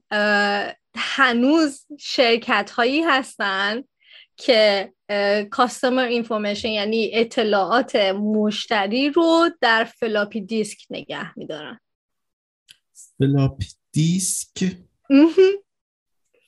هنوز 0.97 1.87
شرکت 1.99 2.71
هایی 2.71 3.03
هستن 3.03 3.85
که 4.37 4.93
customer 5.51 6.05
information 6.05 6.69
یعنی 6.69 7.11
اطلاعات 7.15 7.97
مشتری 7.97 9.11
رو 9.11 9.51
در 9.61 9.85
فلاپی 9.85 10.41
دیسک 10.41 10.79
نگه 10.91 11.39
میدارن. 11.39 11.81
فلاپی 13.19 13.67
دیسک؟ 13.93 14.77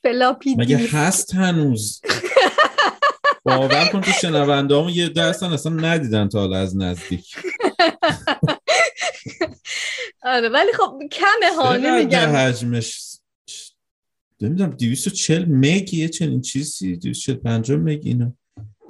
فلاپی 0.03 0.55
مگه 0.55 0.77
هست 0.91 1.35
هنوز؟ 1.35 2.01
باور 3.45 3.89
کن 3.91 4.01
تو 4.01 4.11
شنونده 4.11 4.91
یه 4.91 5.09
درستان 5.09 5.53
اصلا 5.53 5.71
ندیدن 5.71 6.27
تا 6.27 6.39
حالا 6.39 6.57
از 6.57 6.77
نزدیک. 6.77 7.35
آره 10.23 10.49
ولی 10.49 10.73
خب 10.73 10.99
کمه 11.11 11.55
ها 11.55 11.77
نمیگم 11.77 12.35
حجمش؟ 12.35 13.17
نمی‌دونم 14.41 14.69
240 14.69 15.45
مگ 15.45 15.93
یه 15.93 16.09
چنین 16.09 16.41
چیزی 16.41 16.95
250 16.95 17.77
مگ 17.77 18.01
اینا. 18.03 18.33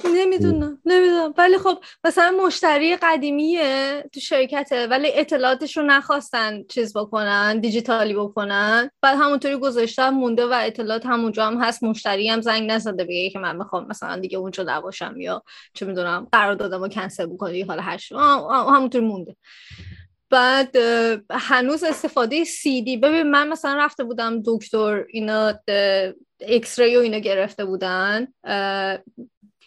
نمی‌دونم 0.06 0.82
نمی‌دونم. 0.86 1.34
ولی 1.38 1.58
خب 1.58 1.80
مثلا 2.04 2.38
مشتری 2.46 2.96
قدیمیه 2.96 4.04
تو 4.14 4.20
شرکته 4.20 4.88
ولی 4.88 5.12
اطلاعاتش 5.14 5.78
رو 5.78 5.84
نخواستن 5.84 6.64
چیز 6.64 6.98
بکنن 6.98 7.60
دیجیتالی 7.60 8.14
بکنن. 8.14 8.90
بعد 9.02 9.18
همونطوری 9.20 9.56
گذاشتن 9.56 10.10
مونده 10.10 10.46
و 10.46 10.54
اطلاعات 10.54 11.06
همونجا 11.06 11.46
هم 11.46 11.58
هست. 11.58 11.84
مشتری 11.84 12.30
هم 12.30 12.42
زنگ 12.42 12.72
نزده 12.72 13.04
بگه 13.04 13.30
که 13.30 13.40
من 13.40 13.56
می‌خوام 13.56 13.88
مثلا 13.88 14.20
دیگه 14.20 14.38
اونجا 14.38 14.64
نباشم 14.68 15.16
یا 15.18 15.44
چه 15.74 15.86
می‌دونم 15.86 16.28
قرار 16.32 16.56
دادم 16.56 16.82
و 16.82 16.88
کنسل 16.88 17.26
بکنی 17.26 17.62
حالا 17.62 17.82
هر 17.82 18.00
همونطوری 18.50 19.06
مونده. 19.06 19.36
بعد 20.30 20.76
هنوز 21.32 21.84
استفاده 21.84 22.44
سی 22.44 22.82
دی. 22.82 22.98
ببین 22.98 23.24
من 23.24 23.48
مثلا 23.50 23.78
رفته 23.78 24.04
بودم 24.04 24.42
دکتر 24.46 25.06
اینا 25.10 25.54
X-ray 26.40 26.98
و 26.98 27.00
اینا 27.00 27.18
گرفته 27.18 27.66
بودن. 27.66 28.28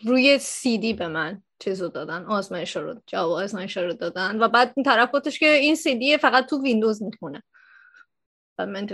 روی 0.04 0.38
سی 0.38 0.78
دی 0.78 0.92
به 0.92 1.08
من 1.08 1.42
چیزو 1.58 1.88
دادن 1.88 2.24
آزمایش 2.24 2.76
رو 2.76 3.00
جواب 3.06 3.32
آزمایش 3.32 3.76
رو 3.76 3.92
دادن 3.92 4.42
و 4.42 4.48
بعد 4.48 4.72
این 4.76 4.84
طرف 4.84 5.10
بودش 5.10 5.38
که 5.38 5.52
این 5.52 5.74
سی 5.74 5.94
دی 5.94 6.16
فقط 6.16 6.46
تو 6.46 6.62
ویندوز 6.62 7.02
می‌خونه. 7.02 7.42
بعد 8.56 8.68
من 8.68 8.86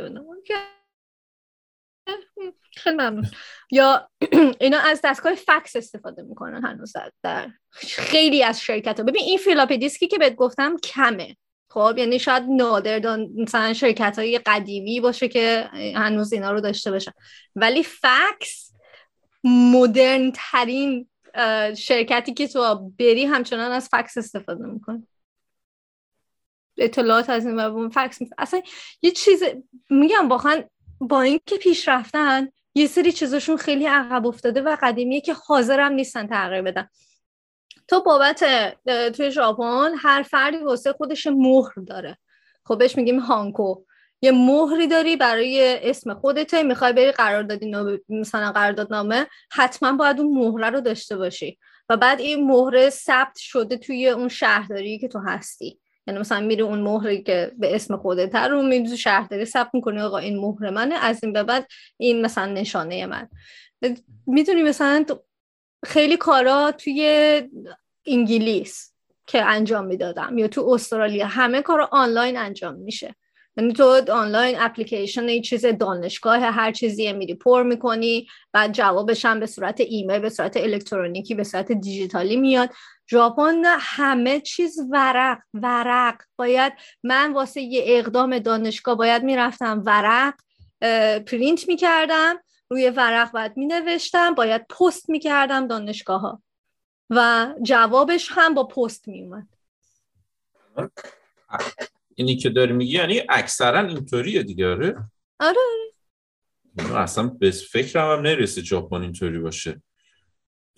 خیلی 2.77 2.97
ممنون. 2.97 3.27
یا 3.71 4.11
اینا 4.61 4.79
از 4.79 5.01
دستگاه 5.05 5.35
فکس 5.35 5.77
استفاده 5.77 6.23
می‌کنن 6.23 6.65
هنوز 6.65 6.93
در 7.23 7.51
خیلی 7.81 8.43
از 8.43 8.61
شرکت 8.61 9.01
ها 9.01 9.05
ببین 9.05 9.23
این 9.23 9.39
فلاپی 9.39 9.79
دیسکی 9.79 10.07
که 10.07 10.19
بهت 10.19 10.35
گفتم 10.35 10.77
کمه. 10.77 11.37
خب 11.71 11.95
یعنی 11.99 12.19
شاید 12.19 12.43
نادراً 12.49 13.29
مثلا 13.37 13.73
شرکت 13.73 14.19
های 14.19 14.39
قدیمی 14.39 15.01
باشه 15.01 15.29
که 15.29 15.71
هنوز 15.73 16.33
اینا 16.33 16.53
رو 16.53 16.61
داشته 16.61 16.91
باشن. 16.91 17.13
ولی 17.57 17.83
فکس 17.83 18.66
مدرن 19.47 20.33
ترین 20.35 21.09
شرکتی 21.77 22.35
که 22.35 22.49
تو 22.49 22.91
بری 22.99 23.25
همچنان 23.25 23.73
از 23.73 23.89
فکس 23.89 24.19
استفاده 24.19 24.67
میکن 24.67 25.07
اطلاعات 26.79 27.31
از 27.31 27.47
این 27.47 27.89
فکس 27.89 28.19
اصلا 28.39 28.63
یه 29.03 29.11
چیز 29.11 29.43
میگم 29.91 30.29
واقعا 30.29 30.65
با 31.01 31.23
اینکه 31.23 31.57
پیش 31.57 31.89
رفتن 31.89 32.49
یه 32.75 32.87
سری 32.87 33.13
چیزاشون 33.13 33.57
خیلی 33.57 33.87
عقب 33.87 34.27
افتاده 34.27 34.63
و 34.63 34.77
قدیمیه 34.83 35.21
که 35.21 35.35
حاضرم 35.47 35.93
نیستن 35.93 36.27
تغییر 36.27 36.63
بدن. 36.63 36.89
تو 37.89 38.03
بابت 38.03 38.45
توی 39.17 39.31
ژاپن 39.31 39.93
هر 39.99 40.23
فردی 40.23 40.57
واسه 40.57 40.93
خودش 40.93 41.27
مهر 41.27 41.73
داره. 41.87 42.19
خب 42.65 42.79
بهش 42.79 42.97
میگیم 42.97 43.19
هانکو. 43.19 43.75
یه 44.27 44.33
مهری 44.33 44.87
داری 44.87 45.17
برای 45.17 45.79
اسم 45.91 46.15
خودته 46.15 46.63
می‌خوای 46.63 46.93
بری 46.93 47.13
قراردادی 47.13 47.73
مثلا 48.09 48.53
قراردادنامه 48.53 49.27
حتما 49.53 49.93
باید 49.93 50.21
اون 50.21 50.39
مهره 50.39 50.71
رو 50.71 50.81
داشته 50.81 51.17
باشی. 51.17 51.59
و 51.89 51.97
بعد 51.97 52.21
این 52.21 52.47
مهره 52.47 52.91
ثبت 52.91 53.37
شده 53.37 53.77
توی 53.77 54.09
اون 54.09 54.29
شهرداری 54.29 54.99
که 54.99 55.09
تو 55.09 55.19
هستی. 55.19 55.79
یعنی 56.07 56.21
مثلا 56.21 56.41
میری 56.41 56.63
اون 56.63 56.79
مهری 56.79 57.23
که 57.23 57.53
به 57.59 57.75
اسم 57.75 57.97
خودت 57.97 58.35
رو 58.35 58.85
تو 58.89 58.97
شهرداری 58.97 59.45
ثبت 59.45 59.71
می‌کنی 59.73 60.01
آقا 60.01 60.19
این 60.19 60.41
مهر 60.41 60.71
منه. 60.71 60.95
از 60.95 61.25
این 61.25 61.33
به 61.33 61.43
بعد 61.43 61.67
این 61.97 62.21
مثلا 62.23 62.53
نشانه 62.53 63.07
من. 63.07 63.29
می‌تونی 64.27 64.63
مثلا 64.63 65.05
خیلی 65.85 66.17
کارا 66.17 66.73
توی 66.73 67.43
انگلیس 68.07 68.93
که 69.27 69.45
انجام 69.45 69.85
می‌دادم 69.85 70.39
یا 70.39 70.49
تو 70.49 70.69
استرالیا 70.71 71.27
همه 71.27 71.63
کار 71.63 71.89
آنلاین 71.91 72.37
انجام 72.37 72.75
میشه. 72.75 73.15
یعنی 73.57 73.73
تو 73.73 74.13
آنلاین 74.13 74.57
اپلیکیشن 74.59 75.29
یه 75.29 75.41
چیز 75.41 75.67
دانشگاه 75.67 76.41
هر 76.41 76.73
چیزی 76.73 77.13
میری 77.13 77.35
پر 77.35 77.63
می‌کنی 77.63 78.29
بعد 78.53 78.73
جوابش 78.73 79.25
هم 79.25 79.41
به 79.41 79.47
صورت 79.47 79.81
ایمیل 79.81 80.19
به 80.19 80.31
صورت 80.31 80.57
الکترونیکی 80.57 81.35
به 81.35 81.45
صورت 81.45 81.73
دیجیتالی 81.73 82.37
میاد. 82.37 82.71
ژاپن 83.11 83.63
همه 83.79 84.41
چیز 84.41 84.79
ورق 84.91 85.39
ورق. 85.55 86.23
باید 86.37 86.73
من 87.03 87.33
واسه 87.33 87.61
یه 87.61 87.83
اقدام 87.87 88.39
دانشگاه 88.39 88.95
باید 88.95 89.23
می‌رفتم 89.23 89.83
ورق 89.87 90.35
پرینت 91.27 91.69
می‌کردم 91.69 92.37
روی 92.71 92.91
ورق 92.91 93.33
باید 93.33 93.53
مینوشتم 93.57 94.35
باید 94.35 94.67
پست 94.67 95.11
می‌کردم 95.11 95.67
دانشگاه 95.67 96.21
ها 96.21 96.43
و 97.11 97.47
جوابش 97.63 98.29
هم 98.31 98.55
با 98.55 98.65
پست 98.65 99.09
میومد 99.09 99.49
اینی 102.19 102.37
که 102.37 102.51
داری 102.51 102.73
میگی 102.73 102.93
یعنی 102.93 103.23
اکثرا 103.29 103.81
اینطوریه 103.81 104.43
دیگه 104.43 104.71
آره؟ 104.71 105.11
آره 105.41 105.57
اصلا 106.95 107.27
به 107.27 107.51
فکرم 107.51 108.19
هم 108.19 108.23
نرسه 108.23 108.63
ژاپن 108.63 109.03
اینطوری 109.03 109.39
باشه 109.39 109.83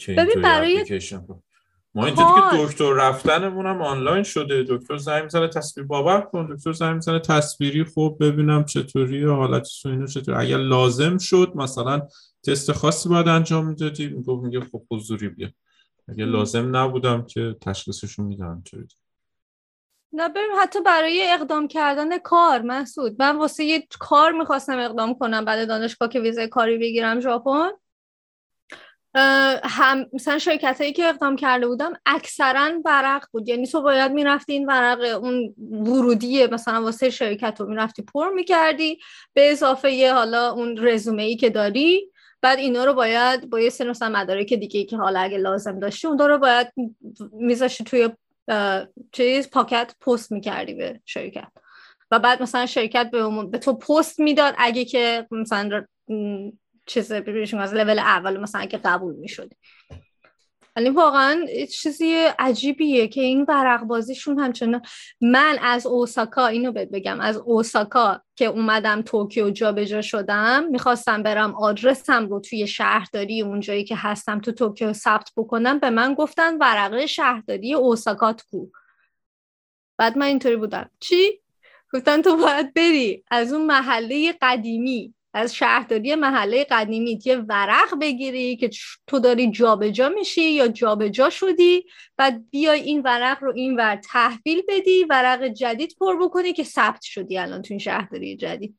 ببین 0.09 0.43
برای 0.43 1.01
ما 1.95 2.07
اینطوری 2.07 2.29
که 2.51 2.65
دکتر 2.65 2.93
رفتنمون 2.93 3.67
هم 3.67 3.83
آنلاین 3.83 4.23
شده. 4.23 4.65
دکتر 4.69 4.97
زنگ 4.97 5.23
می‌زنه 5.23 5.49
تصویر 5.49 5.87
باور 5.87 6.21
کن. 6.21 6.55
دکتر 6.55 6.73
زنگ 6.73 6.95
می‌زنه 6.95 7.19
تصویری 7.19 7.85
خوب 7.85 8.25
ببینم 8.25 8.65
چطوری 8.65 9.25
حالت 9.25 9.65
سوینو 9.65 10.07
چطوری 10.07 10.39
اگر 10.39 10.57
لازم 10.57 11.19
شد 11.19 11.53
مثلا 11.55 12.09
تست 12.47 12.73
خاصی 12.73 13.09
باید 13.09 13.29
انجام 13.29 13.67
می‌دادی. 13.67 14.15
میگه 14.43 14.61
خب 14.61 14.83
حضوری 14.91 15.29
بیا. 15.29 15.49
اگه 16.09 16.25
لازم 16.25 16.77
نبودم 16.77 17.27
که 17.27 17.57
تشخیصشون 17.61 18.27
میدن 18.27 18.63
چطوری 18.65 18.87
نه 20.13 20.29
بریم 20.29 20.51
حتی 20.61 20.81
برای 20.81 21.33
اقدام 21.33 21.69
کردن 21.69 22.19
کار 22.19 22.63
مسعود 22.63 23.17
من 23.19 23.37
واسه 23.37 23.65
یه 23.65 23.87
کار 23.99 24.33
می‌خواستم 24.33 24.79
اقدام 24.79 25.15
کنم 25.15 25.45
بعد 25.45 25.69
دانشگاه 25.69 26.09
که 26.09 26.21
ویزای 26.21 26.49
کاری 26.49 26.79
بگیرم 26.79 27.21
ژاپن. 27.21 27.71
هم 29.65 30.07
مثلا 30.13 30.39
شرکت 30.39 30.81
هایی 30.81 30.93
که 30.93 31.09
اقدام 31.09 31.37
کرده 31.37 31.67
بودم 31.67 31.93
اکثرا 32.07 32.71
ورق 32.85 33.25
بود. 33.33 33.49
یعنی 33.49 33.67
تو 33.67 33.83
باید 33.83 34.13
می‌رفتی 34.13 34.53
این 34.53 34.67
ورق 34.67 35.23
اون 35.23 35.55
ورودی 35.71 36.47
مثلا 36.47 36.83
واسه 36.83 37.11
شرکت 37.11 37.61
رو 37.61 37.67
می‌رفتی 37.67 38.03
پر 38.03 38.29
می‌کردی. 38.29 38.99
به 39.35 39.51
اضافه 39.51 39.93
یه 39.93 40.13
حالا 40.13 40.53
اون 40.53 40.77
رزومه 40.87 41.23
ای 41.23 41.37
که 41.37 41.51
داری 41.51 42.13
بعد 42.43 42.59
اینا 42.59 42.85
رو 42.85 42.95
باید 42.95 43.51
با 43.51 43.61
یه 43.61 43.71
سری 43.71 43.91
مثلا 43.91 44.09
مدارک 44.09 44.55
دیگه 44.55 44.85
که 44.85 44.97
حالا 44.97 45.21
اگه 45.21 45.39
لازم 45.39 45.79
داشتی 45.79 46.07
اون 46.07 46.19
رو 46.19 46.39
باید 46.39 46.73
میذاشتی 47.33 47.85
توی 47.85 48.09
چیز 49.13 49.51
پاکت 49.51 49.95
پست 50.01 50.33
می‌کردی 50.33 50.75
به 50.75 51.01
شرکت 51.05 51.53
و 52.11 52.19
بعد 52.19 52.43
مثلا 52.43 52.67
شرکت 52.67 53.11
به, 53.11 53.45
به 53.51 53.59
تو 53.59 53.75
پست 53.75 54.21
می‌داد 54.21 54.55
اگه 54.59 54.85
که 54.85 55.27
مثلا 55.31 55.85
چیز 56.87 57.13
از 57.13 57.75
لول 57.75 57.99
اول 57.99 58.41
مثلا 58.41 58.67
که 58.67 58.79
قبول 58.79 59.15
می‌شدی 59.15 59.57
ولی 60.79 60.91
واقعا 60.91 61.47
چیزی 61.73 62.15
عجیبیه 62.39 63.09
که 63.09 63.21
این 63.21 63.47
ورق 63.49 63.83
بازیشون 63.83 64.39
همچنان 64.39 64.83
من 65.21 65.59
از 65.63 65.87
اوساکا 65.87 66.47
اینو 66.47 66.73
بهت 66.73 66.89
بگم. 66.89 67.21
از 67.21 67.37
اوساکا 67.37 68.23
که 68.37 68.45
اومدم 68.45 69.03
توکیو 69.03 69.51
جابجا 69.51 70.03
شدم 70.03 70.65
می‌خواستم 70.71 71.23
برم 71.23 71.55
آدرسم 71.55 72.29
رو 72.29 72.41
توی 72.41 72.67
شهرداری 72.67 73.43
اونجایی 73.43 73.85
که 73.85 73.97
هستم 73.97 74.41
تو 74.41 74.53
توکیو 74.53 74.93
ثبت 74.93 75.33
بکنم 75.37 75.79
به 75.79 75.91
من 75.91 76.15
گفتن 76.15 76.59
ورقه 76.59 77.07
شهرداری 77.07 77.75
اوساکات 77.75 78.43
کو 78.51 78.67
بعد 79.97 80.19
من 80.19 80.27
اینطوری 80.27 80.57
بودم. 80.57 80.91
چی؟ 81.01 81.41
گفتن 81.95 82.23
تو 82.23 82.37
باید 82.37 82.75
بری 82.75 83.25
از 83.31 83.53
اون 83.53 83.67
محله 83.67 84.35
قدیمی. 84.43 85.15
از 85.39 85.55
شهرداری 85.55 86.15
محله 86.15 86.67
قدیمی 86.71 87.19
یه 87.25 87.37
ورق 87.37 87.99
بگیری 88.01 88.57
که 88.57 88.71
تو 89.07 89.19
داری 89.19 89.51
جابجا 89.51 89.91
جا 89.91 90.09
میشی 90.09 90.51
یا 90.51 90.69
جابجا 90.69 91.09
جا 91.09 91.31
شدی 91.31 91.87
بعد 92.17 92.51
بیای 92.51 92.81
این 92.81 93.03
ورق 93.03 93.45
رو 93.45 93.53
این 93.57 93.77
ور 93.77 93.97
تحویل 93.97 94.63
بدی 94.69 95.05
ورق 95.05 95.45
جدید 95.45 95.97
پر 96.01 96.17
بکنی 96.25 96.53
که 96.53 96.65
ثبت 96.65 97.03
شدی 97.03 97.39
الان 97.39 97.63
تو 97.63 97.75
این 97.75 97.79
شهرداری 97.79 98.37
جدید. 98.37 98.79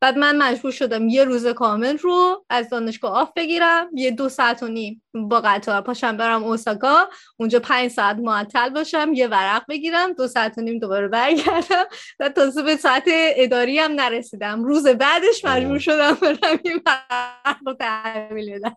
بعد 0.00 0.18
من 0.18 0.38
مجبور 0.42 0.72
شدم 0.72 1.08
یه 1.08 1.24
روز 1.24 1.46
کامل 1.46 1.98
رو 1.98 2.44
از 2.50 2.70
دانشگاه 2.70 3.12
آف 3.12 3.30
بگیرم. 3.36 3.90
یه 3.94 4.10
دو 4.10 4.28
ساعت 4.28 4.62
و 4.62 4.68
نیم 4.68 5.02
با 5.14 5.40
قطار 5.40 5.80
پاشم 5.80 6.16
برم 6.16 6.44
اوساکا. 6.44 7.08
اونجا 7.36 7.60
پنج 7.60 7.90
ساعت 7.90 8.16
معطل 8.16 8.68
باشم 8.68 9.10
یه 9.14 9.26
ورق 9.26 9.62
بگیرم. 9.68 10.12
دو 10.12 10.28
ساعت 10.28 10.58
و 10.58 10.60
نیم 10.60 10.78
دوباره 10.78 11.08
برگردم. 11.08 11.84
و 12.20 12.28
تازه 12.28 12.62
به 12.62 12.76
ساعت 12.76 13.04
اداری 13.08 13.78
هم 13.78 13.92
نرسیدم. 13.92 14.64
روز 14.64 14.86
بعدش 14.86 15.44
مجبور 15.44 15.78
شدم 15.78 16.14
برم 16.14 16.58
این 16.64 16.82
ورق 16.86 17.56
رو 17.66 17.74
تحویل 17.74 18.58
بدم. 18.58 18.76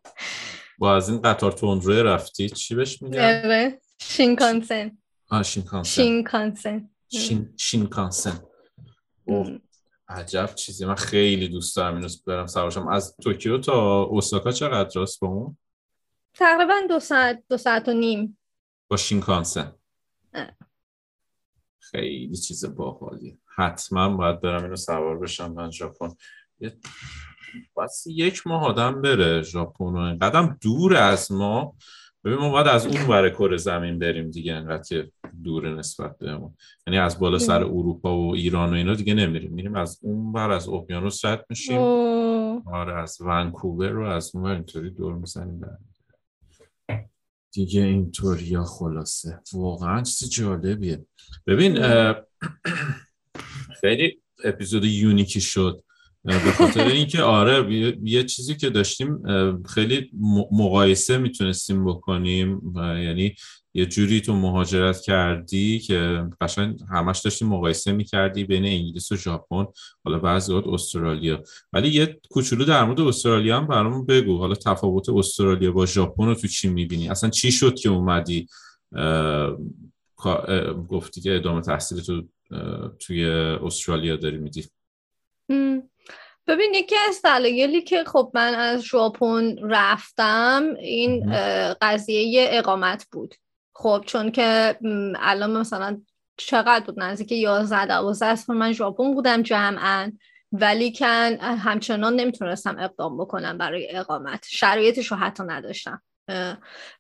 با 0.78 0.95
از 0.95 1.09
این 1.09 1.22
قطار 1.22 1.51
تندروی 1.51 2.03
رفتی؟ 2.03 2.49
چی 2.49 2.76
بهش 2.76 3.01
میگن؟ 3.01 3.78
شینکانسن. 4.01 4.97
آه 5.30 5.43
شینکانسن. 5.43 6.03
شینکانسن. 6.03 6.89
شین... 7.09 7.53
شینکانسن. 7.57 8.39
عجب 10.12 10.55
چیزی. 10.55 10.86
من 10.86 10.95
خیلی 10.95 11.47
دوست 11.47 11.76
دارم 11.76 11.95
اینو 11.95 12.09
برم 12.28 12.47
سوارشم 12.47 12.88
از 12.88 13.16
توکیو 13.18 13.57
تا 13.57 14.01
اوساکا 14.03 14.51
چقدر 14.51 14.91
راست 14.95 15.20
با 15.20 15.28
اون؟ 15.28 15.57
تقریبا 16.34 16.76
دو 16.89 16.99
ساعت 16.99 17.43
دو 17.49 17.57
ساعت 17.57 17.89
و 17.89 17.93
نیم. 17.93 18.38
با 18.88 18.97
شینکانسن. 18.97 19.74
خیلی 21.80 22.36
چیز 22.36 22.66
باحالی. 22.66 23.39
حتما 23.55 24.09
باید 24.18 24.41
برم 24.41 24.64
اینو 24.64 24.76
سوار 24.76 25.20
بشم 25.20 25.51
من 25.51 25.72
ژاپن. 25.72 26.09
بس 27.78 28.03
یک 28.07 28.47
ماه 28.47 28.66
آدم 28.66 29.01
بره 29.01 29.41
ژاپن 29.41 29.86
و 29.86 29.97
اینقدر 29.97 30.55
دور 30.62 30.95
از 30.95 31.32
ما. 31.32 31.76
ببین 32.26 32.38
ما 32.38 32.49
باید 32.49 32.67
از 32.67 32.86
اون 32.86 33.07
ور 33.07 33.30
کره 33.30 33.57
زمین 33.57 33.99
بریم 33.99 34.32
دیگه 34.32 34.53
انقدر 34.53 34.84
که 34.84 35.11
دور 35.43 35.76
نسبت 35.76 36.17
بهمون 36.17 36.55
یعنی 36.88 36.99
از 36.99 37.19
بالا 37.19 37.39
سر 37.39 37.63
اروپا 37.63 38.17
و 38.17 38.36
ایران 38.36 38.69
و 38.69 38.74
اینا 38.74 38.93
دیگه 38.93 39.13
نمیریم. 39.13 39.53
میریم 39.53 39.76
از 39.76 39.99
اون 40.01 40.34
ور 40.34 40.51
از 40.51 40.69
اقیانوس 40.69 41.26
رد 41.26 41.45
میشیم. 41.49 41.78
آره 42.65 43.01
از 43.01 43.17
ونکوور 43.22 43.89
رو 43.89 44.05
از 44.05 44.36
اون 44.36 44.45
اینطوری 44.45 44.89
دور 44.89 45.13
می‌زنیم. 45.13 45.61
دیگه 47.51 47.82
اینطوری 47.82 48.57
خلاصه. 48.57 49.39
واقعا 49.53 50.01
چیز 50.01 50.30
جالبیه. 50.30 51.05
ببین 51.47 51.78
خیلی 53.82 54.22
اپیزود 54.43 54.86
یونیکی 54.86 55.41
شد. 55.41 55.84
به 56.24 56.51
خاطر 56.57 56.88
اینکه 56.88 57.22
آره 57.22 57.74
یه 58.03 58.24
چیزی 58.24 58.55
که 58.55 58.69
داشتیم 58.69 59.24
خیلی 59.63 60.11
مقایسه 60.51 61.17
می‌تونستیم 61.17 61.86
بکنیم 61.86 62.74
یعنی 62.78 63.36
یه 63.74 63.86
جوری 63.86 64.22
تو 64.22 64.36
مهاجرت 64.36 65.01
کردی 65.01 65.80
که 65.80 66.24
قشنگ 66.41 66.80
همش 66.91 67.19
داشتی 67.19 67.45
مقایسه 67.45 67.91
می‌کردی 67.91 68.43
بین 68.43 68.65
انگلیس 68.65 69.11
و 69.11 69.15
ژاپن 69.15 69.65
حالا 70.03 70.19
بعضی 70.19 70.53
وقت 70.53 70.67
استرالیا. 70.67 71.43
ولی 71.74 71.89
یه 71.89 72.19
کوچولو 72.30 72.65
در 72.65 72.84
مورد 72.84 73.01
استرالیا 73.01 73.57
هم 73.57 73.67
برامون 73.67 74.05
بگو. 74.05 74.38
حالا 74.38 74.55
تفاوت 74.55 75.09
استرالیا 75.09 75.72
با 75.72 75.86
ژاپن 75.86 76.26
رو 76.26 76.36
تو 76.36 76.47
چی 76.47 76.69
می‌بینی؟ 76.69 77.09
اصلا 77.09 77.30
چی 77.30 77.51
شد 77.51 77.76
که 77.76 77.89
اومدی 77.89 78.47
گفتی 80.89 81.22
که 81.22 81.36
ادامه 81.36 81.61
تحصیل 81.61 82.01
تو 82.01 82.24
توی 82.99 83.26
استرالیا 83.63 84.15
داری 84.15 84.38
میدی؟ 84.38 84.65
ببین 86.52 86.74
یکی 86.74 86.95
از 87.08 87.22
دلایلی 87.22 87.82
که 87.82 88.04
خب 88.04 88.32
من 88.34 88.56
از 88.56 88.82
ژاپن 88.82 89.56
رفتم 89.62 90.74
این 90.80 91.34
قضیه 91.82 92.47
اقامت 92.52 93.08
بود. 93.12 93.36
خب 93.76 94.04
چون 94.06 94.32
که 94.32 94.78
الان 95.20 95.52
مثلا 95.52 96.02
چقدر 96.38 96.86
بود؟ 96.86 96.99
نزدیک 96.99 97.32
11 97.32 97.86
12 97.86 98.36
سال 98.36 98.58
من 98.58 98.72
ژاپن 98.72 99.14
بودم 99.14 99.41
جمعا 99.41 100.12
ولی 100.52 100.93
کن 100.93 101.38
همچنان 101.41 102.16
نمی‌تونستم 102.16 102.80
اقدام 102.80 103.18
بکنم 103.18 103.58
برای 103.58 103.95
اقامت. 103.95 104.45
شرایطش 104.49 105.08
رو 105.08 105.18
حتی 105.18 105.43
نداشتم. 105.43 106.02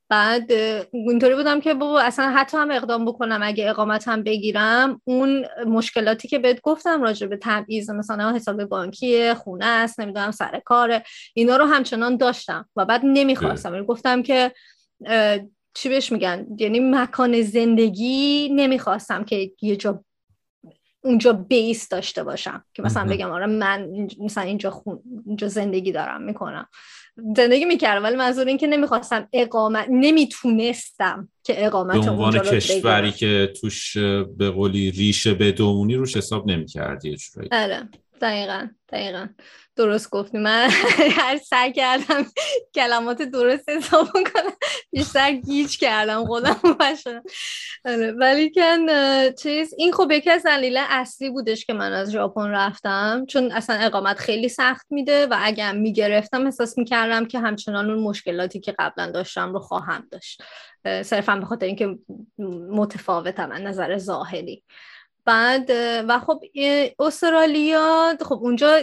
بعد 0.09 0.51
اینطوری 0.91 1.35
بودم 1.35 1.61
که 1.61 1.73
بابا 1.73 2.01
اصلا 2.01 2.29
حتی 2.29 2.57
هم 2.57 2.71
اقدام 2.71 3.05
بکنم 3.05 3.39
اگه 3.43 3.69
اقامت 3.69 4.07
هم 4.07 4.23
بگیرم 4.23 5.01
اون 5.03 5.45
مشکلاتی 5.67 6.27
که 6.27 6.39
بهت 6.39 6.61
گفتم 6.61 7.01
راجع 7.01 7.27
به 7.27 7.37
تبعیض 7.41 7.89
مثلا 7.89 8.35
حساب 8.35 8.65
بانکی 8.65 9.33
خونه 9.33 9.65
است 9.65 9.99
نمی‌دونم 9.99 10.31
سر 10.31 10.61
کار 10.65 11.01
اینا 11.33 11.57
رو 11.57 11.65
همچنان 11.65 12.17
داشتم 12.17 12.69
و 12.75 12.85
بعد 12.85 13.01
نمی‌خواستم. 13.03 13.83
گفتم 13.83 14.23
که 14.23 14.51
چی 15.73 15.89
بهش 15.89 16.11
میگن؟ 16.11 16.47
یعنی 16.57 16.79
مکان 16.79 17.41
زندگی 17.41 18.49
نمی‌خواستم 18.55 19.23
که 19.23 19.51
یه 19.61 19.75
جا 19.75 20.03
اونجا 21.03 21.33
بیس 21.33 21.89
داشته 21.89 22.23
باشم 22.23 22.65
که 22.73 22.81
مثلا 22.81 23.05
بگم 23.05 23.31
آره 23.31 23.45
من 23.45 24.07
مثلا 24.19 24.43
اینجا, 24.43 24.71
خون، 24.71 24.99
اینجا 25.25 25.47
زندگی 25.47 25.91
دارم 25.91 26.21
می‌کنم. 26.21 26.67
زندگی 27.37 27.65
می‌کردم 27.65 28.03
ولی 28.03 28.15
منظور 28.15 28.47
این 28.47 28.57
که 28.57 28.67
نمی‌خواستم 28.67 29.27
اقامت 29.33 29.87
نمی‌تونستم 29.89 31.29
که 31.43 31.65
اقامت 31.65 32.05
به 32.05 32.11
عنوان 32.11 32.39
کشوری 32.39 33.11
که 33.11 33.53
توش 33.61 33.97
به 34.37 34.49
قولی 34.49 34.91
ریشه 34.91 35.33
بدونی 35.33 35.95
روش 35.95 36.17
حساب 36.17 36.47
نمی‌کردی 36.47 37.17
آره. 37.51 37.89
دقیقا 38.21 38.67
دقیقا. 38.89 39.27
درست 39.75 40.09
گفتی. 40.09 40.37
من 40.37 40.69
هر 41.19 41.37
سعی 41.37 41.73
کردم 41.73 42.25
کلمات 42.75 43.21
درست 43.21 43.69
حساب 43.69 44.07
کنم 44.13 44.51
بیشتر 44.91 45.31
گیج 45.31 45.77
کردم 45.77 46.25
خودم 46.25 46.59
آره، 47.85 48.11
ولی 48.11 48.51
کن 48.51 48.87
چیز 49.31 49.73
این 49.77 49.93
خب 49.93 50.11
یکی 50.11 50.29
از 50.29 50.43
دلیل 50.43 50.77
اصلی 50.89 51.29
بودش 51.29 51.65
که 51.65 51.73
من 51.73 51.93
از 51.93 52.11
ژاپن 52.11 52.47
رفتم. 52.47 53.25
چون 53.29 53.51
اصلا 53.51 53.75
اقامت 53.75 54.17
خیلی 54.17 54.49
سخت 54.49 54.85
میده 54.89 55.27
و 55.27 55.35
اگر 55.41 55.71
می‌گرفتم 55.71 56.45
احساس 56.45 56.77
می‌کردم 56.77 57.25
که 57.25 57.39
همچنان 57.39 57.89
اون 57.89 57.99
مشکلاتی 58.03 58.59
که 58.59 58.75
قبلا 58.79 59.11
داشتم 59.11 59.53
رو 59.53 59.59
خواهم 59.59 60.07
داشت. 60.11 60.43
صرفا 60.83 61.35
به 61.35 61.45
خاطر 61.45 61.65
اینکه 61.65 61.97
متفاوتم 62.69 63.51
از 63.51 63.61
نظر 63.61 63.97
ظاهری. 63.97 64.63
بعد 65.25 65.71
و 66.07 66.19
خب 66.19 66.41
استرالیا 66.99 68.17
خب 68.21 68.39
اونجا 68.41 68.79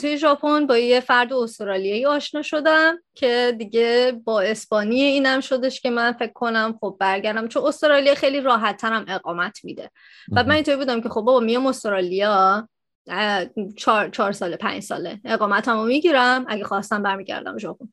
توی 0.00 0.18
ژاپن 0.18 0.66
با 0.66 0.78
یه 0.78 1.00
فرد 1.00 1.32
استرالیایی 1.32 2.06
آشنا 2.06 2.42
شدم 2.42 2.98
که 3.14 3.54
دیگه 3.58 4.20
با 4.24 4.40
اسپانی 4.40 5.02
اینم 5.02 5.40
شدش 5.40 5.80
که 5.80 5.90
من 5.90 6.12
فکر 6.12 6.32
کنم 6.32 6.78
خب 6.80 6.96
برگردم. 7.00 7.48
چون 7.48 7.66
استرالیا 7.66 8.14
خیلی 8.14 8.40
راحت 8.40 8.76
ترم 8.76 9.04
اقامت 9.08 9.64
میده. 9.64 9.90
بعد 10.28 10.48
من 10.48 10.54
اینطوری 10.54 10.76
بودم 10.76 11.00
که 11.00 11.08
خب 11.08 11.20
بابا 11.20 11.40
میام 11.40 11.66
استرالیا 11.66 12.68
چهار, 13.76 14.08
چهار 14.08 14.32
ساله 14.32 14.56
پنج 14.56 14.82
ساله 14.82 15.20
اقامت 15.24 15.68
رو 15.68 15.84
می‌گیرم. 15.84 16.44
اگه 16.48 16.64
خواستم 16.64 17.02
برمیگردم 17.02 17.58
ژاپن. 17.58 17.88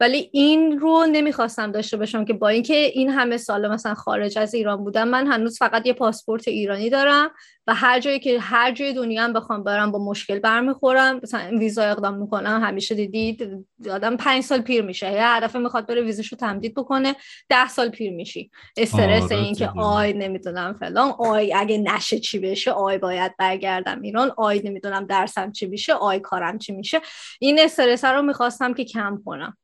ولی 0.00 0.30
این 0.32 0.78
رو 0.78 1.06
نمی‌خواستم 1.12 1.72
داشته 1.72 1.96
باشم 1.96 2.24
که 2.24 2.32
با 2.32 2.48
اینکه 2.48 2.74
این 2.74 3.10
همه 3.10 3.36
سال 3.36 3.68
مثلا 3.68 3.94
خارج 3.94 4.38
از 4.38 4.54
ایران 4.54 4.84
بودم 4.84 5.08
من 5.08 5.26
هنوز 5.26 5.58
فقط 5.58 5.86
یه 5.86 5.92
پاسپورت 5.92 6.48
ایرانی 6.48 6.90
دارم 6.90 7.30
و 7.66 7.74
هر 7.74 8.00
جایی 8.00 8.20
که 8.20 8.40
هر 8.40 8.72
جای 8.72 8.92
دنیا 8.92 9.24
هم 9.24 9.32
بخوام 9.32 9.64
برم 9.64 9.92
با 9.92 10.04
مشکل 10.04 10.38
برمیخورم. 10.38 11.20
مثلا 11.22 11.58
ویزا 11.58 11.82
اقدام 11.82 12.14
می‌کنم 12.14 12.60
همیشه 12.64 12.94
دیدید 12.94 13.66
آدم 13.90 14.16
پنج 14.16 14.42
سال 14.42 14.60
پیر 14.60 14.82
میشه. 14.82 15.12
یه 15.12 15.26
دفعه 15.26 15.56
می‌خواد 15.56 15.86
بره 15.86 16.02
ویزاشو 16.02 16.36
تمدید 16.36 16.74
بکنه 16.74 17.16
ده 17.48 17.68
سال 17.68 17.88
پیر 17.88 18.12
میشی. 18.12 18.50
استرس 18.76 19.32
این 19.32 19.54
که 19.54 19.68
آی 19.78 20.12
نمی‌دونم 20.12 20.72
فلان 20.72 21.14
آی 21.18 21.54
اگه 21.54 21.78
نشه 21.78 22.18
چی 22.18 22.38
بشه 22.38 22.70
آی 22.70 22.98
باید 22.98 23.36
برگردم 23.36 24.02
ایران 24.02 24.32
آی 24.36 24.56
آی 24.56 24.62
نمی‌دونم 24.64 25.06
درسم 25.06 25.52
چی 25.52 25.66
میشه 25.66 25.92
آی 25.92 26.20
کارم 26.20 26.58
چی 26.58 26.72
میشه. 26.72 27.00
این 27.40 27.60
استرس 27.60 28.04
رو 28.04 28.22
می‌خواستم 28.22 28.74
که 28.74 28.84
کم 28.84 29.22
کنم. 29.24 29.56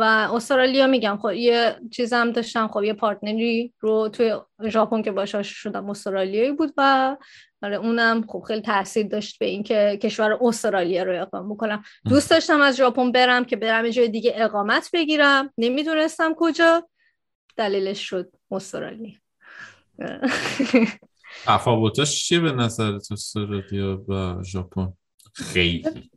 و 0.00 0.02
استرالیا 0.34 0.86
میگم 0.86 1.18
خب 1.22 1.32
یه 1.32 1.76
چیزم 1.90 2.30
داشتم 2.30 2.68
خب 2.68 2.82
یه 2.82 2.92
پارتنری 2.92 3.74
رو 3.80 4.08
توی 4.08 4.34
ژاپن 4.68 5.02
که 5.02 5.12
باشه 5.12 5.42
شدم 5.42 5.90
استرالیایی 5.90 6.52
بود 6.52 6.74
و 6.76 7.16
آره 7.62 7.76
اونم 7.76 8.26
خب 8.28 8.44
خیلی 8.46 8.60
تاثیر 8.60 9.06
داشت 9.06 9.38
به 9.38 9.46
اینکه 9.46 9.98
کشور 10.02 10.38
استرالیا 10.40 11.02
رو 11.02 11.22
اقامت 11.22 11.54
بکنم. 11.56 11.82
دوست 12.08 12.30
داشتم 12.30 12.60
از 12.60 12.76
ژاپن 12.76 13.12
برم 13.12 13.44
که 13.44 13.56
برم 13.56 13.84
یه 13.84 13.92
جای 13.92 14.08
دیگه 14.08 14.32
اقامت 14.36 14.90
بگیرم. 14.92 15.52
نمی‌دونستم 15.58 16.34
کجا. 16.36 16.88
دلیلش 17.56 18.00
شد 18.00 18.32
استرالیا. 18.50 19.12
تفاوتش 21.46 22.24
چیه 22.24 22.40
به 22.40 22.52
نظرت 22.52 23.12
استرالیا 23.12 24.04
و 24.08 24.42
ژاپن؟ 24.42 24.92
خیلی. 25.34 26.10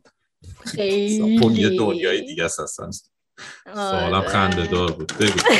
خیلی. 0.64 1.18
ژاپن 1.18 1.56
یه 1.56 1.68
دنیای 1.78 2.20
دیگه 2.20 2.44
است 2.44 2.60
اصلا. 2.60 2.90
سوالم 3.74 4.20
خنده 4.20 4.66
دار 4.66 4.92
بود. 4.92 5.12
بگو. 5.20 5.38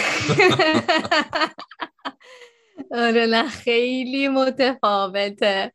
آره 2.94 3.26
نه 3.26 3.48
خیلی 3.48 4.28
متفاوته. 4.28 5.72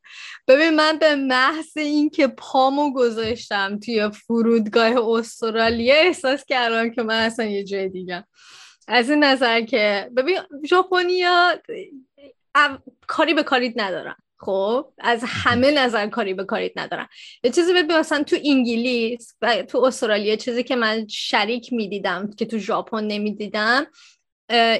ببین 0.47 0.69
من 0.69 0.97
به 0.97 1.15
محض 1.15 1.77
اینکه 1.77 2.27
پامو 2.27 2.93
گذاشتم 2.93 3.79
توی 3.79 4.09
فرودگاه 4.11 5.09
استرالیا 5.09 5.95
احساس 5.95 6.45
کردم 6.45 6.89
که 6.89 7.03
من 7.03 7.19
اصلا 7.19 7.45
یه 7.45 7.63
جای 7.63 7.89
دیگه 7.89 8.23
از 8.87 9.09
این 9.09 9.23
نظر 9.23 9.61
که 9.61 10.11
ببین 10.17 10.39
ژاپنیا 10.69 11.53
کاری 13.07 13.33
به 13.33 13.43
کاریت 13.43 13.73
ندارم. 13.75 14.15
خب 14.45 14.93
از 14.99 15.23
همه 15.27 15.71
نظر 15.71 16.07
کاری 16.07 16.33
به 16.33 16.43
کاریت 16.43 16.71
ندارم. 16.75 17.09
یه 17.43 17.51
چیزی 17.51 17.73
ببین 17.73 17.97
مثلا 17.97 18.23
تو 18.23 18.35
انگلیس 18.45 19.35
و 19.41 19.63
تو 19.63 19.77
استرالیا 19.77 20.35
چیزی 20.35 20.63
که 20.63 20.75
من 20.75 21.07
شریک 21.07 21.73
می‌دیدم 21.73 22.31
که 22.37 22.45
تو 22.45 22.57
ژاپن 22.57 23.03
نمی‌دیدم 23.03 23.87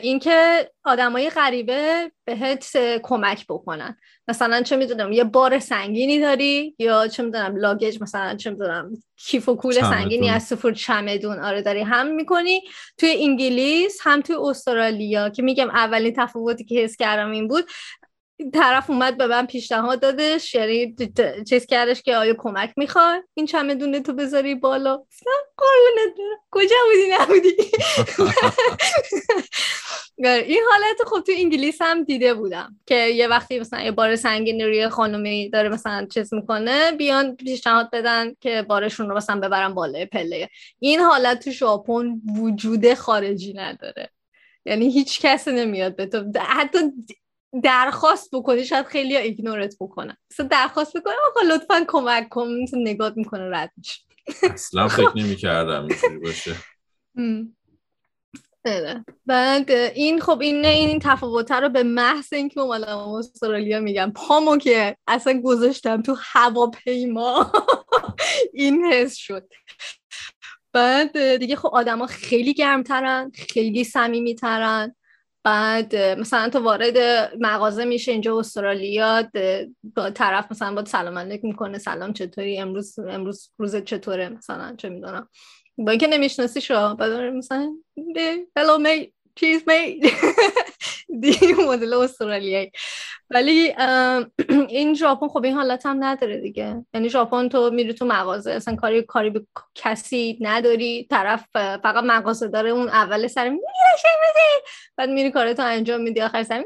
اینکه 0.01 0.70
آدمای 0.84 1.30
غریبه 1.30 2.11
بهت 2.26 2.78
کمک 3.03 3.45
بکنن. 3.49 3.97
مثلا 4.28 4.61
چه 4.61 4.76
می‌دونم 4.76 5.11
یه 5.11 5.24
بار 5.24 5.59
سنگینی 5.59 6.20
داری 6.20 6.76
یا 6.80 7.07
چه 7.07 7.24
می‌دونم 7.24 7.55
لاگج 7.55 8.01
مثلا 8.01 8.36
چه 8.36 8.49
می‌دونم 8.49 8.91
کیف 9.18 9.49
و 9.49 9.55
کول 9.55 9.74
سنگینی 9.74 10.30
از 10.30 10.43
سفر 10.43 10.72
چمدون. 10.72 11.39
آره 11.39 11.61
داری 11.61 11.82
هم 11.82 12.07
می‌کنی. 12.07 12.61
توی 12.97 13.16
انگلیس 13.20 13.99
هم 14.03 14.22
توی 14.22 14.36
استرالیا 14.36 15.30
که 15.30 15.41
میگم 15.41 15.70
اولین 15.70 16.13
تفاوتی 16.18 16.63
که 16.63 16.76
حس 16.76 16.95
کردم 16.95 17.32
این 17.32 17.47
بود 17.47 17.66
طرف 18.53 18.89
اومد 18.89 19.17
به 19.17 19.27
من 19.27 19.45
پیشنهاد 19.45 19.99
دادش 19.99 20.55
یعنی 20.55 20.95
چیز 21.49 21.65
کردش 21.65 22.01
که 22.01 22.15
آیا 22.15 22.36
کمک 22.38 22.73
می‌خوای؟ 22.77 23.21
این 23.33 23.45
چمدونه 23.45 23.99
تو 23.99 24.13
بذاری 24.13 24.55
بالا. 24.55 24.97
قربونت 25.57 26.17
کجا 26.51 26.75
بودی؟ 26.86 27.07
نبودی. 27.19 27.71
این 30.47 30.63
حالت 30.71 31.09
خب 31.09 31.23
تو 31.25 31.31
انگلیس 31.36 31.81
هم 31.81 32.03
دیده 32.03 32.33
بودم 32.33 32.79
که 32.86 32.95
یه 32.95 33.27
وقتی 33.27 33.59
مثلا 33.59 33.81
یه 33.81 33.91
بار 33.91 34.15
سنگین 34.15 34.61
روی 34.61 34.89
خانومی 34.89 35.49
داره 35.49 35.69
مثلا 35.69 36.07
چیز 36.13 36.33
می‌کنه 36.33 36.91
بیان 36.91 37.36
پیشنهاد 37.36 37.89
بدن 37.91 38.33
که 38.41 38.61
بارشون 38.61 39.09
رو 39.09 39.15
مثلا 39.17 39.39
ببرن 39.39 39.73
بالای 39.73 40.05
پله. 40.05 40.49
این 40.79 40.99
حالت 40.99 41.43
تو 41.43 41.51
ژاپن 41.51 42.21
وجود 42.39 42.93
خارجی 42.93 43.53
نداره. 43.53 44.09
یعنی 44.65 44.91
هیچ 44.91 45.21
کسی 45.21 45.51
نمیاد 45.51 45.95
به 45.95 46.05
تو. 46.05 46.23
حتی 46.39 46.79
درخواست 47.64 48.30
بکنی 48.34 48.66
شاید 48.66 48.86
خیلی 48.86 49.18
ایگنورت 49.18 49.76
بکنن. 49.80 50.18
مثلا 50.32 50.47
درخواست 50.47 50.97
بکنی 50.97 51.16
آقا 51.30 51.56
لطفا 51.56 51.86
کمک 51.88 52.30
کن 52.30 52.49
نگاه 52.74 53.14
می‌کنه 53.16 53.49
رد 53.49 53.72
میشه. 53.78 54.01
اصلا 54.53 54.88
فکر 54.97 55.12
نمی 55.16 55.36
کردم 55.36 55.88
اینجوری 55.88 56.18
باشه. 56.18 56.56
بله. 58.64 59.06
بعد 59.26 59.72
این 59.72 60.22
خب 60.22 60.41
این 60.41 60.66
این 60.66 60.99
تفاوت 60.99 61.51
رو 61.51 61.70
به 61.70 61.84
محض 61.84 62.34
اینکه 62.34 62.62
اومدم 62.62 62.97
استرالیا 62.97 63.80
میگم 63.80 64.12
پامو 64.16 64.58
که 64.58 64.97
اصلا 65.08 65.41
گذاشتم 65.41 66.01
تو 66.01 66.16
هواپیما 66.20 67.51
این 68.53 68.86
حس 68.86 69.16
شد. 69.16 69.49
بعد 70.74 71.36
دیگه 71.36 71.56
خب 71.56 71.70
آدما 71.74 72.08
خیلی 72.08 72.53
گرمترن 72.53 73.32
خیلی 73.36 73.84
صمیمیترن. 73.84 74.95
بعد 75.45 75.95
مثلا 75.95 76.49
تو 76.49 76.59
وارد 76.59 76.97
مغازه 77.39 77.85
میشه 77.85 78.11
اینجا 78.11 78.39
استرالیا 78.39 79.29
با 79.95 80.09
طرف 80.09 80.51
مثلا 80.51 80.75
با 80.75 80.85
سلام 80.85 81.17
علیک 81.17 81.45
می‌کنه 81.45 81.77
سلام 81.77 82.13
چطوری 82.13 82.57
امروز 82.57 82.99
امروز 82.99 83.49
روز 83.57 83.75
چطوره 83.75 84.29
مثلا 84.29 84.75
چه 84.77 84.89
می‌دونم. 84.89 85.29
با 85.77 85.91
اینکه 85.91 86.07
نمی‌شناسی 86.07 86.61
شو 86.61 86.95
بعد 86.95 87.11
مثلا 87.11 87.73
هلو 88.57 88.77
می 88.77 89.13
چیز 89.35 89.63
می 89.67 90.01
دی 91.20 91.53
مدل 91.68 91.93
استرالیایی 91.93 92.72
ولی 93.30 93.74
این 94.70 94.93
ژاپن 94.93 95.28
خب 95.28 95.43
این 95.43 95.53
حالت 95.53 95.86
هم 95.86 96.03
نداره 96.03 96.41
دیگه. 96.41 96.86
یعنی 96.93 97.09
ژاپن 97.09 97.49
تو 97.49 97.70
میری 97.70 97.93
تو 97.93 98.05
مغازه 98.05 98.51
اصلا 98.51 98.76
کاری 98.76 99.01
کاری 99.01 99.30
به 99.30 99.45
کسی 99.76 100.38
نداری. 100.41 101.07
طرف 101.09 101.45
فقط 101.53 102.03
مغازه 102.03 102.47
داره 102.47 102.70
اون 102.70 102.89
اول 102.89 103.28
سر 103.28 103.49
میری 103.49 103.61
بعد 104.97 105.09
میری 105.09 105.32
کارتو 105.32 105.63
انجام 105.63 106.01
میدی 106.01 106.22
آخر 106.22 106.43
سر 106.43 106.63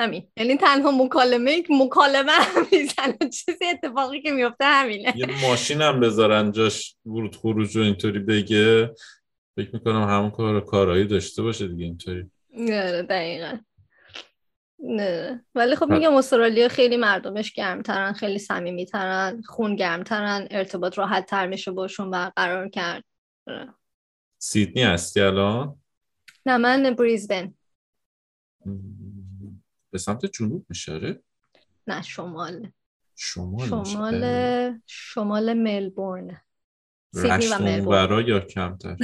همین. 0.00 0.28
یعنی 0.36 0.56
تنها 0.56 0.90
مکالمه 0.90 1.62
مکالمه 1.70 2.32
می‌زنه. 2.72 3.30
چیزی 3.30 3.64
اتفاقی 3.64 4.22
که 4.22 4.30
میفته 4.30 4.64
همینه. 4.64 5.12
یه 5.16 5.26
ماشین 5.48 5.82
هم 5.82 6.00
بذارن 6.00 6.52
جاش 6.52 6.96
ورود 7.06 7.36
خروج 7.36 7.76
و 7.76 7.80
اینطوری 7.80 8.18
بگه. 8.18 8.90
فکر 9.56 9.70
می‌کنم 9.72 10.02
همون 10.02 10.30
کار 10.30 10.60
کارایی 10.60 11.04
داشته 11.04 11.42
باشه 11.42 11.68
دیگه 11.68 11.84
اینطوری. 11.84 12.30
نه 12.58 13.02
دقیقا. 13.02 13.58
نه. 14.78 15.44
ولی 15.54 15.76
خب 15.76 15.86
میگم 15.90 16.14
استرالیا 16.14 16.68
خیلی 16.68 16.96
مردمش 16.96 17.52
گرمترن 17.52 18.12
خیلی 18.12 18.38
صمیمیترن 18.38 19.42
خون 19.42 19.76
گرمترن 19.76 20.48
ارتباط 20.50 20.98
راحت 20.98 21.26
تر 21.26 21.46
میشه 21.46 21.70
باشون 21.70 22.10
برقرار 22.10 22.68
کرد. 22.68 23.04
سیدنی 24.38 24.82
هستی 24.82 25.20
الان؟ 25.20 25.82
نه 26.46 26.56
من 26.56 26.94
بریزبن. 26.94 27.54
به 29.90 29.98
سمت 29.98 30.26
جنوب 30.26 30.66
میشه 30.68 31.22
نه 31.86 32.02
شمال. 32.02 32.70
شمال 33.16 33.66
شمال 33.66 34.80
شمال 34.86 35.54
ملبورن. 35.54 36.40
سیدنی 37.14 37.46
و 37.46 37.58
ملبورن 37.58 38.26
یا 38.28 38.40
کمتر؟ 38.40 38.96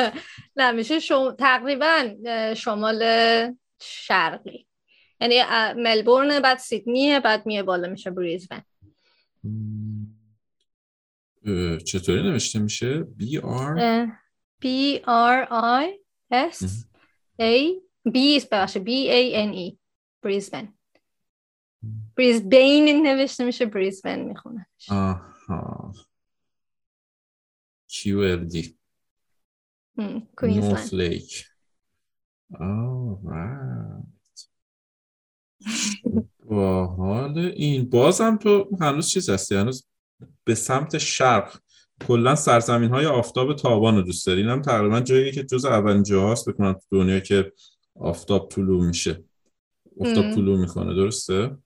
نه 0.56 0.72
میشه 0.72 0.98
شم... 0.98 1.36
تقریبا 1.38 2.08
شمال 2.56 3.02
شرقی. 3.80 4.66
یعنی 5.20 5.42
ملبورن 5.82 6.40
بعد 6.40 6.58
سیدنی 6.58 7.20
بعد 7.20 7.46
میه 7.46 7.62
بالا 7.62 7.88
میشه 7.88 8.10
بریزبن. 8.10 8.62
چطوری 11.86 12.22
نوشته 12.22 12.58
میشه؟ 12.58 13.06
B 13.20 13.22
R 13.40 13.78
B 14.64 14.66
R 15.06 15.48
I 15.50 15.86
S 16.32 16.64
A 17.40 17.80
B 18.08 18.46
ببخشه 18.52 18.80
B 18.80 18.88
A 18.88 19.50
N 19.50 19.54
E 19.70 19.76
بریزبن. 20.22 20.74
بریزبین 22.16 23.06
نوشته 23.06 23.44
میشه 23.44 23.66
بریزبن 23.66 24.20
می‌خونه. 24.20 24.66
آها. 24.90 25.92
کیو 28.02 28.18
ال 28.18 28.44
دی 28.44 28.76
کوینزلند 30.36 30.94
لیک 30.94 31.44
با 36.44 36.86
حال 36.86 37.38
این 37.38 37.90
بازم 37.90 38.36
تو 38.36 38.76
هنوز 38.80 39.08
چیز 39.08 39.30
هستی؟ 39.30 39.54
هنوز 39.54 39.86
به 40.44 40.54
سمت 40.54 40.98
شرق. 40.98 41.58
کلا 42.06 42.34
سرزمین 42.34 42.90
های 42.90 43.06
آفتاب 43.06 43.56
تابان 43.56 43.96
رو 43.96 44.02
دوست 44.02 44.26
داری؟ 44.26 44.42
هم 44.42 44.62
تقریبا 44.62 45.00
جایی 45.00 45.32
که 45.32 45.44
جز 45.44 45.64
اولین 45.64 46.02
جاهاست 46.02 46.48
بکنم 46.48 46.72
تو 46.72 46.80
دنیا 46.90 47.20
که 47.20 47.52
آفتاب 47.94 48.48
طلوع 48.48 48.86
میشه. 48.86 49.24
آفتاب 50.00 50.34
طلوع 50.34 50.58
می‌کنه. 50.60 50.94
درسته؟ 50.94 51.56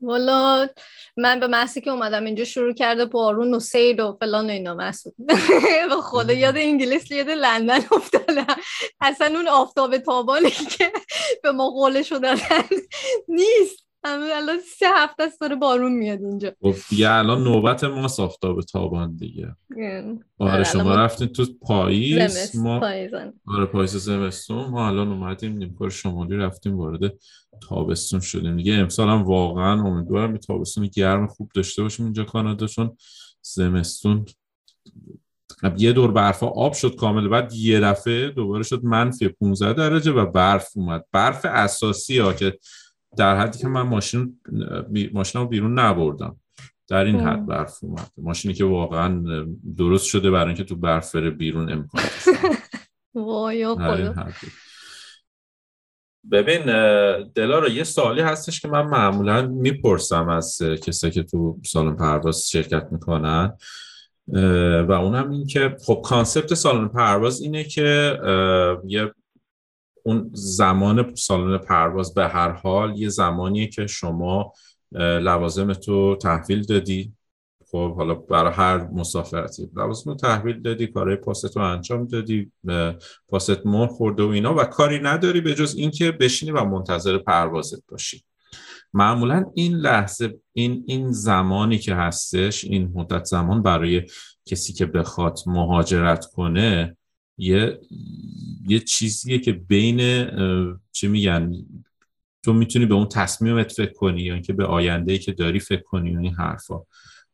والا 0.00 0.68
من 1.16 1.40
به 1.40 1.46
محصی 1.46 1.80
که 1.80 1.90
اومدم 1.90 2.24
اینجا 2.24 2.44
شروع 2.44 2.72
کرده 2.72 3.04
بارون 3.04 3.54
و 3.54 3.60
سیل 3.60 4.00
و 4.00 4.16
فلان 4.20 4.46
و 4.46 4.50
اینا 4.50 4.74
مسعود 4.74 5.14
به 5.90 5.96
خدا 6.02 6.32
یاد 6.32 6.56
انگلیس 6.56 7.10
یاد 7.10 7.30
لندن 7.30 7.80
افتادم 7.92 8.56
اصلا 9.00 9.26
اون 9.26 9.48
آفتاب 9.48 9.98
تابانی 9.98 10.50
که 10.50 10.92
به 11.42 11.52
ما 11.52 11.70
قولشو 11.70 12.18
دادن 12.18 12.62
نیست. 13.28 13.87
الان 14.08 14.58
سه 14.78 14.86
هفته 14.96 15.22
است 15.22 15.40
داره 15.40 15.56
بارون 15.56 15.92
میاد 15.92 16.22
اینجا. 16.22 16.52
خب 16.62 16.74
دیگه 16.90 17.10
الان 17.10 17.44
نوبت 17.44 17.84
ما 17.84 18.04
آفتاب 18.18 18.60
تابان 18.60 19.16
دیگه. 19.16 19.56
آره 20.38 20.64
شما 20.64 20.94
رفتین 20.94 21.28
تو 21.28 21.46
پاییز 21.60 22.56
ما 22.56 22.74
آره. 23.46 23.66
پاییز 23.72 23.96
زمستون. 23.96 24.70
ما 24.70 24.88
الان 24.88 25.08
اومدیم 25.08 25.52
نیمکار 25.52 25.90
شمالی 25.90 26.36
رفتیم 26.36 26.76
وارد 26.76 27.12
تابستون 27.68 28.20
شدیم. 28.20 28.56
دیگه 28.56 28.74
امسال 28.74 29.08
هم 29.08 29.22
واقعا 29.22 29.82
امیدوارم 29.82 30.32
به 30.32 30.38
تابستون 30.38 30.86
گرم 30.86 31.26
خوب 31.26 31.50
داشته 31.54 31.82
باشیم 31.82 32.04
اینجا 32.04 32.24
کانادا 32.24 32.66
چون 32.66 32.96
زمستون 33.42 34.24
یه 35.76 35.92
دور 35.92 36.12
برفا 36.12 36.46
آب 36.46 36.72
شد 36.72 36.96
کامل 36.96 37.28
بعد 37.28 37.54
یه 37.54 37.80
دفعه 37.80 38.30
دوباره 38.30 38.62
شد 38.62 38.84
منفی 38.84 39.28
15 39.28 39.72
درجه 39.72 40.12
و 40.12 40.26
برف 40.26 40.68
اومد. 40.76 41.04
برف 41.12 41.44
اساسی 41.44 42.18
ها 42.18 42.32
که 42.32 42.58
در 43.16 43.36
حدی 43.36 43.58
که 43.58 43.68
من 43.68 43.82
ماشین 43.82 44.40
ماشین 45.12 45.40
رو 45.40 45.46
بیرون 45.46 45.78
نبردم. 45.78 46.36
در 46.88 47.04
این 47.04 47.20
حد 47.20 47.46
برف 47.46 47.84
اومد. 47.84 48.10
ماشینی 48.16 48.54
که 48.54 48.64
واقعا 48.64 49.24
درست 49.76 50.06
شده 50.06 50.30
برای 50.30 50.46
اینکه 50.46 50.64
تو 50.64 50.76
برف 50.76 51.14
بره 51.14 51.30
بیرون 51.30 51.72
امکان 51.72 52.02
ببین 56.30 56.62
دلارا 57.22 57.68
یه 57.68 57.84
سوالی 57.84 58.20
هستش 58.20 58.60
که 58.60 58.68
من 58.68 58.86
معمولا 58.86 59.46
می‌پرسم 59.46 60.28
از 60.28 60.62
کسایی 60.62 61.12
که 61.12 61.22
تو 61.22 61.60
سالن 61.66 61.96
پرواز 61.96 62.48
شرکت 62.48 62.88
می‌کنن. 62.90 63.56
و 64.88 64.92
اونم 64.92 65.30
این 65.30 65.46
که 65.46 65.76
خب 65.86 66.02
کانسپت 66.04 66.54
سالن 66.54 66.88
پرواز 66.88 67.40
اینه 67.40 67.64
که 67.64 68.18
یه 68.86 69.12
اون 70.08 70.30
زمان 70.32 71.14
سالن 71.14 71.58
پرواز 71.58 72.14
به 72.14 72.28
هر 72.28 72.52
حال 72.52 72.98
یه 72.98 73.08
زمانیه 73.08 73.66
که 73.66 73.86
شما 73.86 74.52
لوازم 74.92 75.72
تو 75.72 76.16
تحویل 76.16 76.62
دادی. 76.62 77.12
خب 77.70 77.96
حالا 77.96 78.14
برای 78.14 78.52
هر 78.52 78.88
مسافرتی 78.90 79.70
لوازم 79.76 80.14
تحویل 80.14 80.62
دادی 80.62 80.86
کارهای 80.86 81.16
پاست 81.16 81.56
رو 81.56 81.62
انجام 81.62 82.06
دادی 82.06 82.52
پاست 83.28 83.66
مر 83.66 83.86
خورده 83.86 84.22
و 84.22 84.28
اینا 84.28 84.54
و 84.54 84.64
کاری 84.64 84.98
نداری 84.98 85.40
به 85.40 85.54
جز 85.54 85.74
اینکه 85.74 86.12
بشینی 86.12 86.52
و 86.52 86.64
منتظر 86.64 87.18
پروازت 87.18 87.82
باشی. 87.88 88.24
معمولا 88.92 89.44
این 89.54 89.74
لحظه 89.74 90.34
این 90.52 90.84
این 90.86 91.12
زمانی 91.12 91.78
که 91.78 91.94
هستش 91.94 92.64
این 92.64 92.92
مدت 92.94 93.24
زمان 93.24 93.62
برای 93.62 94.02
کسی 94.46 94.72
که 94.72 94.86
بخواد 94.86 95.38
مهاجرت 95.46 96.26
کنه 96.26 96.97
یه 97.38 97.80
یه 98.68 98.78
چیزیه 98.80 99.38
که 99.38 99.52
بین 99.52 100.28
چی 100.92 101.08
میگن؟ 101.08 101.52
تو 102.44 102.52
می‌تونی 102.52 102.86
به 102.86 102.94
اون 102.94 103.08
تصمیمت 103.08 103.72
فکر 103.72 103.92
کنی 103.92 104.22
یا 104.22 104.34
اینکه 104.34 104.52
به 104.52 104.64
آینده 104.64 105.18
که 105.18 105.32
داری 105.32 105.60
فکر 105.60 105.82
کنی 105.82 106.16
و 106.16 106.20
این 106.20 106.34
حرفا. 106.34 106.82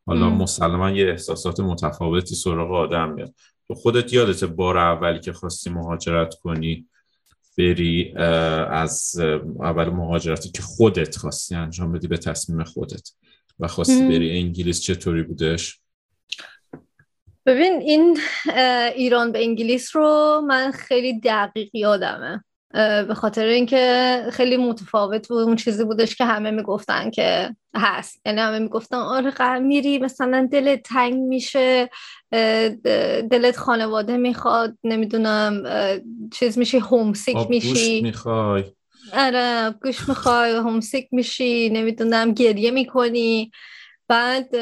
حالا 0.05 0.29
مسلما 0.29 0.91
یه 0.91 1.09
احساسات 1.09 1.59
متفاوتی 1.59 2.35
سراغ 2.35 2.71
آدم 2.71 3.13
میاد. 3.13 3.33
تو 3.67 3.73
خودت 3.73 4.13
یادت 4.13 4.43
بار 4.43 4.77
اولی 4.77 5.19
که 5.19 5.33
خواستی 5.33 5.69
مهاجرت 5.69 6.33
کنی 6.33 6.85
بری 7.57 8.13
از 8.15 9.19
اول 9.59 9.89
مهاجرتی 9.89 10.49
که 10.49 10.61
خودت 10.61 11.17
خواستی 11.17 11.55
انجام 11.55 11.91
بدی 11.91 12.07
به 12.07 12.17
تصمیم 12.17 12.63
خودت 12.63 13.09
و 13.59 13.67
خواستی 13.67 14.07
بری 14.07 14.39
انگلیس 14.39 14.81
چطوری 14.81 15.23
بودش؟ 15.23 15.79
ببین 17.45 17.81
این 17.81 18.19
ایران 18.95 19.31
به 19.31 19.43
انگلیس 19.43 19.95
رو 19.95 20.41
من 20.47 20.71
خیلی 20.71 21.19
دقیق 21.19 21.69
یادمه. 21.73 22.43
به 23.07 23.13
خاطر 23.15 23.45
اینکه 23.45 24.23
خیلی 24.31 24.57
متفاوت 24.57 25.27
بود. 25.27 25.43
اون 25.43 25.55
چیزی 25.55 25.83
بودش 25.83 26.15
که 26.15 26.25
همه 26.25 26.51
می‌گفتن 26.51 27.09
که 27.09 27.55
هست. 27.75 28.21
یعنی 28.25 28.41
همه 28.41 28.59
می‌گفتن 28.59 28.97
آره 28.97 29.59
میری 29.59 29.99
مثلا 29.99 30.49
دلت 30.51 30.83
تنگ 30.83 31.13
میشه 31.13 31.89
دلت 33.31 33.57
خانواده 33.57 34.17
می‌خواد 34.17 34.77
نمی‌دونم 34.83 35.63
چیز 36.33 36.57
میشی 36.57 36.77
هومسیک 36.77 37.37
میشی. 37.49 38.01
می‌خوای. 38.01 38.63
آره 39.13 39.75
گوش 39.83 40.09
می‌خوای 40.09 40.51
هومسیک 40.51 41.07
میشی 41.11 41.69
نمی‌دونم 41.69 42.33
گریه 42.33 42.71
می‌کنی. 42.71 43.51
بعد 44.07 44.53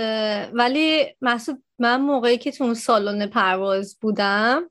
ولی 0.54 1.06
محسوب 1.22 1.64
من 1.80 2.02
موقعی 2.02 2.38
که 2.38 2.52
تو 2.52 2.64
اون 2.64 2.74
سالن 2.74 3.26
پرواز 3.26 3.98
بودم 4.02 4.70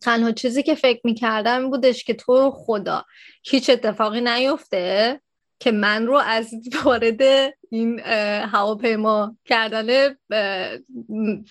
تنها 0.00 0.32
چیزی 0.32 0.62
که 0.62 0.74
فکر 0.74 1.00
می‌کردم 1.04 1.70
بودش 1.70 2.04
که 2.04 2.14
تو 2.14 2.50
خدا 2.50 3.04
هیچ 3.44 3.70
اتفاقی 3.70 4.20
نیفته 4.20 5.20
که 5.60 5.70
من 5.70 6.06
رو 6.06 6.16
از 6.16 6.50
وارد 6.84 7.22
این 7.70 8.00
هواپیما 8.40 9.36
کردن 9.44 10.14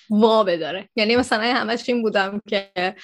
وا 0.10 0.44
بداره. 0.44 0.90
یعنی 0.96 1.16
مثلا 1.16 1.44
همش 1.44 1.90
این 1.90 2.02
بودم 2.02 2.42
که 2.48 2.96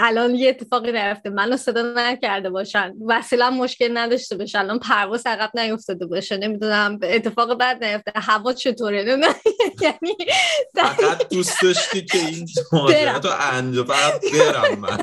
الان 0.00 0.34
یه 0.34 0.48
اتفاقی 0.48 0.92
نرفته 0.92 1.30
منو 1.30 1.56
صدا 1.56 1.92
نکرده 1.96 2.50
باشن. 2.50 2.94
وسیله 3.06 3.50
مشکل 3.50 3.98
نداشته 3.98 4.36
باشه. 4.36 4.58
الان 4.58 4.78
پرواز 4.78 5.26
عقب 5.26 5.50
نیفتاده 5.54 6.06
باشه. 6.06 6.36
نمی‌دونم 6.36 6.98
اتفاق 7.02 7.54
بعد 7.58 7.84
نیفته. 7.84 8.12
هوا 8.14 8.52
چطوره؟ 8.52 9.16
نه 9.16 9.26
یعنی 9.82 10.16
فقط 10.74 11.28
دوست 11.28 11.62
داشتی 11.62 12.04
که 12.04 12.18
این 12.18 12.48
ماجرا 12.72 13.18
تو 13.18 13.28
انجا 13.52 13.84
فقط 13.84 14.20
برم 14.32 14.78
من. 14.78 14.98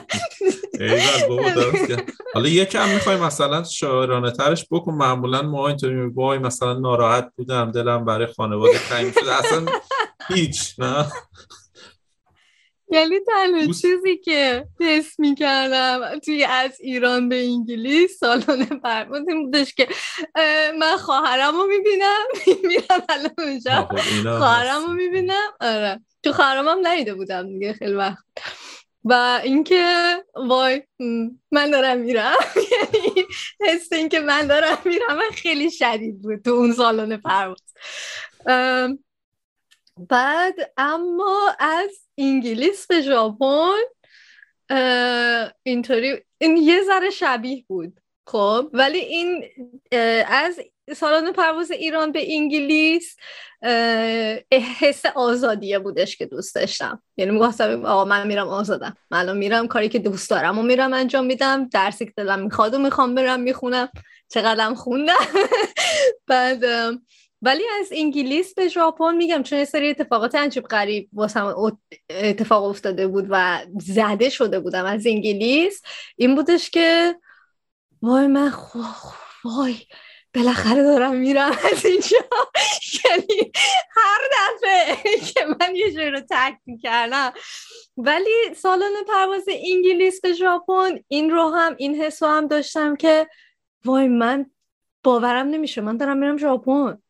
حالا 2.34 2.50
یکم 2.50 2.90
می‌خوای 2.90 3.18
مثلا 3.18 3.64
شاعرانه 3.64 4.32
ترش 4.32 4.66
بکن. 4.72 4.94
معمولا 4.94 5.42
ما 5.42 5.68
اینطوری 5.68 6.06
وای 6.06 6.38
مثلا 6.38 6.74
ناراحت 6.74 7.32
بودم. 7.38 7.72
دلم 7.72 8.06
برای 8.06 8.28
خانواده 8.28 8.80
تنگ 8.90 9.14
شد 9.14 9.28
اصلا 9.28 9.66
هیچ 10.28 10.76
نه. 10.80 11.12
یعنی 12.96 13.20
تنها 13.20 13.66
چیزی 13.66 14.18
که 14.18 14.66
حس 14.80 15.20
می‌کردم 15.20 16.20
توی 16.20 16.44
از 16.44 16.72
ایران 16.80 17.30
به 17.30 17.44
انگلیس 17.46 18.18
سالن 18.20 18.66
پرواز 18.66 19.28
این 19.28 19.46
بودش 19.46 19.74
که 19.74 19.88
من 20.80 20.98
خواهرم 20.98 21.56
رو 21.56 21.68
می‌بینم 21.68 22.26
میرم 22.64 23.04
الان 23.10 23.32
اونجا. 23.38 23.90
خواهرم 24.38 24.86
رو 24.86 24.94
می‌بینم. 24.94 25.52
آره. 25.62 26.02
تو 26.24 26.34
خواهرم 26.34 26.68
هم 26.68 26.88
ندیده 26.88 27.14
بودم 27.14 27.48
دیگه 27.48 27.74
خیلی 27.74 27.94
وقت. 27.94 28.26
و 29.08 29.40
اینکه 29.44 30.16
وای 30.36 30.84
من 31.52 31.72
دارم 31.72 31.98
میرم. 31.98 32.36
یعنی 32.72 33.26
حس 33.62 33.94
اینکه 33.94 34.20
من 34.20 34.48
دارم 34.48 34.78
میرم 34.86 35.20
خیلی 35.34 35.72
شدید 35.72 36.22
بود 36.22 36.42
تو 36.42 36.52
اون 36.52 36.74
سالن 36.74 37.18
پرواز 37.18 37.62
بعد 40.00 40.56
اما 40.78 41.56
از 41.60 41.90
انگلیس 42.18 42.88
به 42.88 43.02
ژاپن 43.02 43.82
اینطوری 45.64 46.24
این 46.38 46.58
یه 46.58 46.82
ذره 46.84 47.10
شبیه 47.10 47.66
بود. 47.68 48.00
خب 48.28 48.70
ولی 48.74 48.98
این 48.98 49.46
از 50.28 50.60
سالن 50.96 51.32
پرواز 51.32 51.72
ایران 51.72 52.12
به 52.12 52.34
انگلیس 52.34 53.16
حس 54.80 55.06
آزادیه 55.06 55.80
بودش 55.80 56.18
که 56.18 56.26
دوست 56.26 56.56
داشتم. 56.56 57.04
یعنی 57.18 57.32
می‌گفتم 57.32 57.86
آقا 57.86 58.06
من 58.06 58.28
میرم 58.28 58.48
آزادم. 58.48 58.98
من 59.12 59.38
میرم 59.38 59.68
کاری 59.68 59.90
که 59.90 60.00
دوست 60.00 60.30
دارم 60.30 60.60
و 60.60 60.64
میرم 60.64 60.94
انجام 60.94 61.26
میدم. 61.26 61.70
درسی 61.70 62.06
که 62.06 62.14
دلم 62.18 62.40
می‌خواد 62.40 62.74
و 62.74 62.80
می‌خوام 62.80 63.16
برم 63.16 63.40
می‌خونم. 63.40 63.90
چقدرم 64.30 64.76
خوندم. 64.76 65.14
بعد 66.28 66.64
ولی 67.46 67.64
از 67.80 67.90
انگلیس 67.92 68.54
به 68.54 68.68
ژاپن 68.68 69.16
میگم 69.16 69.44
چون 69.44 69.60
یه 69.60 69.66
سری 69.66 69.90
اتفاقات 69.90 70.36
عجیب 70.36 70.64
غریب 70.64 71.10
واسم 71.14 71.72
اتفاق 72.10 72.64
افتاده 72.64 73.08
بود 73.08 73.28
و 73.30 73.60
زده 73.80 74.30
شده 74.30 74.60
بودم 74.60 74.86
از 74.86 75.08
انگلیس. 75.08 75.82
این 76.16 76.36
بودش 76.36 76.70
که 76.70 77.16
وای 78.02 78.28
من 78.28 78.50
خو... 78.50 78.80
وای 79.44 79.76
بالاخره 80.34 80.84
دارم 80.84 81.16
میرم 81.16 81.52
از 81.74 81.86
اینجا. 81.86 82.18
یعنی 83.06 83.52
هر 83.96 84.22
دفعه 84.34 85.20
که 85.20 85.46
من 85.46 85.76
یه 85.76 85.92
جایی 85.92 86.10
رو 86.10 86.20
تک 86.30 86.58
می‌کردم. 86.66 87.34
ولی 87.98 88.54
سالن 88.56 88.94
پرواز 89.08 89.46
انگلیس 89.48 90.22
به 90.22 90.34
ژاپن 90.34 91.00
این 91.08 91.30
رو 91.30 91.50
هم 91.50 91.76
این 91.78 92.02
حسو 92.02 92.26
هم 92.26 92.48
داشتم 92.48 92.96
که 92.96 93.28
وای 93.86 94.08
من 94.08 94.46
باورم 95.04 95.48
نمیشه 95.48 95.82
من 95.82 95.98
دارم 95.98 96.18
میرم 96.18 96.38
ژاپن. 96.38 97.02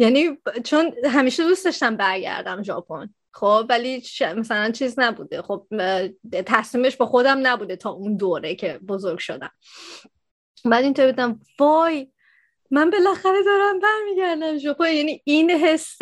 یعنی 0.00 0.38
چون 0.64 0.92
همیشه 1.04 1.44
دوست 1.44 1.64
داشتم 1.64 1.96
برگردم 1.96 2.62
ژاپن. 2.62 3.14
خب 3.32 3.66
ولی 3.68 4.02
مثلا 4.36 4.70
چیز 4.70 4.98
نبوده. 4.98 5.42
خب 5.42 5.66
تصمیمش 6.46 6.96
با 6.96 7.06
خودم 7.06 7.46
نبوده 7.46 7.76
تا 7.76 7.90
اون 7.90 8.16
دوره 8.16 8.54
که 8.54 8.78
بزرگ 8.78 9.18
شدم. 9.18 9.50
بعد 10.64 10.84
اینطور 10.84 11.06
بودم 11.06 11.40
وای 11.58 12.12
من 12.70 12.90
بالاخره 12.90 13.42
دارم 13.44 13.80
برمیگردم 13.80 14.58
ژاپن. 14.58 14.92
یعنی 14.92 15.22
این 15.24 15.50
حس 15.50 15.98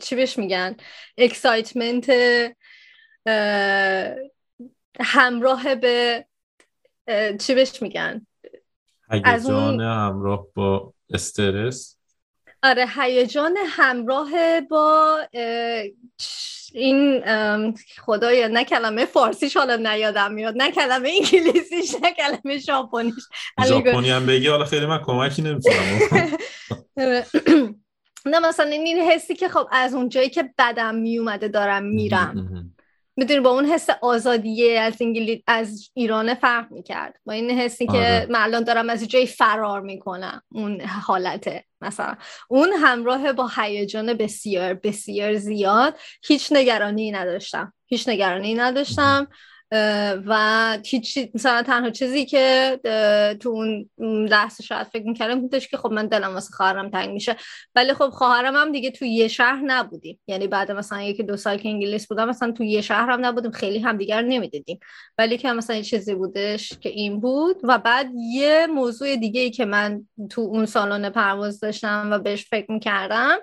چی 0.00 0.16
بهش 0.16 0.38
میگن؟ 0.38 0.76
اکسایتمنت 1.18 2.12
همراه 5.00 5.74
به 5.74 6.26
چی 7.40 7.54
بهش 7.54 7.82
میگن؟ 7.82 8.26
از 9.08 9.50
اون 9.50 9.80
همراه 9.80 10.46
با 10.54 10.94
استرس. 11.10 11.98
آره 12.62 12.86
هیجان 12.96 13.56
همراه 13.68 14.60
با 14.60 15.18
این 16.74 17.22
خدایا 17.98 18.48
نه 18.48 18.64
کلمه 18.64 19.04
فارسیش 19.04 19.56
حالا 19.56 19.76
نیادم 19.76 20.32
میاد 20.32 20.54
نه 20.56 20.70
کلمه 20.70 21.12
انگلیسیش 21.20 21.94
نه 22.02 22.12
کلمه 22.12 22.58
ژاپنیش. 22.58 23.14
ژاپنی 23.68 24.10
هم 24.10 24.26
بگی 24.26 24.48
حالا 24.48 24.64
خیلی 24.64 24.86
من 24.86 24.98
کمکی 24.98 25.42
نمی‌تونم 25.42 25.76
نه 28.26 28.38
مثلا 28.38 28.66
این 28.66 28.98
حسی 29.10 29.34
که 29.34 29.48
خب 29.48 29.68
از 29.70 29.94
اونجایی 29.94 30.30
که 30.30 30.50
بدم 30.58 30.94
میومده 30.94 31.48
دارم 31.48 31.84
میرم. 31.84 32.74
می‌دونی 33.16 33.40
با 33.40 33.50
اون 33.50 33.64
حس 33.64 33.90
آزادیه 34.02 34.80
از 34.80 34.96
انگلیس 35.00 35.40
از 35.46 35.90
ایران 35.94 36.34
فرق 36.34 36.72
می‌کرد. 36.72 37.14
با 37.24 37.32
این 37.32 37.50
حسی 37.50 37.86
که 37.86 37.92
آره. 37.92 38.26
من 38.30 38.40
الان 38.42 38.64
دارم 38.64 38.90
از 38.90 39.08
جایی 39.08 39.26
فرار 39.26 39.80
می‌کنم 39.80 40.42
اون 40.52 40.80
حالته 40.80 41.64
مثلا 41.80 42.16
اون 42.48 42.72
همراه 42.72 43.32
با 43.32 43.50
هیجان 43.56 44.14
بسیار 44.14 44.74
بسیار 44.74 45.36
زیاد 45.36 45.98
هیچ 46.24 46.52
نگرانی 46.52 47.10
نداشتم. 47.10 47.72
هیچ 47.86 48.08
نگرانی 48.08 48.54
نداشتم. 48.54 49.28
و 50.26 50.78
هیچ 50.84 51.18
مثلا 51.34 51.62
تنها 51.62 51.90
چیزی 51.90 52.24
که 52.26 52.80
تو 53.40 53.48
اون 53.48 53.88
لحظه 54.28 54.62
شاید 54.62 54.86
فکر 54.86 55.06
می‌کردم 55.06 55.40
بودش 55.40 55.68
که 55.68 55.76
خب 55.76 55.92
من 55.92 56.06
دلم 56.06 56.34
واسه 56.34 56.54
خواهرم 56.54 56.90
تنگ 56.90 57.10
میشه. 57.10 57.36
ولی 57.74 57.94
خب 57.94 58.08
خواهرم 58.08 58.56
هم 58.56 58.72
دیگه 58.72 58.90
تو 58.90 59.04
یه 59.04 59.28
شهر 59.28 59.62
نبودیم. 59.66 60.20
یعنی 60.26 60.46
بعد 60.46 60.72
مثلا 60.72 61.02
یکی 61.02 61.22
دو 61.22 61.36
سال 61.36 61.56
که 61.56 61.68
انگلیس 61.68 62.06
بودم 62.06 62.28
مثلا 62.28 62.52
تو 62.52 62.64
یه 62.64 62.80
شهر 62.80 63.10
هم 63.10 63.26
نبودیم. 63.26 63.50
خیلی 63.50 63.78
همدیگر 63.78 64.22
نمی‌دیدیم. 64.22 64.80
ولی 65.18 65.38
که 65.38 65.52
مثلا 65.52 65.76
یه 65.76 65.82
چیزی 65.82 66.14
بودش 66.14 66.72
که 66.80 66.88
این 66.88 67.20
بود. 67.20 67.56
و 67.62 67.78
بعد 67.78 68.10
یه 68.32 68.66
موضوع 68.66 69.16
دیگه 69.16 69.40
ای 69.40 69.50
که 69.50 69.64
من 69.64 70.06
تو 70.30 70.40
اون 70.40 70.66
سالن 70.66 71.10
پرواز 71.10 71.60
داشتم 71.60 72.08
و 72.12 72.18
بهش 72.18 72.46
فکر 72.46 72.72
می‌کردم 72.72 73.38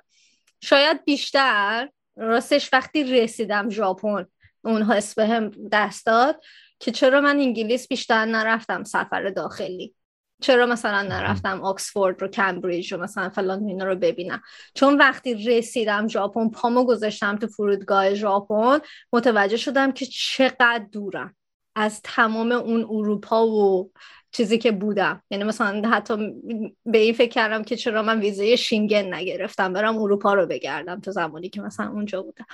شاید 0.61 1.05
بیشتر 1.05 1.89
راستش 2.17 2.69
وقتی 2.73 3.03
رسیدم 3.03 3.69
ژاپن 3.69 4.25
اون 4.63 4.83
حس 4.83 5.19
هم 5.19 5.51
دست 5.71 6.05
داد 6.05 6.43
که 6.79 6.91
چرا 6.91 7.21
من 7.21 7.39
انگلیس 7.39 7.87
بیشتر 7.87 8.25
نرفتم 8.25 8.83
سفر 8.83 9.29
داخلی؟ 9.29 9.95
چرا 10.41 10.65
مثلا 10.65 11.01
نرفتم 11.01 11.61
آکسفورد 11.61 12.21
رو 12.21 12.27
کمبریج 12.27 12.93
رو 12.93 13.03
مثلا 13.03 13.29
فلان 13.29 13.67
اینا 13.67 13.85
رو 13.85 13.95
ببینم؟ 13.95 14.41
چون 14.73 14.97
وقتی 14.97 15.33
رسیدم 15.33 16.07
ژاپن 16.07 16.49
پامو 16.49 16.83
گذاشتم 16.83 17.35
تو 17.35 17.47
فرودگاه 17.47 18.13
ژاپن 18.13 18.79
متوجه 19.13 19.57
شدم 19.57 19.91
که 19.91 20.05
چقدر 20.05 20.85
دورم. 20.91 21.35
از 21.75 22.01
تمام 22.03 22.51
اون 22.51 22.83
اروپا 22.89 23.47
و 23.47 23.91
چیزی 24.31 24.57
که 24.57 24.71
بودم. 24.71 25.23
یعنی 25.29 25.43
مثلا 25.43 25.89
حتی 25.89 26.33
به 26.85 26.97
این 26.97 27.13
فکر 27.13 27.29
کردم 27.29 27.63
که 27.63 27.75
چرا 27.75 28.01
من 28.01 28.19
ویزای 28.19 28.57
شینگن 28.57 29.13
نگرفتم 29.13 29.73
برم 29.73 29.97
اروپا 29.97 30.33
رو 30.33 30.45
بگردم 30.45 30.99
تو 30.99 31.11
زمانی 31.11 31.49
که 31.49 31.61
مثلا 31.61 31.89
اونجا 31.89 32.21
بودم. 32.21 32.45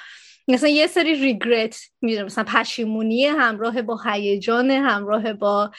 مثلا 0.47 0.69
یه 0.69 0.87
سری 0.87 1.15
ریگرت 1.15 1.77
میره 2.01 2.23
مثلا 2.23 2.43
پشیمونی 2.43 3.25
همراه 3.25 3.81
با 3.81 3.99
هیجان 4.05 4.71
همراه 4.71 5.33
با 5.33 5.71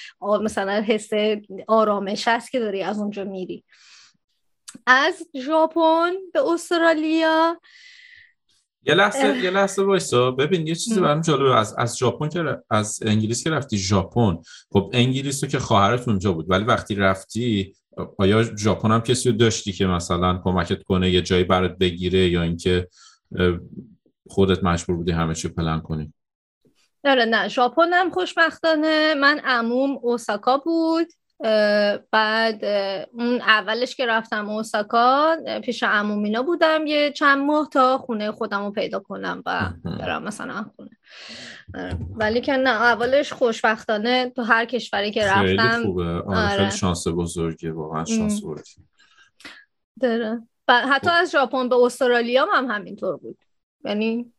مثلا 0.43 0.85
حس 0.87 1.11
آرامش 1.69 2.29
هست 2.29 2.51
که 2.51 2.59
داری 2.59 2.83
از 2.83 2.99
اونجا 2.99 3.25
میری. 3.25 3.65
از 4.87 5.29
ژاپن 5.37 6.13
به 6.33 6.41
استرالیا. 6.53 7.61
یه 8.83 8.95
لحظه 8.95 9.39
یه 9.39 9.51
لحظه 9.51 9.83
وایسا. 9.83 10.31
ببین 10.31 10.67
یه 10.67 10.75
چیزی 10.75 11.01
برام 11.01 11.21
جالبه. 11.21 11.55
از 11.55 11.75
از 11.79 11.99
ژاپن 11.99 12.29
که 12.29 12.59
از 12.71 13.01
انگلیس 13.03 13.45
که 13.45 13.51
رفتی 13.51 13.79
ژاپن. 13.79 14.39
خب 14.73 14.91
انگلیس 14.93 15.45
رو 15.45 15.51
که 15.51 15.59
خواهرت 15.59 16.09
اونجا 16.09 16.33
بود. 16.33 16.51
ولی 16.51 16.65
وقتی 16.65 16.95
رفتی 16.95 17.75
آیا 18.19 18.43
ژاپن 18.43 18.91
هم 18.91 19.01
کسی 19.01 19.31
رو 19.31 19.37
داشتی 19.37 19.73
که 19.73 19.87
مثلا 19.87 20.41
کمکت 20.45 20.83
کنه 20.83 21.11
یه 21.11 21.23
جایی 21.23 21.45
برات 21.45 21.79
بگیره 21.79 22.29
یا 22.29 22.43
اینکه 22.43 22.89
خودت 24.29 24.65
مجبور 24.65 24.97
بودی 24.97 25.13
همه 25.13 25.35
چی 25.35 25.49
پلن 25.49 25.81
کنی. 25.81 26.13
آره 27.05 27.25
نه 27.25 27.49
ژاپن 27.49 27.93
هم 27.93 28.11
خوشبختانه. 28.11 29.15
من 29.15 29.39
عموم 29.45 29.99
اوساکا 30.03 30.59
بود. 30.59 31.09
بعد 32.11 32.65
اون 33.13 33.41
اولش 33.41 33.97
که 33.97 34.07
رفتم 34.07 34.51
اوساکا 34.51 35.37
پیش 35.63 35.83
عمومینا 35.83 36.43
بودم 36.43 36.87
یه 36.87 37.13
چند 37.13 37.39
ماه 37.39 37.69
تا 37.73 37.99
خونه 37.99 38.33
خودم 38.33 38.65
رو 38.65 38.71
پیدا 38.71 38.99
کنم 39.01 39.43
و 39.47 39.73
برم 39.85 40.23
مثلا 40.23 40.67
خونه. 40.77 40.91
ولی 42.17 42.41
که 42.41 42.53
نه 42.53 42.71
اولش 42.71 43.33
خوشبختانه 43.33 44.31
تو 44.31 44.43
هر 44.43 44.65
کشوری 44.65 45.11
که 45.11 45.27
رفتم 45.27 45.43
خیلی 45.47 45.85
خوبه. 45.85 46.23
آره. 46.23 46.57
خیلی 46.57 46.71
شانس 46.71 47.09
بزرگه 47.09 47.73
واقعا 47.73 48.05
شانس 48.05 48.43
بردی 48.43 48.71
داره. 50.01 50.43
حتی 50.69 51.11
از 51.11 51.31
ژاپن 51.31 51.69
به 51.69 51.77
استرالیا 51.77 52.47
هم 52.53 52.71
همینطور 52.71 53.17
بود. 53.17 53.39
یعنی 53.87 54.33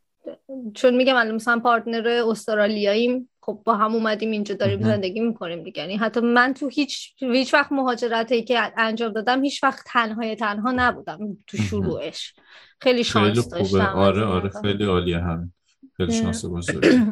چون 0.73 0.95
میگم 0.95 1.31
مثلا 1.31 1.59
پارتنر 1.59 2.07
استرالیاییم 2.07 3.29
خب 3.41 3.61
با 3.65 3.75
هم 3.75 3.93
اومدیم 3.93 4.31
اینجا 4.31 4.55
داریم 4.55 4.83
زندگی 4.83 5.19
می‌کنیم 5.19 5.63
دیگه. 5.63 5.81
یعنی 5.81 5.97
حتی 5.97 6.19
من 6.19 6.53
تو 6.53 6.67
هیچ 6.67 7.13
هیچ 7.17 7.53
وقت 7.53 7.71
مهاجرتی 7.71 8.43
که 8.43 8.71
انجام 8.77 9.13
دادم 9.13 9.43
هیچ 9.43 9.63
وقت 9.63 9.83
تنهای 9.87 10.35
تنها 10.35 10.73
نبودم 10.75 11.37
تو 11.47 11.57
شروعش. 11.57 12.33
خیلی 12.81 13.03
شانس 13.03 13.53
خیلی 13.53 13.63
داشتم 13.63 13.95
آره 13.95 14.25
آره 14.25 14.49
خیلی 14.61 14.85
عالیه 14.85 15.17
هم 15.17 15.53
خیلی 15.97 16.13
شانس 16.13 16.45
بزرگی 16.45 17.03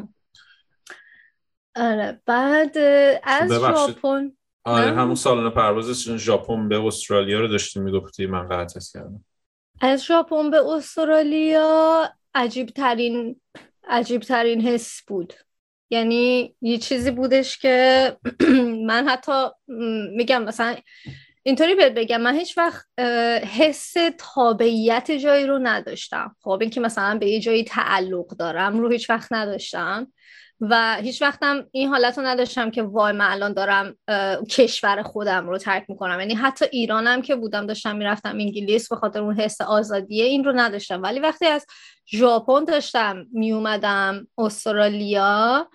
آره 1.75 2.21
بعد 2.25 2.77
از 3.23 3.51
ژاپن 3.51 4.31
آره 4.63 4.93
همون 4.93 5.15
سالن 5.15 5.49
پرواز 5.49 6.03
ژاپن 6.03 6.69
به 6.69 6.79
استرالیا 6.79 7.39
رو 7.39 7.47
داشتی 7.47 7.79
می‌گفتی 7.79 8.25
من 8.25 8.47
قطع 8.47 8.79
کردم 8.93 9.25
از 9.81 10.05
ژاپن 10.05 10.49
به 10.49 10.65
استرالیا 10.67 12.09
عجیب 12.35 12.67
ترین 12.67 13.41
عجیب 13.87 14.21
ترین 14.21 14.61
حس 14.61 15.01
بود. 15.07 15.33
یعنی 15.89 16.55
یه 16.61 16.77
چیزی 16.77 17.11
بودش 17.11 17.57
که 17.57 18.17
من 18.89 19.07
حتی 19.07 19.31
میگم 20.15 20.43
مثلا 20.43 20.75
اینطوری 21.43 21.75
بهت 21.75 21.93
بگم 21.93 22.21
من 22.21 22.35
هیچ 22.35 22.57
وقت 22.57 22.99
حس 23.45 23.93
تابعیت 24.17 25.11
جایی 25.11 25.45
رو 25.47 25.59
نداشتم. 25.63 26.35
خب 26.41 26.57
اینکه 26.61 26.81
مثلا 26.81 27.17
به 27.17 27.27
یه 27.27 27.39
جایی 27.39 27.63
تعلق 27.63 28.27
دارم 28.27 28.79
رو 28.79 28.89
هیچ 28.89 29.09
وقت 29.09 29.33
نداشتم. 29.33 30.07
و 30.61 30.97
هیچ 31.01 31.21
وقتم 31.21 31.67
این 31.71 31.89
حالت 31.89 32.17
رو 32.17 32.25
نداشتم 32.25 32.71
که 32.71 32.83
وای 32.83 33.13
من 33.13 33.31
الان 33.31 33.53
دارم 33.53 33.95
کشور 34.49 35.01
خودم 35.01 35.49
رو 35.49 35.57
ترک 35.57 35.85
می‌کنم. 35.87 36.19
یعنی 36.19 36.33
حتی 36.33 36.65
ایرانم 36.71 37.21
که 37.21 37.35
بودم 37.35 37.67
داشتم 37.67 37.95
می‌رفتم 37.95 38.29
انگلیس 38.29 38.89
به 38.89 38.95
خاطر 38.95 39.21
اون 39.21 39.39
حس 39.39 39.61
آزادیه 39.61 40.25
این 40.25 40.43
رو 40.43 40.51
نداشتم. 40.55 41.03
ولی 41.03 41.19
وقتی 41.19 41.45
از 41.45 41.65
ژاپن 42.07 42.63
داشتم 42.63 43.25
میومدم 43.31 44.27
استرالیا 44.37 45.69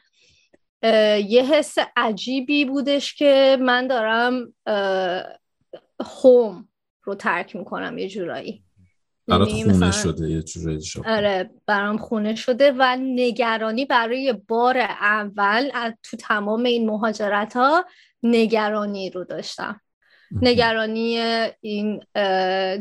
یه 1.26 1.44
حس 1.52 1.74
عجیبی 1.96 2.64
بودش 2.64 3.14
که 3.14 3.58
من 3.60 3.86
دارم 3.86 4.54
هوم 6.22 6.68
رو 7.02 7.14
ترک 7.14 7.56
می‌کنم 7.56 7.98
یه 7.98 8.08
جورایی. 8.08 8.64
برات 9.30 9.48
خونه 9.48 9.92
شده 9.92 10.30
یه 10.30 10.42
جوری 10.42 10.80
آره 11.06 11.50
برام 11.66 11.98
خونه 11.98 12.34
شده 12.34 12.72
و 12.78 12.96
نگرانی 13.00 13.84
برای 13.84 14.34
بار 14.48 14.78
اول 15.00 15.70
از 15.74 15.92
تو 16.02 16.16
تمام 16.16 16.64
این 16.64 16.86
مهاجرت 16.86 17.56
ها 17.56 17.84
نگرانی 18.22 19.10
رو 19.10 19.24
داشتم. 19.24 19.80
نگرانی 20.42 21.18
این 21.60 22.00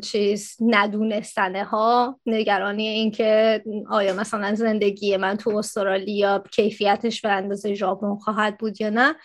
چیز 0.01 0.57
ندونستنه 0.61 1.63
ها 1.63 2.19
نگرانی 2.25 2.87
اینکه 2.87 3.63
آیا 3.89 4.13
مثلا 4.13 4.55
زندگی 4.55 5.17
من 5.17 5.37
تو 5.37 5.57
استرالیا 5.57 6.43
کیفیتش 6.51 7.21
به 7.21 7.29
اندازه 7.29 7.73
ژاپن 7.73 8.15
خواهد 8.15 8.57
بود 8.57 8.81
یا 8.81 8.89
نه. 8.89 9.15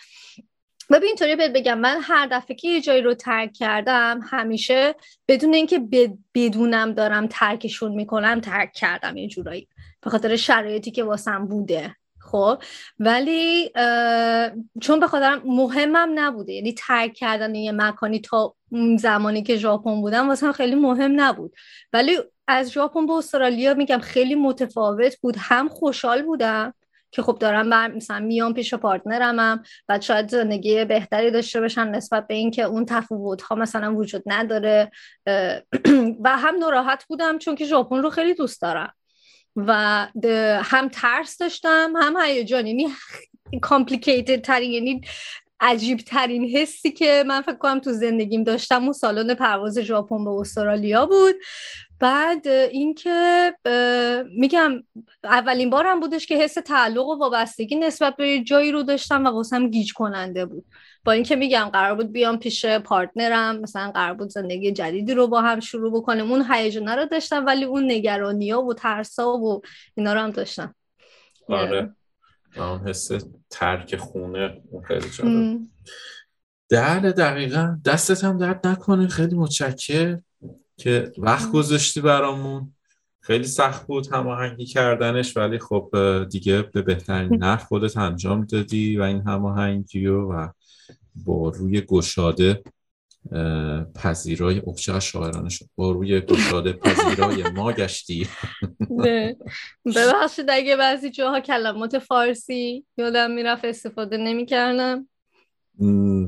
ببین 0.91 1.07
اینطوری 1.07 1.35
بهت 1.35 1.51
بگم 1.51 1.77
من 1.79 1.99
هر 2.01 2.27
دفعه 2.31 2.55
که 2.55 2.67
یه 2.67 2.81
جایی 2.81 3.01
رو 3.01 3.13
ترک 3.13 3.53
کردم 3.53 4.19
همیشه 4.29 4.95
بدون 5.27 5.53
اینکه 5.53 5.87
بدونم 6.33 6.93
دارم 6.93 7.27
ترکشون 7.27 7.91
می‌کنم 7.91 8.39
ترک 8.39 8.73
کردم 8.73 9.17
یه 9.17 9.27
جورایی. 9.27 9.67
به 10.01 10.09
خاطر 10.09 10.35
شرایطی 10.35 10.91
که 10.91 11.03
واسم 11.03 11.47
بوده 11.47 11.95
خب؟ 12.19 12.57
ولی 12.99 13.71
چون 14.81 14.99
به 14.99 15.07
خاطر 15.07 15.41
مهمم 15.45 16.11
نبوده. 16.15 16.53
یعنی 16.53 16.73
ترک 16.73 17.13
کردن 17.13 17.55
یه 17.55 17.71
مکانی 17.71 18.19
تا 18.19 18.55
زمانی 18.97 19.43
که 19.43 19.55
ژاپن 19.55 20.01
بودم 20.01 20.27
واسم 20.27 20.51
خیلی 20.51 20.75
مهم 20.75 21.21
نبود. 21.21 21.53
ولی 21.93 22.17
از 22.47 22.71
ژاپن 22.71 23.05
به 23.05 23.13
استرالیا 23.13 23.73
میگم 23.73 23.99
خیلی 23.99 24.35
متفاوت 24.35 25.17
بود. 25.17 25.35
هم 25.39 25.69
خوشحال 25.69 26.21
بودم 26.21 26.73
که 27.15 27.21
خب 27.21 27.37
دارم 27.39 27.69
بر 27.69 27.87
مثلا 27.87 28.19
میام 28.19 28.53
پیش 28.53 28.73
partner 28.73 29.43
مم 29.43 29.63
و 29.89 29.99
شاید 29.99 30.29
زندگی 30.29 30.85
بهتری 30.85 31.31
داشته 31.31 31.61
باشم 31.61 31.81
نسبت 31.81 32.27
به 32.27 32.33
اینکه 32.33 32.63
اون 32.63 32.85
تفاوت 32.85 33.41
ها 33.41 33.55
مثلا 33.55 33.95
وجود 33.95 34.23
نداره. 34.25 34.91
و 36.23 36.37
هم 36.37 36.55
ناراحت 36.59 37.05
بودم 37.05 37.37
چون 37.37 37.55
که 37.55 37.65
ژاپن 37.65 37.97
رو 37.97 38.09
خیلی 38.09 38.33
دوست 38.33 38.61
دارم. 38.61 38.93
و 39.55 40.07
هم 40.63 40.89
ترس 40.89 41.37
داشتم 41.37 41.93
هم 42.01 42.17
هیجان 42.17 42.67
یعنی 42.67 42.87
complicated 43.61 44.41
ترین 44.41 44.71
یعنی 44.71 45.01
عجیب 45.59 45.97
ترین 45.97 46.57
حسی 46.57 46.91
که 46.91 47.23
من 47.27 47.41
فکر 47.41 47.57
کنم 47.57 47.79
تو 47.79 47.91
زندگیم 47.91 48.43
داشتم 48.43 48.83
اون 48.83 48.93
سالن 48.93 49.33
پرواز 49.33 49.79
ژاپن 49.79 50.25
به 50.25 50.29
استرالیا 50.29 51.05
بود. 51.05 51.35
بعد 51.99 52.47
اینکه 52.47 53.53
میگم 54.37 54.83
اولین 55.23 55.69
بارم 55.69 55.99
بودش 55.99 56.25
که 56.25 56.37
حس 56.37 56.53
تعلق 56.53 57.07
و 57.07 57.19
وابستگی 57.19 57.75
نسبت 57.75 58.15
به 58.15 58.39
جایی 58.39 58.71
رو 58.71 58.83
داشتم 58.83 59.25
و 59.25 59.29
واسم 59.29 59.69
گیج 59.69 59.93
کننده 59.93 60.45
بود. 60.45 60.65
با 61.05 61.11
اینکه 61.11 61.35
میگم 61.35 61.69
قرار 61.73 61.95
بود 61.95 62.11
بیام 62.11 62.39
پیش 62.39 62.65
partner 62.65 63.47
م 63.47 63.59
مثلا 63.59 63.91
قرار 63.91 64.13
بود 64.13 64.29
زندگی 64.29 64.71
جدیدی 64.71 65.13
رو 65.13 65.27
با 65.27 65.41
هم 65.41 65.59
شروع 65.59 65.93
بکنیم 65.93 66.31
اون 66.31 66.45
هیجانه 66.51 66.95
رو 66.95 67.05
داشتم 67.05 67.45
ولی 67.45 67.65
اون 67.65 67.91
نگرانی 67.91 68.51
ها 68.51 68.61
و 68.61 68.73
ترسا 68.73 69.33
و 69.33 69.61
اینا 69.95 70.13
رو 70.13 70.19
هم 70.19 70.31
داشتم. 70.31 70.75
آره. 71.49 71.95
اون 72.57 72.87
حس 72.87 73.11
ترک 73.49 73.95
خونه 73.95 74.61
خیلی 74.87 75.07
در 76.69 76.99
دقیقا 76.99 77.77
دستت 77.85 78.23
هم 78.23 78.37
درد 78.37 78.67
نکنه 78.67 79.07
خیلی 79.07 79.35
متشکر 79.35 80.19
که 80.77 81.11
وقت 81.17 81.51
گذاشتی 81.51 82.01
برامون. 82.01 82.71
خیلی 83.19 83.43
سخت 83.43 83.87
بود 83.87 84.07
هماهنگی 84.07 84.65
کردنش 84.65 85.37
ولی 85.37 85.59
خب 85.59 85.89
دیگه 86.29 86.61
به 86.61 86.81
بهترین 86.81 87.35
نحو 87.43 87.65
خودت 87.65 87.97
انجام 87.97 88.45
دادی 88.45 88.97
و 88.97 89.01
این 89.01 89.21
هماهنگی 89.21 90.07
و 90.07 90.49
با 91.25 91.49
روی 91.49 91.81
گشاده 91.81 92.63
پذیرای 93.95 94.61
اخشق 94.67 94.99
شاعرانه 94.99 95.49
شد. 95.49 95.65
با 95.75 95.91
روی 95.91 96.21
گشاده 96.21 96.73
پذیرای 96.73 97.43
ما 97.55 97.71
گشتی. 97.71 98.27
ببخشید 99.85 100.49
اگه 100.49 100.75
بعضی 100.75 101.09
جاها 101.09 101.39
کلمات 101.39 101.99
فارسی 101.99 102.85
یادم 102.97 103.31
می‌رفت 103.31 103.65
استفاده 103.65 104.17
نمی 104.17 104.45
کردم 104.45 105.07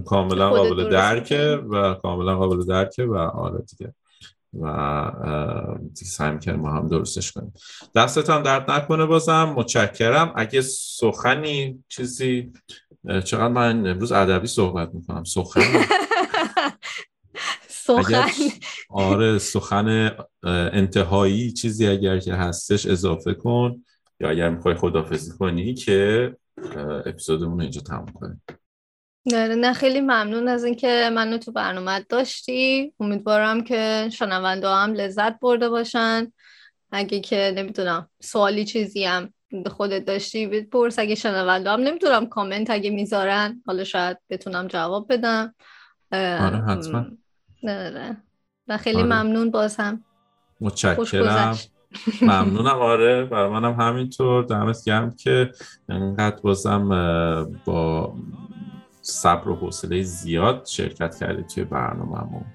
کاملا 0.05 0.49
قابل 0.49 0.89
درکه 0.89 1.59
و 1.69 1.93
کاملا 1.93 2.37
قابل 2.37 2.65
درکه 2.65 3.03
و 3.03 3.15
آره 3.17 3.63
دیگه. 3.69 3.93
و 4.61 5.11
سعی 5.93 6.31
می‌کنیم 6.31 6.59
ما 6.59 6.71
هم 6.71 6.87
درستش 6.87 7.31
کنیم. 7.31 7.53
دستت 7.95 8.29
هم 8.29 8.43
درد 8.43 8.71
نکنه 8.71 9.05
بازم. 9.05 9.53
متشکرم. 9.57 10.33
اگه 10.35 10.61
سخنی 10.61 11.83
چیزی 11.87 12.51
چقدر 13.23 13.47
من 13.47 13.87
امروز 13.87 14.11
ادبی 14.11 14.47
صحبت 14.47 14.89
می‌کنم. 14.93 15.23
سخن؟ 15.23 15.61
سخن. 17.67 18.29
آره 18.89 19.37
سخن 19.37 20.11
انتهایی 20.73 21.51
چیزی 21.51 21.87
اگر 21.87 22.19
که 22.19 22.33
هستش 22.33 22.85
اضافه 22.85 23.33
کن 23.33 23.83
یا 24.19 24.29
اگر 24.29 24.49
می‌خوای 24.49 24.75
خدافزی 24.75 25.31
کنی 25.31 25.73
که 25.73 26.35
اپیزودمون 27.05 27.61
اینجا 27.61 27.81
تموم 27.81 28.05
کنیم. 28.13 28.43
نه 29.27 29.55
نه 29.55 29.73
خیلی 29.73 30.01
ممنون 30.01 30.47
از 30.47 30.63
اینکه 30.63 31.09
منو 31.13 31.37
تو 31.37 31.51
برنامه 31.51 31.99
داشتی. 31.99 32.93
امیدوارم 32.99 33.63
که 33.63 34.09
شنونده 34.11 34.69
هم 34.69 34.93
لذت 34.93 35.39
برده 35.39 35.69
باشن. 35.69 36.31
اگه 36.91 37.19
که 37.19 37.53
نمی‌دونم 37.55 38.09
سوالی 38.21 38.65
چیزی 38.65 39.05
هم 39.05 39.33
خودت 39.67 40.05
داشتی 40.05 40.47
بپرس. 40.47 40.99
اگه 40.99 41.15
شنونده 41.15 41.69
هم 41.69 41.79
نمی‌تونم 41.79 42.25
کامنت 42.25 42.69
اگه 42.69 42.89
می‌ذارن 42.89 43.63
حالا 43.65 43.83
شاید 43.83 44.17
بتونم 44.29 44.67
جواب 44.67 45.13
بدم. 45.13 45.55
آره 46.11 46.63
حتما. 46.67 47.05
نه 47.63 48.23
و 48.67 48.77
خیلی 48.77 48.97
آره. 49.01 49.05
ممنون 49.05 49.51
باز 49.51 49.75
هم 49.75 50.03
متشکرم 50.61 51.57
ممنونم. 52.21 52.81
آره 52.81 53.25
برای 53.25 53.49
منم 53.49 53.73
همینطور. 53.73 54.43
دمت 54.43 54.83
گرم 54.85 55.15
که 55.15 55.51
انقدر 55.89 56.41
بازم 56.41 56.89
با 57.65 58.13
صبر 59.07 59.49
و 59.49 59.55
حوصله 59.55 60.01
زیاد 60.01 60.65
شرکت 60.65 61.19
کردی 61.19 61.43
توی 61.43 61.63
برنامهمون. 61.63 62.45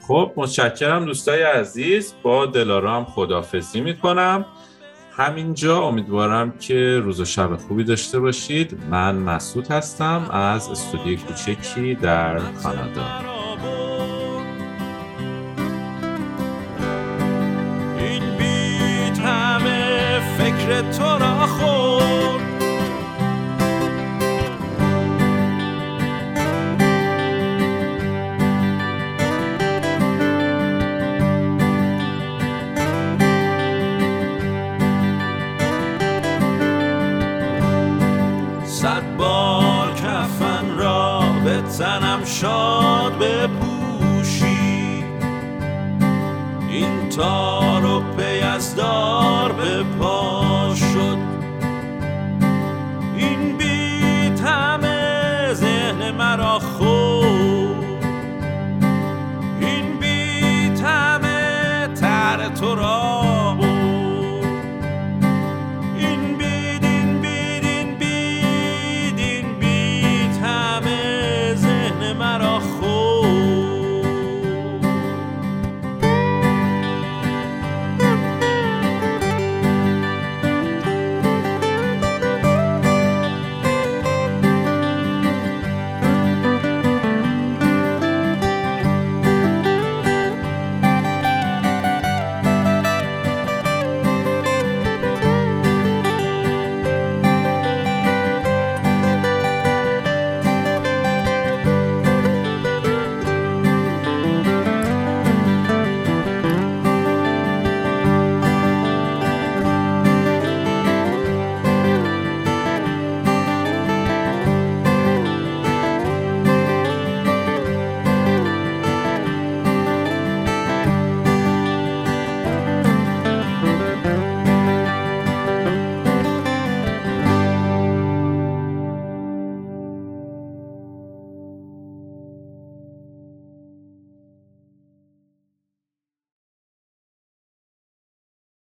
خب 0.00 0.32
متشکرم 0.36 1.04
دوستای 1.04 1.42
عزیز. 1.42 2.14
با 2.22 2.46
دلارام 2.46 3.04
خدافزی 3.04 3.80
می‌کنم. 3.80 4.44
همینجا 5.16 5.82
امیدوارم 5.82 6.58
که 6.58 7.00
روز 7.04 7.20
و 7.20 7.24
شب 7.24 7.56
خوبی 7.56 7.84
داشته 7.84 8.20
باشید. 8.20 8.78
من 8.90 9.16
مسعود 9.16 9.68
هستم 9.68 10.30
از 10.30 10.68
استودیو 10.68 11.18
کوچکی 11.18 11.94
در 11.94 12.38
کانادا. 12.38 13.06
این 17.98 18.36
بیت 18.38 19.18
همه 19.18 20.20
فکر 20.38 20.90
تو 20.90 21.18
را 21.24 21.46
خورد. 21.46 22.51
شاد 42.42 43.18
بپوشی. 43.18 45.04
این 46.70 47.08
تار 47.08 47.84
و 47.84 48.02
پیزدار 48.16 49.52
بپوشی 49.52 49.91